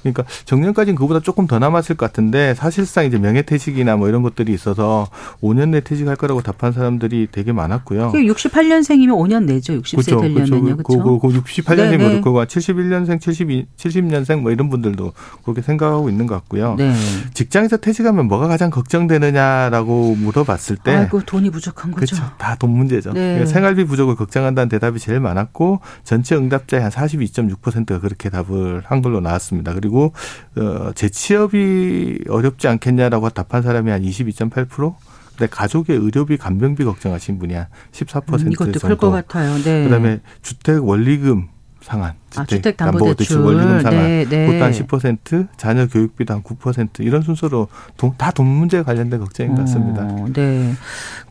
그러니까 0.03 0.23
정년까지는 0.45 0.95
그보다 0.95 1.19
조금 1.19 1.47
더 1.47 1.59
남았을 1.59 1.95
것 1.97 2.05
같은데 2.05 2.53
사실상 2.55 3.05
이제 3.05 3.17
명예퇴직이나 3.17 3.95
뭐 3.97 4.09
이런 4.09 4.21
것들이 4.21 4.53
있어서 4.53 5.07
5년 5.41 5.69
내 5.69 5.81
퇴직할 5.81 6.15
거라고 6.15 6.41
답한 6.41 6.71
사람들이 6.71 7.27
되게 7.31 7.51
많았고요. 7.51 8.11
68년생이면 8.13 9.09
5년 9.17 9.45
내죠. 9.45 9.73
60세 9.73 10.05
그렇죠. 10.05 10.21
되려면요. 10.21 10.77
그렇죠. 10.77 11.03
그, 11.03 11.19
그, 11.19 11.33
그 11.33 11.41
68년생 11.41 11.97
뭐 11.97 12.21
그거 12.21 12.45
71년생, 12.45 13.19
72, 13.19 13.67
70년생 13.77 14.39
뭐 14.41 14.51
이런 14.51 14.69
분들도 14.69 15.13
그렇게 15.43 15.61
생각하고 15.61 16.09
있는 16.09 16.27
것 16.27 16.35
같고요. 16.35 16.75
네. 16.77 16.93
직장에서 17.33 17.77
퇴직하면 17.77 18.27
뭐가 18.27 18.47
가장 18.47 18.69
걱정되느냐라고 18.69 20.15
물어봤을 20.15 20.77
때 20.77 20.95
아이고 20.95 21.21
돈이 21.21 21.49
부족한 21.49 21.91
거죠. 21.91 22.15
그렇죠. 22.15 22.33
다 22.37 22.55
돈 22.63 22.71
문제죠. 22.71 23.11
네. 23.13 23.19
그러니까 23.19 23.45
생활비 23.47 23.83
부족을 23.83 24.15
걱정한다는 24.15 24.69
대답이 24.69 24.99
제일 24.99 25.19
많았고 25.19 25.81
전체 26.03 26.35
응답자의 26.35 26.83
한 26.83 26.91
42.6%가 26.91 27.99
그렇게 27.99 28.29
답을 28.29 28.83
한 28.85 29.01
걸로 29.01 29.19
나왔습니다. 29.19 29.73
그리고 29.73 29.92
그리고 29.93 30.11
어 30.55 30.91
재취업이 30.93 32.25
어렵지 32.27 32.67
않겠냐라고 32.67 33.29
답한 33.29 33.61
사람이 33.61 33.91
한 33.91 34.01
22.8%. 34.01 34.95
근데 35.37 35.47
가족의 35.47 35.97
의료비 35.97 36.37
간병비 36.37 36.83
걱정하신 36.83 37.39
분이 37.39 37.53
한 37.53 37.67
14% 37.91 38.45
음, 38.45 38.51
이것도 38.51 38.79
클것 38.79 39.11
같아요. 39.11 39.55
네. 39.63 39.83
그다음에 39.83 40.19
주택 40.41 40.83
원리금 40.83 41.47
상한 41.81 42.13
아, 42.36 42.45
주택담보대출 42.45 43.39
원리금 43.39 43.81
상한 43.81 44.01
네, 44.01 44.25
네. 44.27 44.45
그것도 44.47 44.65
한10% 44.65 45.47
자녀 45.57 45.88
교육비도 45.88 46.34
한 46.34 46.43
9% 46.43 46.99
이런 46.99 47.21
순서로 47.21 47.67
다 48.17 48.34
돈 48.34 48.47
문제에 48.47 48.81
관련된 48.84 49.19
걱정인 49.19 49.55
것 49.55 49.61
같습니다. 49.61 50.03
어, 50.03 50.27
네. 50.34 50.73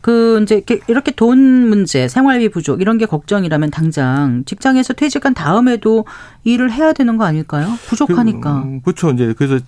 그 0.00 0.40
이제 0.42 0.62
이렇게 0.88 1.12
돈 1.12 1.38
문제, 1.68 2.08
생활비 2.08 2.48
부족 2.48 2.80
이런 2.80 2.98
게 2.98 3.06
걱정이라면 3.06 3.70
당장 3.70 4.42
직장에서 4.46 4.94
퇴직한 4.94 5.32
다음에도 5.34 6.04
일을 6.44 6.72
해야 6.72 6.92
되는 6.92 7.16
거 7.16 7.24
아닐까요? 7.24 7.68
부족하니까. 7.86 8.64
그, 8.64 8.80
그렇죠. 8.82 9.10
이제 9.10 9.32
그래서 9.36 9.60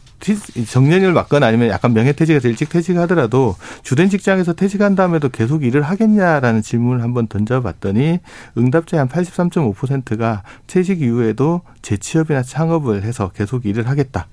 정년을 0.68 1.12
맞거나 1.12 1.46
아니면 1.46 1.68
약간 1.68 1.92
명예퇴직에서 1.92 2.48
일찍 2.48 2.68
퇴직하더라도 2.68 3.54
주된 3.82 4.08
직장에서 4.08 4.54
퇴직한 4.54 4.96
다음에도 4.96 5.28
계속 5.28 5.64
일을 5.64 5.82
하겠냐라는 5.82 6.62
질문을 6.62 7.02
한번 7.02 7.28
던져봤더니 7.28 8.18
응답자의 8.58 8.98
한 9.00 9.08
83.5%가 9.08 10.42
퇴직 10.66 11.02
이후에 11.02 11.23
도 11.32 11.62
재취업이나 11.82 12.42
창업을 12.42 13.02
해서 13.02 13.30
계속 13.30 13.66
일을 13.66 13.88
하겠다. 13.88 14.28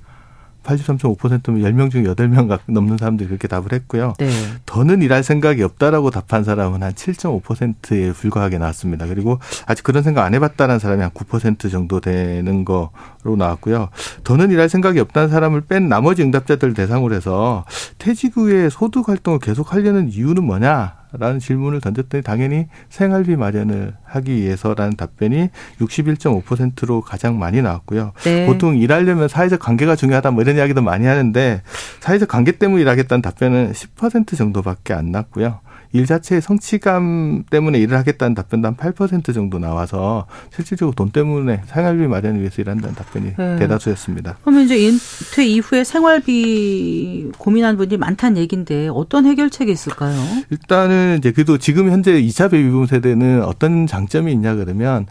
83.5%면 0.64 1.62
10명 1.62 1.90
중에 1.90 2.04
8명 2.04 2.60
넘는 2.68 2.98
사람들이 2.98 3.28
그렇게 3.28 3.48
답을 3.48 3.72
했고요. 3.72 4.14
네. 4.20 4.30
더는 4.66 5.02
일할 5.02 5.24
생각이 5.24 5.64
없다라고 5.64 6.12
답한 6.12 6.44
사람은 6.44 6.84
한 6.84 6.94
7.5%에 6.94 8.12
불과하게 8.14 8.58
나왔습니다. 8.60 9.08
그리고 9.08 9.40
아직 9.66 9.84
그런 9.84 10.04
생각 10.04 10.24
안 10.24 10.34
해봤다는 10.34 10.80
사람이 10.80 11.02
한 11.02 11.12
9% 11.12 11.72
정도 11.72 12.00
되는 12.00 12.66
거로 12.66 13.36
나왔고요. 13.38 13.90
더는 14.24 14.52
일할 14.52 14.70
생각이 14.70 15.00
없다는 15.00 15.30
사람을 15.30 15.62
뺀 15.62 15.90
나머지 15.90 16.22
응답자들 16.24 16.74
대상으로 16.74 17.16
해서 17.16 17.66
퇴직 17.98 18.38
후에 18.38 18.70
소득 18.70 19.10
활동을 19.10 19.40
계속 19.40 19.74
하려는 19.74 20.10
이유는 20.10 20.44
뭐냐? 20.44 21.01
라는 21.14 21.40
질문을 21.40 21.82
던졌더니 21.82 22.24
당연히 22.24 22.68
생활비 22.90 23.36
마련을 23.36 23.94
하기 24.04 24.36
위해서라는 24.36 24.96
답변이 24.96 25.50
61.5%로 25.80 27.02
가장 27.02 27.38
많이 27.38 27.62
나왔고요. 27.62 28.14
네. 28.24 28.46
보통 28.46 28.78
일하려면 28.78 29.28
사회적 29.28 29.60
관계가 29.60 29.96
중요하다 29.96 30.32
뭐 30.32 30.42
이런 30.42 30.56
이야기도 30.56 30.82
많이 30.82 31.06
하는데 31.06 31.62
사회적 32.00 32.30
관계 32.30 32.54
때문에 32.54 32.82
일하겠다는 32.82 33.22
답변은 33.22 33.74
10% 33.74 34.38
정도밖에 34.38 34.94
안 34.94 35.12
났고요. 35.12 35.60
일 35.94 36.06
자체의 36.06 36.42
성취감 36.42 37.44
때문에 37.50 37.80
일을 37.80 37.98
하겠다는 37.98 38.34
답변도 38.34 38.68
한 38.68 38.76
8% 38.78 39.34
정도 39.34 39.60
나와서 39.60 40.26
실질적으로 40.54 40.96
돈 40.96 41.12
때문에 41.12 41.62
생활비 41.66 42.08
마련을 42.08 42.40
위해서 42.40 42.62
일한다는 42.62 42.96
답변이 42.96 43.34
네. 43.38 43.56
대다수였습니다. 43.58 44.38
그러면 44.42 44.64
이제 44.64 44.78
인퇴 44.78 45.46
이후에 45.46 45.84
생활비 45.84 47.30
고민하는 47.38 47.78
분들이 47.78 47.98
많다는 47.98 48.38
얘기인데 48.38 48.88
어떤 48.90 49.26
해결책이 49.26 49.72
있을까요? 49.72 50.18
일단은 50.50 51.18
이제 51.20 51.32
그래도 51.32 51.58
지금 51.58 51.92
현재 51.92 52.22
2차 52.22 52.52
베이비붐 52.52 52.86
세대는 52.88 53.44
어떤 53.44 53.88
장점이 53.88 54.32
있냐 54.32 54.56
그러면 54.56 55.06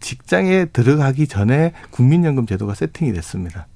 직장에 0.00 0.66
들어가기 0.66 1.26
전에 1.26 1.72
국민연금 1.90 2.46
제도가 2.46 2.74
세팅이 2.74 3.12
됐습니다. 3.12 3.66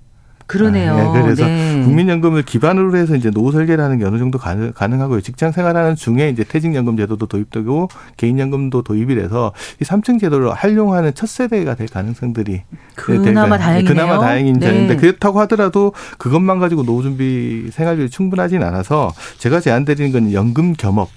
그러네요. 0.47 0.93
아, 0.93 1.13
네, 1.13 1.23
그래서 1.23 1.47
네. 1.47 1.83
국민연금을 1.85 2.43
기반으로 2.43 2.97
해서 2.97 3.17
이제 3.17 3.31
노후 3.31 3.53
설계라는 3.53 3.99
게 3.99 4.05
어느 4.05 4.19
정도 4.19 4.39
가능, 4.39 4.73
가능 4.73 5.01
하고요. 5.01 5.21
직장 5.21 5.53
생활하는 5.53 5.97
중에 5.97 6.29
이제 6.29 6.45
퇴직연금 6.45 6.97
제도도 6.97 7.27
도입되고 7.27 7.89
개인연금도 8.17 8.83
도입이 8.83 9.15
돼서 9.15 9.53
이 9.81 9.85
3층 9.85 10.21
제도를 10.21 10.53
활용하는 10.53 11.13
첫 11.15 11.29
세대가 11.29 11.75
될 11.75 11.89
가능성들이 11.89 12.63
그나마 12.95 13.57
될, 13.57 13.65
다행이네요. 13.65 13.89
그나마 13.95 14.19
다행인 14.19 14.59
네. 14.59 14.67
점인데 14.67 14.97
그렇다고 14.97 15.41
하더라도 15.41 15.93
그것만 16.19 16.59
가지고 16.59 16.85
노후 16.85 17.03
준비 17.03 17.69
생활비이 17.73 18.11
충분하진 18.11 18.63
않아서 18.63 19.13
제가 19.39 19.61
제안드리는 19.61 20.13
건 20.13 20.33
연금 20.33 20.75
겸업 20.75 21.09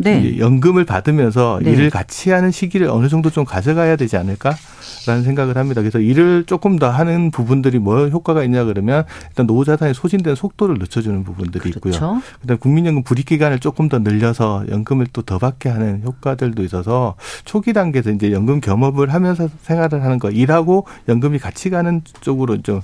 네. 0.00 0.38
연금을 0.38 0.84
받으면서 0.84 1.60
네. 1.62 1.72
일을 1.72 1.90
같이 1.90 2.30
하는 2.30 2.50
시기를 2.50 2.88
어느 2.88 3.08
정도 3.08 3.30
좀 3.30 3.44
가져가야 3.44 3.96
되지 3.96 4.16
않을까라는 4.16 5.22
생각을 5.24 5.56
합니다. 5.56 5.80
그래서 5.80 5.98
일을 5.98 6.44
조금 6.46 6.78
더 6.78 6.90
하는 6.90 7.30
부분들이 7.30 7.78
뭐 7.78 8.08
효과가 8.08 8.44
있냐 8.44 8.64
그러면 8.64 9.04
일단 9.28 9.46
노후 9.46 9.64
자산이 9.64 9.94
소진된 9.94 10.34
속도를 10.34 10.76
늦춰주는 10.78 11.24
부분들이 11.24 11.70
있고요. 11.70 11.92
그렇죠. 11.92 12.22
그다음 12.42 12.58
국민연금 12.58 13.02
불입 13.04 13.26
기간을 13.26 13.58
조금 13.58 13.88
더 13.88 13.98
늘려서 14.00 14.64
연금을 14.68 15.06
또 15.12 15.22
더 15.30 15.38
받게 15.38 15.68
하는 15.68 16.02
효과들도 16.04 16.64
있어서 16.64 17.14
초기 17.44 17.72
단계에서 17.72 18.10
이제 18.10 18.32
연금 18.32 18.60
겸업을 18.60 19.12
하면서 19.14 19.48
생활을 19.62 20.02
하는 20.02 20.18
거 20.18 20.28
일하고 20.28 20.86
연금이 21.08 21.38
같이 21.38 21.70
가는 21.70 22.02
쪽으로 22.20 22.60
좀 22.62 22.78
어, 22.78 22.80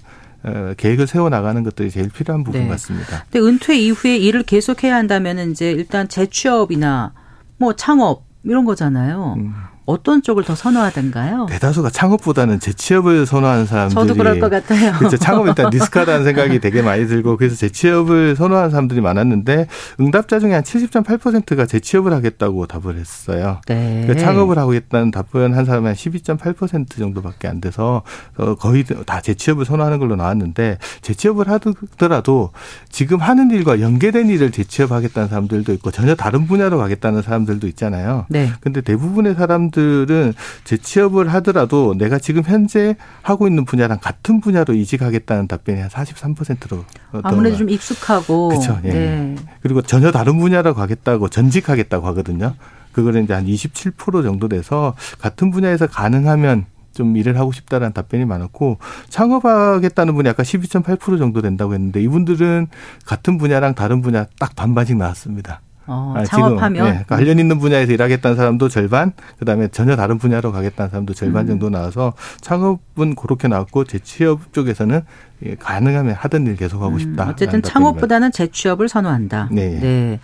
계획을 0.76 1.06
세워 1.06 1.28
나가는 1.28 1.62
것들이 1.62 1.90
제일 1.90 2.08
필요한 2.08 2.44
부분 2.44 2.62
네. 2.62 2.68
같습니다. 2.68 3.24
근데 3.30 3.40
은퇴 3.46 3.76
이후에 3.76 4.16
일을 4.16 4.44
계속해야 4.44 4.94
한다면 4.94 5.50
이제 5.50 5.70
일단 5.70 6.08
재취업이나 6.08 7.12
뭐 7.58 7.74
창업 7.74 8.24
이런 8.44 8.64
거잖아요. 8.64 9.34
음. 9.38 9.54
어떤 9.86 10.20
쪽을 10.20 10.44
더 10.44 10.54
선호하던가요? 10.54 11.46
대다수가 11.48 11.90
창업보다는 11.90 12.58
재취업을 12.58 13.24
선호하는 13.24 13.66
사람들이 13.66 13.94
저도 13.94 14.14
그럴 14.14 14.40
것 14.40 14.50
같아요. 14.50 14.92
그렇죠. 14.98 15.16
창업 15.16 15.46
일단 15.46 15.70
리스크하다는 15.70 16.24
생각이 16.24 16.58
되게 16.58 16.82
많이 16.82 17.06
들고 17.06 17.36
그래서 17.36 17.54
재취업을 17.54 18.34
선호하는 18.36 18.70
사람들이 18.70 19.00
많았는데 19.00 19.68
응답자 20.00 20.40
중에 20.40 20.54
한 20.54 20.62
70.8%가 20.62 21.66
재취업을 21.66 22.12
하겠다고 22.12 22.66
답을 22.66 22.96
했어요. 22.98 23.60
네. 23.68 24.02
그러니까 24.02 24.26
창업을 24.26 24.58
하겠다는 24.58 25.12
답변 25.12 25.54
한 25.54 25.64
사람이 25.64 25.86
한 25.86 25.94
12.8% 25.94 26.98
정도밖에 26.98 27.46
안 27.46 27.60
돼서 27.60 28.02
어, 28.36 28.56
거의 28.56 28.84
다 29.06 29.20
재취업을 29.20 29.64
선호하는 29.64 30.00
걸로 30.00 30.16
나왔는데 30.16 30.78
재취업을 31.02 31.48
하더라도 31.48 32.50
지금 32.90 33.20
하는 33.20 33.52
일과 33.52 33.80
연계된 33.80 34.28
일을 34.30 34.50
재취업하겠다는 34.50 35.28
사람들도 35.28 35.72
있고 35.74 35.92
전혀 35.92 36.16
다른 36.16 36.48
분야로 36.48 36.78
가겠다는 36.78 37.22
사람들도 37.22 37.68
있잖아요. 37.68 38.26
네. 38.28 38.50
근데 38.60 38.80
대부분의 38.80 39.36
사람들 39.36 39.75
은 39.80 40.32
재취업을 40.64 41.28
하더라도 41.34 41.94
내가 41.96 42.18
지금 42.18 42.42
현재 42.42 42.96
하고 43.22 43.46
있는 43.46 43.64
분야랑 43.64 43.98
같은 44.00 44.40
분야로 44.40 44.74
이직하겠다는 44.74 45.48
답변이 45.48 45.80
한 45.80 45.88
43%로 45.90 46.84
아무래도 47.22 47.56
좀 47.58 47.70
익숙하고. 47.70 48.48
그쵸, 48.48 48.78
예. 48.84 48.90
네. 48.90 49.36
그리고 49.60 49.82
전혀 49.82 50.10
다른 50.10 50.38
분야로 50.38 50.74
가겠다고 50.74 51.28
전직하겠다고 51.28 52.06
하거든요. 52.08 52.54
그거는 52.92 53.24
이제 53.24 53.34
한 53.34 53.44
27% 53.46 54.22
정도 54.22 54.48
돼서 54.48 54.94
같은 55.18 55.50
분야에서 55.50 55.86
가능하면 55.86 56.64
좀 56.94 57.16
일을 57.16 57.38
하고 57.38 57.52
싶다라는 57.52 57.92
답변이 57.92 58.24
많았고 58.24 58.78
창업하겠다는 59.10 60.14
분이 60.14 60.28
아까 60.30 60.42
12.8% 60.42 61.18
정도 61.18 61.42
된다고 61.42 61.74
했는데 61.74 62.02
이분들은 62.02 62.68
같은 63.04 63.36
분야랑 63.36 63.74
다른 63.74 64.00
분야 64.00 64.24
딱 64.38 64.56
반반씩 64.56 64.96
나왔습니다. 64.96 65.60
어, 65.86 66.14
아, 66.16 66.24
지금, 66.24 66.38
창업하면 66.38 66.84
네, 66.84 67.04
관련 67.06 67.38
있는 67.38 67.58
분야에서 67.58 67.92
일하겠다는 67.92 68.36
사람도 68.36 68.68
절반, 68.68 69.12
그다음에 69.38 69.68
전혀 69.68 69.96
다른 69.96 70.18
분야로 70.18 70.52
가겠다는 70.52 70.90
사람도 70.90 71.14
절반 71.14 71.44
음. 71.44 71.48
정도 71.48 71.70
나와서 71.70 72.12
창업은 72.40 73.14
그렇게 73.14 73.48
나왔고 73.48 73.84
재취업 73.84 74.52
쪽에서는 74.52 75.02
예, 75.44 75.54
가능하면 75.54 76.14
하던 76.14 76.46
일 76.46 76.56
계속하고 76.56 76.98
싶다. 76.98 77.24
음, 77.24 77.28
어쨌든 77.30 77.62
창업보다는 77.62 78.32
재취업을 78.32 78.88
선호한다. 78.88 79.48
네. 79.52 79.78
네. 79.80 80.20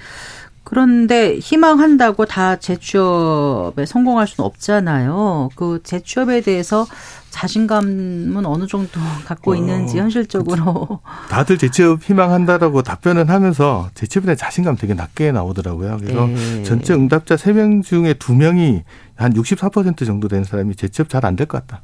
그런데 0.72 1.36
희망한다고 1.38 2.24
다 2.24 2.56
재취업에 2.56 3.84
성공할 3.84 4.26
수는 4.26 4.46
없잖아요. 4.46 5.50
그 5.54 5.80
재취업에 5.84 6.40
대해서 6.40 6.86
자신감은 7.28 8.46
어느 8.46 8.66
정도 8.66 8.98
갖고 9.26 9.52
어, 9.52 9.54
있는지 9.54 9.98
현실적으로. 9.98 11.00
다들 11.28 11.58
재취업 11.58 12.02
희망한다라고 12.02 12.80
답변을 12.82 13.28
하면서 13.28 13.90
재취업에 13.94 14.24
대한 14.24 14.38
자신감 14.38 14.76
되게 14.78 14.94
낮게 14.94 15.30
나오더라고요. 15.32 15.98
그래서 16.00 16.26
네. 16.26 16.62
전체 16.62 16.94
응답자 16.94 17.36
3명 17.36 17.82
중에 17.82 18.14
2명이 18.14 18.82
한64% 19.18 20.06
정도 20.06 20.28
되는 20.28 20.42
사람이 20.44 20.74
재취업 20.76 21.10
잘 21.10 21.26
안 21.26 21.36
될 21.36 21.46
것 21.46 21.66
같다. 21.66 21.82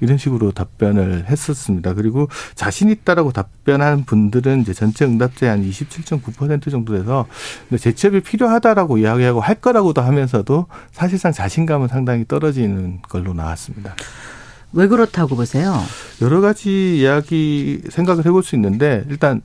이런 0.00 0.18
식으로 0.18 0.52
답변을 0.52 1.26
했었습니다. 1.28 1.94
그리고 1.94 2.28
자신 2.54 2.88
있다라고 2.88 3.32
답변한 3.32 4.04
분들은 4.04 4.62
이제 4.62 4.72
전체 4.72 5.04
응답자의 5.04 5.50
한 5.50 5.62
27.9% 5.68 6.70
정도 6.70 6.96
돼서 6.96 7.26
재취업이 7.78 8.20
필요하다라고 8.20 8.98
이야기하고 8.98 9.40
할 9.40 9.56
거라고도 9.56 10.02
하면서도 10.02 10.66
사실상 10.92 11.32
자신감은 11.32 11.88
상당히 11.88 12.24
떨어지는 12.26 13.02
걸로 13.02 13.34
나왔습니다. 13.34 13.94
왜 14.72 14.86
그렇다고 14.86 15.36
보세요? 15.36 15.74
여러 16.22 16.40
가지 16.40 16.98
이야기 16.98 17.82
생각을 17.88 18.24
해볼 18.24 18.42
수 18.42 18.54
있는데 18.54 19.04
일단 19.10 19.42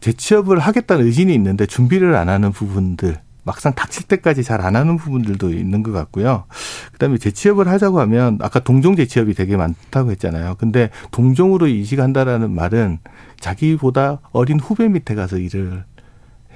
재취업을 0.00 0.58
하겠다는 0.58 1.06
의진이 1.06 1.34
있는데 1.34 1.66
준비를 1.66 2.14
안 2.14 2.28
하는 2.28 2.52
부분들 2.52 3.18
막상 3.46 3.72
닥칠 3.72 4.06
때까지 4.08 4.42
잘 4.42 4.56
안 4.66 4.74
하는 4.74 4.96
부분들도 4.96 5.50
있는 5.50 5.82
것 5.82 5.92
같고요. 5.92 6.44
그다음에 6.92 7.18
재취업을 7.18 7.68
하자고 7.68 8.00
하면 8.00 8.38
아까 8.42 8.58
동종 8.58 8.96
재취업이 8.96 9.34
되게 9.34 9.56
많다고 9.56 10.10
했잖아요. 10.10 10.56
근데 10.58 10.90
동종으로 11.12 11.68
이직한다라는 11.68 12.50
말은 12.50 12.98
자기보다 13.38 14.20
어린 14.32 14.58
후배 14.58 14.88
밑에 14.88 15.14
가서 15.14 15.38
일을 15.38 15.84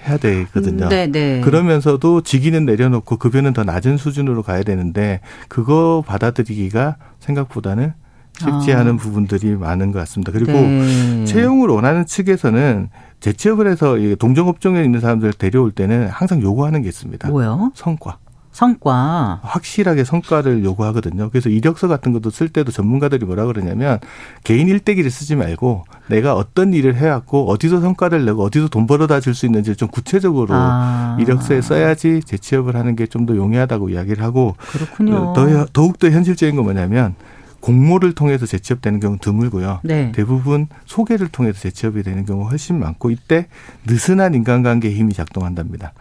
해야 0.07 0.17
되거든요. 0.17 0.89
네, 0.89 1.07
네. 1.07 1.41
그러면서도 1.43 2.23
직위는 2.23 2.65
내려놓고 2.65 3.19
급여는 3.19 3.53
더 3.53 3.65
낮은 3.65 3.97
수준으로 3.99 4.43
가야 4.43 4.63
되는데 4.63 5.21
그거 5.49 6.03
받아들이기가 6.07 6.97
생각보다는 7.21 7.93
쉽지 8.39 8.73
아. 8.73 8.81
않은 8.81 8.97
부분들이 8.97 9.55
많은 9.57 9.93
것 9.93 9.99
같습니다. 10.01 10.33
그리고 10.33 10.53
네. 10.53 11.25
채용을 11.27 11.69
원하는 11.69 12.07
측에서는 12.07 12.89
재취업을 13.21 13.67
해서 13.71 13.99
이 13.99 14.17
동종업종에 14.17 14.83
있는 14.83 15.01
사람들을 15.01 15.35
데려올 15.35 15.71
때는 15.73 16.09
항상 16.09 16.43
요구하는 16.43 16.83
게 16.83 16.89
있습니다. 16.89 17.29
뭐요? 17.29 17.73
성과. 17.75 18.19
성과. 18.53 19.39
확실하게 19.45 20.03
성과를 20.03 20.65
요구하거든요. 20.65 21.31
그래서 21.31 21.49
이력서 21.49 21.87
같은 21.87 22.13
것도 22.13 22.31
쓸 22.31 22.49
때도 22.49 22.73
전문가들이 22.73 23.25
뭐라 23.25 23.47
그러냐면 23.47 24.01
개인 24.43 24.69
일대기를 24.69 25.09
쓰지 25.09 25.37
말고 25.37 25.85
내가 26.09 26.35
어떤 26.35 26.75
일을 26.75 26.97
해왔고 26.97 27.49
어디서 27.49 27.81
성과를 27.81 28.25
내고 28.25 28.43
어디서 28.43 28.67
돈 28.69 28.89
벌어다 28.89 29.21
줄 29.21 29.35
수 29.35 29.47
있는지 29.47 29.77
좀 29.77 29.89
구체적으로 29.89 30.49
아. 30.53 31.17
이력서에 31.21 31.61
써야지 31.63 32.23
재취업을 32.25 32.75
하는 32.75 32.97
게 32.97 33.07
좀 33.07 33.25
더 33.25 33.37
용이하다고 33.37 33.91
이야기를 33.91 34.23
하고 34.25 34.57
그렇군요. 34.59 35.33
더, 35.35 35.67
더욱더 35.73 36.11
현실적인 36.11 36.57
건 36.57 36.65
뭐냐면 36.65 37.15
공모를 37.61 38.15
통해서 38.15 38.47
재취업되는 38.47 39.01
경우는 39.01 39.19
드물고요. 39.21 39.81
네. 39.83 40.13
대부분 40.13 40.67
소개를 40.87 41.29
통해서 41.29 41.61
재취업이 41.61 42.03
되는 42.03 42.25
경우가 42.25 42.51
훨씬 42.51 42.79
많고 42.79 43.11
이때 43.11 43.47
느슨한 43.87 44.35
인간관계의 44.35 44.95
힘이 44.95 45.15
작동한답니다. 45.15 45.93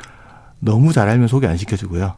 너무 0.61 0.91
잘 0.91 1.07
알면 1.09 1.27
소개 1.27 1.47
안 1.47 1.55
시켜주고요. 1.57 2.15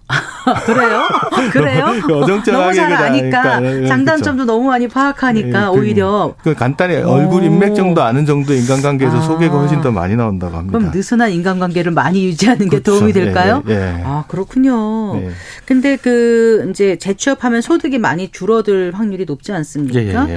그래요? 0.65 1.01
그래요? 1.51 1.85
어정쩡하게 2.11 2.51
너무 2.51 2.73
잘 2.73 2.93
아니까 2.93 3.41
그러니까, 3.59 3.83
예, 3.83 3.87
장단점도 3.87 4.45
너무 4.45 4.67
많이 4.67 4.87
파악하니까 4.87 5.59
예, 5.61 5.65
그- 5.65 5.69
오히려 5.79 6.33
그 6.43 6.55
간단히 6.55 6.95
오. 6.97 7.09
얼굴 7.11 7.43
인맥 7.43 7.75
정도 7.75 8.01
아는 8.01 8.25
정도 8.25 8.53
인간관계에서 8.53 9.17
아. 9.17 9.21
소개가 9.21 9.59
훨씬 9.59 9.81
더 9.81 9.91
많이 9.91 10.15
나온다고 10.15 10.57
합니다. 10.57 10.77
그럼 10.79 10.91
느슨한 10.91 11.31
인간관계를 11.31 11.91
많이 11.91 12.25
유지하는 12.25 12.65
게 12.69 12.79
그렇죠. 12.79 12.93
도움이 12.99 13.13
될까요? 13.13 13.61
예, 13.67 13.73
예, 13.73 13.77
예. 13.99 14.03
아 14.03 14.23
그렇군요. 14.27 15.17
예. 15.21 15.29
근데 15.65 15.95
그 15.95 16.67
이제 16.71 16.97
재취업하면 16.97 17.61
소득이 17.61 17.99
많이 17.99 18.29
줄어들 18.31 18.91
확률이 18.95 19.25
높지 19.25 19.51
않습니까? 19.51 20.27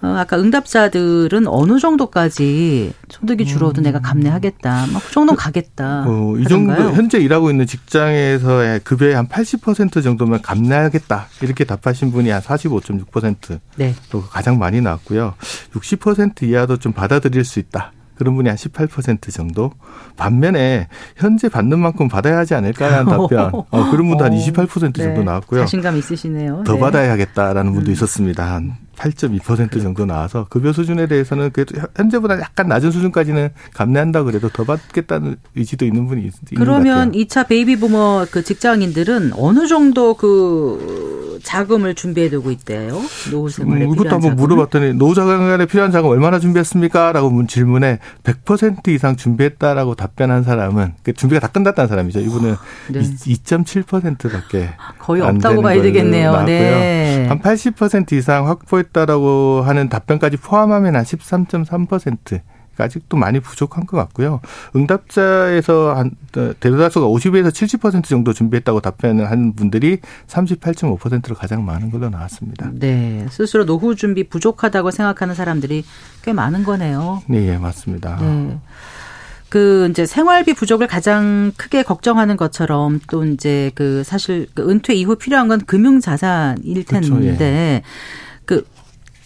어, 0.00 0.06
아까 0.16 0.38
응답자들은 0.38 1.46
어느 1.48 1.78
정도까지 1.80 2.92
소득이 3.08 3.46
줄어도 3.46 3.80
내가 3.82 4.00
감내하겠다, 4.00 4.86
막 4.92 5.02
그 5.04 5.12
정도 5.12 5.34
가겠다. 5.34 6.04
어, 6.06 6.36
이 6.38 6.44
정도 6.44 6.72
하던가요? 6.72 6.96
현재 6.96 7.18
일하고 7.18 7.50
있는 7.50 7.66
직장에서의 7.66 8.80
급여의 8.80 9.14
한 9.14 9.26
80% 9.26 10.02
정도면 10.02 10.42
감내하겠다 10.42 11.26
이렇게 11.42 11.64
답하신 11.64 12.12
분이 12.12 12.30
한 12.30 12.40
45.6%로 12.40 13.58
네. 13.76 13.94
가장 14.30 14.58
많이 14.58 14.80
나왔고요. 14.80 15.34
60% 15.72 16.42
이하도 16.44 16.76
좀 16.76 16.92
받아들일 16.92 17.44
수 17.44 17.58
있다. 17.58 17.92
그런 18.14 18.34
분이 18.34 18.48
한 18.48 18.56
18% 18.56 19.32
정도. 19.32 19.72
반면에 20.16 20.88
현재 21.16 21.48
받는 21.48 21.78
만큼 21.78 22.08
받아야 22.08 22.38
하지 22.38 22.54
않을까라는 22.54 23.06
답변. 23.06 23.50
어, 23.70 23.90
그런 23.90 24.08
분도 24.08 24.24
한 24.24 24.32
28% 24.32 24.68
정도 24.80 25.02
네. 25.02 25.22
나왔고요. 25.22 25.60
자신감 25.60 25.96
있으시네요. 25.96 26.64
더 26.64 26.74
네. 26.74 26.80
받아야겠다라는 26.80 27.72
분도 27.72 27.92
있었습니다. 27.92 28.44
한 28.54 28.74
8.2% 28.98 29.80
정도 29.80 30.04
나와서 30.04 30.46
급여 30.50 30.72
수준에 30.72 31.06
대해서는 31.06 31.50
그래도 31.52 31.80
현재보다 31.96 32.40
약간 32.40 32.68
낮은 32.68 32.90
수준까지는 32.90 33.50
감내한다 33.72 34.24
그래도 34.24 34.48
더 34.48 34.64
받겠다는 34.64 35.36
의지도 35.54 35.84
있는 35.84 36.06
분이 36.08 36.20
있는 36.20 36.32
그러면 36.56 37.12
2차 37.12 37.48
베이비 37.48 37.76
부머 37.76 38.26
그 38.30 38.42
직장인들은 38.42 39.32
어느 39.36 39.66
정도 39.66 40.14
그 40.14 41.38
자금을 41.42 41.94
준비해 41.94 42.28
두고 42.28 42.50
있대요? 42.50 43.00
노후 43.30 43.48
생활에 43.48 43.84
음, 43.84 43.92
이것도 43.92 44.10
한번 44.10 44.36
물어봤더니 44.36 44.94
노후 44.94 45.14
생활에 45.14 45.66
필요한 45.66 45.92
자금 45.92 46.10
얼마나 46.10 46.38
준비했습니까?라고 46.38 47.46
질문에 47.46 47.98
100% 48.24 48.88
이상 48.88 49.16
준비했다라고 49.16 49.94
답변한 49.94 50.42
사람은 50.42 50.94
그 51.02 51.12
준비가 51.12 51.40
다 51.40 51.48
끝났다는 51.48 51.88
사람이죠. 51.88 52.20
이분은 52.20 52.56
네. 52.88 53.00
2.7%밖에 53.00 54.70
거의 54.98 55.22
없다고 55.22 55.62
봐야 55.62 55.80
되겠네요. 55.80 56.42
네. 56.44 57.26
한 57.28 57.40
80% 57.40 58.12
이상 58.12 58.48
확보했 58.48 58.87
다라고 58.92 59.62
하는 59.64 59.88
답변까지 59.88 60.36
포함하면 60.38 60.96
한 60.96 61.04
13.3%. 61.04 62.40
아직도 62.80 63.16
많이 63.16 63.40
부족한 63.40 63.86
것 63.86 63.96
같고요. 63.96 64.40
응답자에서 64.76 65.94
한 65.94 66.12
대다수가 66.30 67.06
50에서 67.06 67.48
70% 67.48 68.04
정도 68.04 68.32
준비했다고 68.32 68.80
답변을 68.80 69.30
하는 69.30 69.52
분들이 69.54 69.98
38.5%로 70.28 71.34
가장 71.34 71.64
많은 71.64 71.90
걸로 71.90 72.08
나왔습니다. 72.08 72.70
네, 72.72 73.26
스스로 73.30 73.64
노후 73.64 73.96
준비 73.96 74.28
부족하다고 74.28 74.90
생각하는 74.90 75.34
사람들이 75.34 75.84
꽤 76.22 76.32
많은 76.32 76.62
거네요. 76.64 77.22
네, 77.26 77.48
예, 77.48 77.58
맞습니다. 77.58 78.16
네. 78.20 78.58
그 79.48 79.88
이제 79.90 80.04
생활비 80.04 80.52
부족을 80.52 80.86
가장 80.86 81.52
크게 81.56 81.82
걱정하는 81.82 82.36
것처럼 82.36 83.00
또 83.08 83.24
이제 83.24 83.70
그 83.74 84.04
사실 84.04 84.46
그 84.54 84.70
은퇴 84.70 84.94
이후 84.94 85.16
필요한 85.16 85.48
건 85.48 85.60
금융 85.60 86.00
자산일 86.00 86.84
텐데 86.84 87.08
그렇죠, 87.08 87.24
예. 87.24 87.82
그 88.44 88.66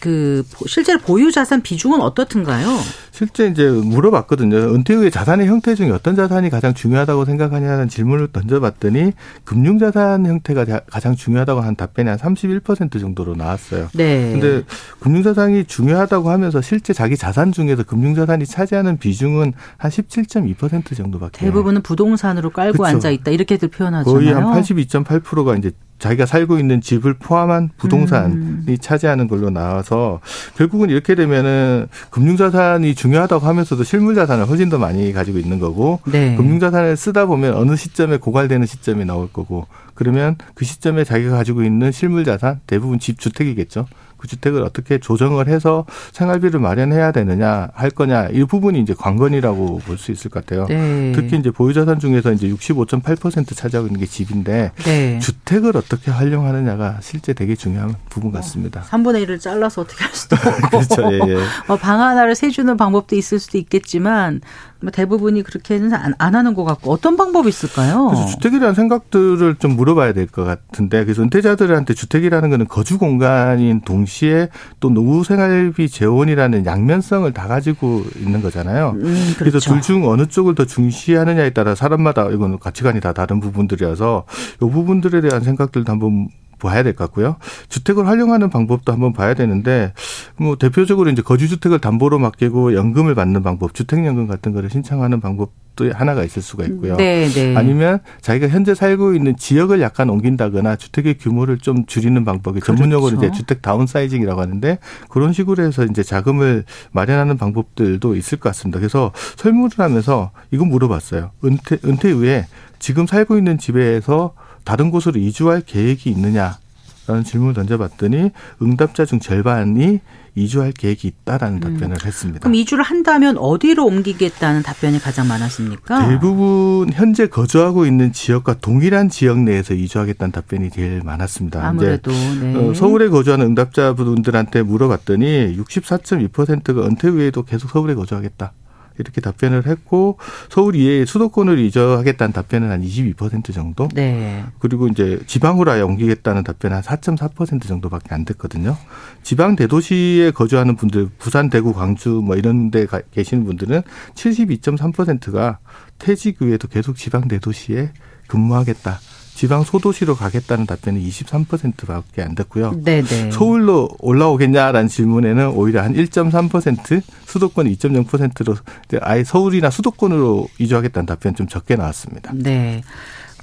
그 0.03 0.43
실제로 0.67 0.99
보유 0.99 1.31
자산 1.31 1.61
비중은 1.61 2.01
어떻든가요? 2.01 2.67
실제 3.11 3.47
이제 3.47 3.69
물어봤거든요. 3.69 4.75
은퇴 4.75 4.95
후에 4.95 5.09
자산의 5.09 5.47
형태 5.47 5.75
중에 5.75 5.91
어떤 5.91 6.17
자산이 6.17 6.49
가장 6.49 6.73
중요하다고 6.73 7.23
생각하냐는 7.23 7.87
질문을 7.87 8.33
던져봤더니 8.33 9.13
금융 9.45 9.79
자산 9.79 10.25
형태가 10.25 10.65
가장 10.91 11.15
중요하다고 11.15 11.61
한 11.61 11.77
답변이 11.77 12.09
한 12.09 12.17
31% 12.17 12.99
정도로 12.99 13.35
나왔어요. 13.35 13.87
네. 13.93 14.33
근데 14.33 14.63
금융 14.99 15.23
자산이 15.23 15.63
중요하다고 15.67 16.29
하면서 16.29 16.61
실제 16.61 16.91
자기 16.91 17.15
자산 17.15 17.53
중에서 17.53 17.83
금융 17.83 18.13
자산이 18.13 18.45
차지하는 18.45 18.97
비중은 18.97 19.53
한 19.77 19.89
17.2% 19.89 20.97
정도밖에. 20.97 21.45
대부분은 21.45 21.81
부동산으로 21.81 22.49
깔고 22.49 22.79
그렇죠. 22.79 22.95
앉아 22.95 23.09
있다 23.09 23.31
이렇게들 23.31 23.69
표현하잖아요. 23.69 24.13
거의 24.13 24.33
한 24.33 24.43
82.8%가 24.51 25.55
이제 25.55 25.71
자기가 26.03 26.25
살고 26.25 26.59
있는 26.59 26.81
집을 26.81 27.13
포함한 27.13 27.69
부동산이 27.77 28.33
음. 28.33 28.77
차지하는 28.81 29.29
걸로 29.29 29.49
나와서 29.49 30.19
결국은 30.57 30.89
이렇게 30.89 31.15
되면은 31.15 31.87
금융자산이 32.09 32.93
중요하다고 32.93 33.45
하면서도 33.45 33.85
실물자산을 33.85 34.49
훨씬 34.49 34.67
더 34.67 34.77
많이 34.77 35.13
가지고 35.13 35.39
있는 35.39 35.59
거고 35.59 36.01
네. 36.05 36.35
금융자산을 36.35 36.97
쓰다 36.97 37.25
보면 37.25 37.53
어느 37.53 37.77
시점에 37.77 38.17
고갈되는 38.17 38.67
시점이 38.67 39.05
나올 39.05 39.31
거고 39.31 39.65
그러면 39.93 40.35
그 40.55 40.65
시점에 40.65 41.05
자기가 41.05 41.37
가지고 41.37 41.63
있는 41.63 41.93
실물자산 41.93 42.59
대부분 42.67 42.99
집 42.99 43.17
주택이겠죠. 43.17 43.85
그 44.23 44.27
주택을 44.27 44.63
어떻게 44.63 44.99
조정을 44.99 45.49
해서 45.49 45.85
생활비를 46.13 46.57
마련해야 46.61 47.11
되느냐 47.11 47.67
할 47.73 47.89
거냐 47.89 48.29
이 48.31 48.45
부분이 48.45 48.79
이제 48.79 48.93
관건이라고 48.97 49.79
볼 49.79 49.97
수 49.97 50.11
있을 50.11 50.31
것 50.31 50.45
같아요. 50.45 50.65
네. 50.67 51.11
특히 51.13 51.37
이제 51.37 51.51
보유자산 51.51 51.99
중에서 51.99 52.31
이제 52.31 52.47
65.8% 52.49 53.55
차지하고 53.55 53.87
있는 53.87 53.99
게 53.99 54.05
집인데 54.05 54.71
네. 54.85 55.19
주택을 55.19 55.75
어떻게 55.77 56.09
활용하느냐가 56.09 56.97
실제 57.01 57.33
되게 57.33 57.55
중요한 57.55 57.95
부분 58.09 58.31
어, 58.31 58.33
같습니다. 58.35 58.79
어, 58.81 58.83
3분의 58.89 59.27
1을 59.27 59.39
잘라서 59.41 59.81
어떻게 59.81 60.03
할 60.03 60.13
수도 60.15 60.35
없고 60.39 60.69
그렇죠. 60.69 61.13
예, 61.13 61.19
예. 61.33 61.37
어, 61.67 61.75
방 61.77 62.01
하나를 62.01 62.35
세주는 62.35 62.75
방법도 62.77 63.15
있을 63.15 63.39
수도 63.39 63.57
있겠지만 63.57 64.41
뭐 64.72 64.72
대부분이 64.91 65.43
그렇게는 65.43 65.93
안, 65.93 66.13
안 66.17 66.35
하는 66.35 66.53
것 66.53 66.63
같고 66.63 66.91
어떤 66.91 67.15
방법이 67.17 67.47
있을까요? 67.49 68.07
그래서 68.09 68.25
주택에 68.27 68.59
대한 68.59 68.73
생각들을 68.75 69.55
좀 69.59 69.75
물어봐야 69.75 70.13
될 70.13 70.27
것 70.27 70.43
같은데 70.43 71.03
그래서 71.05 71.21
은퇴자들한테 71.21 71.93
주택이라는 71.93 72.49
거는 72.49 72.67
거주 72.67 72.97
공간인 72.97 73.81
동시에 73.81 74.49
또 74.79 74.89
노후 74.89 75.23
생활비 75.23 75.87
재원이라는 75.89 76.65
양면성을 76.65 77.31
다 77.33 77.47
가지고 77.47 78.03
있는 78.17 78.41
거잖아요. 78.41 78.91
음, 78.95 79.01
그렇죠. 79.37 79.37
그래서 79.37 79.59
둘 79.59 79.81
중 79.81 80.07
어느 80.07 80.25
쪽을 80.27 80.55
더 80.55 80.65
중시하느냐에 80.65 81.51
따라 81.51 81.75
사람마다 81.75 82.29
이건 82.29 82.57
가치관이 82.57 82.99
다 83.01 83.13
다른 83.13 83.39
부분들이어서 83.39 84.23
이 84.55 84.59
부분들에 84.59 85.21
대한 85.21 85.41
생각들도 85.43 85.91
한번 85.91 86.29
봐야 86.63 86.81
될 86.83 86.93
것 86.93 87.05
같고요. 87.05 87.35
주택을 87.69 88.07
활용하는 88.07 88.49
방법도 88.49 88.91
한번 88.91 89.13
봐야 89.13 89.33
되는데 89.33 89.93
뭐 90.37 90.55
대표적으로 90.55 91.09
이제 91.09 91.21
거주주택을 91.21 91.79
담보로 91.79 92.19
맡기고 92.19 92.73
연금을 92.73 93.15
받는 93.15 93.43
방법, 93.43 93.73
주택연금 93.73 94.27
같은 94.27 94.53
거를 94.53 94.69
신청하는 94.69 95.19
방법도 95.21 95.91
하나가 95.93 96.23
있을 96.23 96.41
수가 96.41 96.65
있고요. 96.65 96.95
네, 96.97 97.27
네. 97.29 97.55
아니면 97.55 97.99
자기가 98.21 98.47
현재 98.47 98.75
살고 98.75 99.15
있는 99.15 99.35
지역을 99.35 99.81
약간 99.81 100.09
옮긴다거나 100.09 100.75
주택의 100.75 101.17
규모를 101.17 101.57
좀 101.57 101.85
줄이는 101.85 102.23
방법이 102.25 102.59
그렇죠. 102.59 102.77
전문용어로 102.77 103.17
이제 103.17 103.31
주택 103.31 103.61
다운사이징이라고 103.61 104.39
하는데 104.39 104.77
그런 105.09 105.33
식으로 105.33 105.63
해서 105.63 105.83
이제 105.85 106.03
자금을 106.03 106.63
마련하는 106.91 107.37
방법들도 107.37 108.15
있을 108.15 108.39
것 108.39 108.49
같습니다. 108.49 108.79
그래서 108.79 109.11
설문을 109.37 109.71
하면서 109.77 110.31
이건 110.51 110.69
물어봤어요. 110.69 111.31
은퇴 111.43 111.77
은퇴 111.85 112.11
후에 112.11 112.45
지금 112.79 113.07
살고 113.07 113.37
있는 113.37 113.57
집에서 113.57 114.33
다른 114.63 114.91
곳으로 114.91 115.19
이주할 115.19 115.61
계획이 115.61 116.09
있느냐라는 116.09 117.23
질문을 117.25 117.53
던져봤더니 117.53 118.31
응답자 118.61 119.05
중 119.05 119.19
절반이 119.19 119.99
이주할 120.35 120.71
계획이 120.71 121.07
있다라는 121.07 121.57
음. 121.57 121.59
답변을 121.59 121.97
했습니다. 122.03 122.39
그럼 122.39 122.55
이주를 122.55 122.83
한다면 122.83 123.37
어디로 123.37 123.85
옮기겠다는 123.85 124.63
답변이 124.63 124.99
가장 124.99 125.27
많았습니까? 125.27 126.07
대부분 126.07 126.91
현재 126.91 127.27
거주하고 127.27 127.85
있는 127.85 128.11
지역과 128.11 128.55
동일한 128.55 129.09
지역 129.09 129.39
내에서 129.39 129.73
이주하겠다는 129.73 130.31
답변이 130.31 130.69
제일 130.71 131.01
많았습니다. 131.03 131.65
아무래도 131.67 132.11
네. 132.11 132.55
어, 132.55 132.73
서울에 132.73 133.09
거주하는 133.09 133.45
응답자분들한테 133.47 134.63
물어봤더니 134.63 135.55
64.2%가 135.57 136.85
은퇴 136.87 137.09
후에도 137.09 137.43
계속 137.43 137.69
서울에 137.69 137.93
거주하겠다. 137.93 138.53
이렇게 138.99 139.21
답변을 139.21 139.67
했고 139.67 140.17
서울 140.49 140.75
이외에 140.75 141.05
수도권을 141.05 141.59
이전하겠다는 141.59 142.33
답변은 142.33 142.71
한 142.71 142.81
22% 142.81 143.53
정도. 143.53 143.87
네. 143.93 144.43
그리고 144.59 144.87
이제 144.87 145.19
지방으로 145.27 145.71
아예 145.71 145.81
옮기겠다는 145.81 146.43
답변은 146.43 146.77
한 146.77 146.83
4.4% 146.83 147.67
정도밖에 147.67 148.13
안 148.13 148.25
됐거든요. 148.25 148.77
지방 149.23 149.55
대도시에 149.55 150.31
거주하는 150.31 150.75
분들, 150.75 151.09
부산, 151.17 151.49
대구, 151.49 151.73
광주 151.73 152.09
뭐 152.09 152.35
이런 152.35 152.71
데 152.71 152.85
계시는 153.11 153.45
분들은 153.45 153.81
72.3%가 154.15 155.59
퇴직 155.99 156.41
후에도 156.41 156.67
계속 156.67 156.95
지방 156.97 157.27
대도시에 157.27 157.91
근무하겠다. 158.27 158.99
지방 159.35 159.63
소도시로 159.63 160.15
가겠다는 160.15 160.65
답변이 160.65 161.07
23%밖에 161.09 162.21
안 162.21 162.35
됐고요. 162.35 162.81
네네. 162.83 163.31
서울로 163.31 163.89
올라오겠냐라는 163.99 164.87
질문에는 164.87 165.49
오히려 165.49 165.81
한 165.81 165.93
1.3% 165.93 167.01
수도권 167.25 167.67
2.0%로 167.67 168.55
아예 169.01 169.23
서울이나 169.23 169.69
수도권으로 169.69 170.47
이주하겠다는 170.59 171.05
답변 171.05 171.35
좀 171.35 171.47
적게 171.47 171.75
나왔습니다. 171.75 172.31
네. 172.35 172.81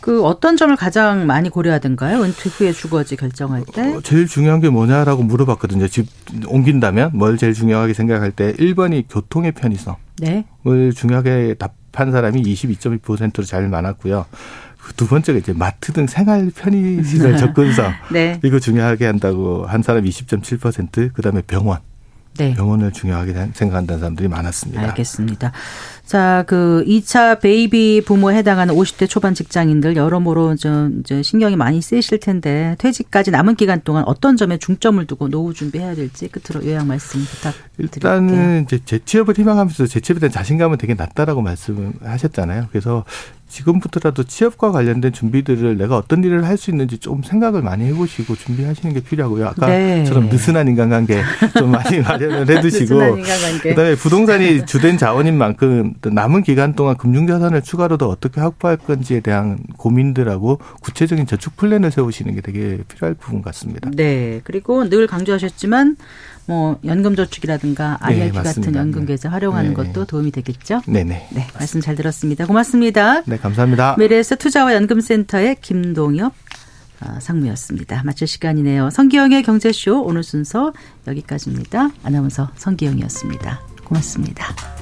그 0.01 0.24
어떤 0.24 0.57
점을 0.57 0.74
가장 0.76 1.26
많이 1.26 1.51
고려하던가요? 1.51 2.22
은퇴 2.22 2.49
후에 2.49 2.72
주거지 2.72 3.16
결정할 3.16 3.64
때? 3.74 3.95
어, 3.95 4.01
제일 4.01 4.26
중요한 4.26 4.61
게 4.61 4.70
뭐냐라고 4.70 5.22
물어봤거든요. 5.22 5.88
집 5.88 6.07
옮긴다면 6.47 7.11
뭘 7.14 7.36
제일 7.36 7.53
중요하게 7.53 7.93
생각할 7.93 8.30
때 8.30 8.55
1번이 8.55 9.05
교통의 9.11 9.53
편의성. 9.53 9.97
네. 10.20 10.47
을 10.66 10.93
중요하게 10.95 11.57
답한 11.59 12.12
사람이 12.12 12.43
22.2%로 12.43 13.45
제일 13.45 13.68
많았고요. 13.68 14.24
두 14.97 15.07
번째가 15.07 15.39
이제 15.39 15.53
마트 15.53 15.93
등 15.93 16.07
생활 16.07 16.51
편의시설 16.55 17.37
접근성. 17.39 17.93
네. 18.12 18.41
이거 18.45 18.59
중요하게 18.59 19.07
한다고 19.07 19.66
한 19.66 19.83
사람 19.83 20.05
20.7%, 20.05 21.12
그 21.12 21.22
다음에 21.22 21.43
병원. 21.43 21.78
네. 22.39 22.55
병원을 22.55 22.93
중요하게 22.93 23.51
생각한다는 23.55 24.01
사람들이 24.01 24.28
많았습니다. 24.28 24.81
알겠습니다. 24.81 25.53
자, 26.07 26.45
그 26.47 26.85
2차 26.87 27.41
베이비 27.41 28.03
부머에 28.07 28.37
해당하는 28.37 28.74
50대 28.74 29.09
초반 29.09 29.35
직장인들 29.35 29.97
여러모로 29.97 30.57
좀 30.57 31.01
이제 31.01 31.22
신경이 31.22 31.57
많이 31.57 31.83
쓰이실 31.83 32.18
텐데 32.20 32.76
퇴직까지 32.78 33.31
남은 33.31 33.57
기간 33.57 33.81
동안 33.83 34.05
어떤 34.07 34.37
점에 34.37 34.59
중점을 34.59 35.05
두고 35.07 35.28
노후 35.28 35.53
준비해야 35.53 35.95
될지 35.95 36.28
끝으로 36.28 36.64
요약 36.66 36.87
말씀 36.87 37.20
부탁드릴게요. 37.20 37.89
일단은 37.95 38.62
이제 38.64 38.81
재취업을 38.85 39.37
희망하면서 39.37 39.87
재취업에 39.87 40.20
대한 40.20 40.33
자신감은 40.33 40.78
되게 40.78 40.95
낮다라고 40.95 41.43
말씀을 41.43 41.93
하셨잖아요. 42.03 42.68
그래서 42.70 43.05
지금부터라도 43.51 44.24
취업과 44.24 44.70
관련된 44.70 45.12
준비들을 45.12 45.76
내가 45.76 45.96
어떤 45.96 46.22
일을 46.24 46.46
할 46.46 46.61
수 46.61 46.68
있는지 46.70 46.98
좀 46.98 47.22
생각을 47.22 47.62
많이 47.62 47.86
해보시고 47.86 48.36
준비하시는 48.36 48.92
게 48.92 49.01
필요하고요. 49.01 49.46
아까처럼 49.46 50.24
네. 50.24 50.30
느슨한 50.30 50.68
인간관계 50.68 51.22
좀 51.57 51.70
많이 51.70 52.01
마련을 52.05 52.51
해두시고 52.51 52.98
그다음에 53.62 53.94
부동산이 53.94 54.64
주된 54.66 54.98
자원인 54.98 55.38
만큼 55.38 55.94
남은 56.03 56.42
기간 56.42 56.74
동안 56.74 56.98
금융자산을 56.98 57.62
추가로도 57.62 58.11
어떻게 58.11 58.42
확보할 58.42 58.76
건지에 58.76 59.20
대한 59.20 59.59
고민들하고 59.78 60.59
구체적인 60.82 61.26
저축 61.26 61.57
플랜을 61.57 61.90
세우시는 61.90 62.34
게 62.34 62.42
되게 62.42 62.78
필요할 62.88 63.14
부분 63.14 63.40
같습니다. 63.40 63.90
네. 63.94 64.42
그리고 64.44 64.88
늘 64.90 65.07
강조하셨지만 65.07 65.96
뭐 66.51 66.80
연금저축이라든가 66.84 67.98
IRP 68.01 68.36
네, 68.36 68.42
같은 68.42 68.74
연금 68.74 69.07
계좌 69.07 69.28
활용하는 69.28 69.72
네. 69.72 69.74
것도 69.74 70.05
도움이 70.05 70.32
되겠죠. 70.32 70.80
네네. 70.84 71.28
네, 71.30 71.46
말씀 71.55 71.80
잘 71.80 71.94
들었습니다. 71.94 72.44
고맙습니다. 72.44 73.22
네, 73.22 73.36
감사합니다. 73.36 73.94
미래에셋 73.97 74.37
투자와 74.36 74.74
연금센터의 74.74 75.59
김동엽 75.61 76.32
아, 76.98 77.20
상무였습니다. 77.20 78.03
마칠 78.03 78.26
시간이네요. 78.26 78.90
성기영의 78.90 79.44
경제쇼 79.44 80.03
오늘 80.03 80.24
순서 80.24 80.72
여기까지입니다. 81.07 81.90
아나운서 82.03 82.51
성기영이었습니다. 82.57 83.61
고맙습니다. 83.84 84.80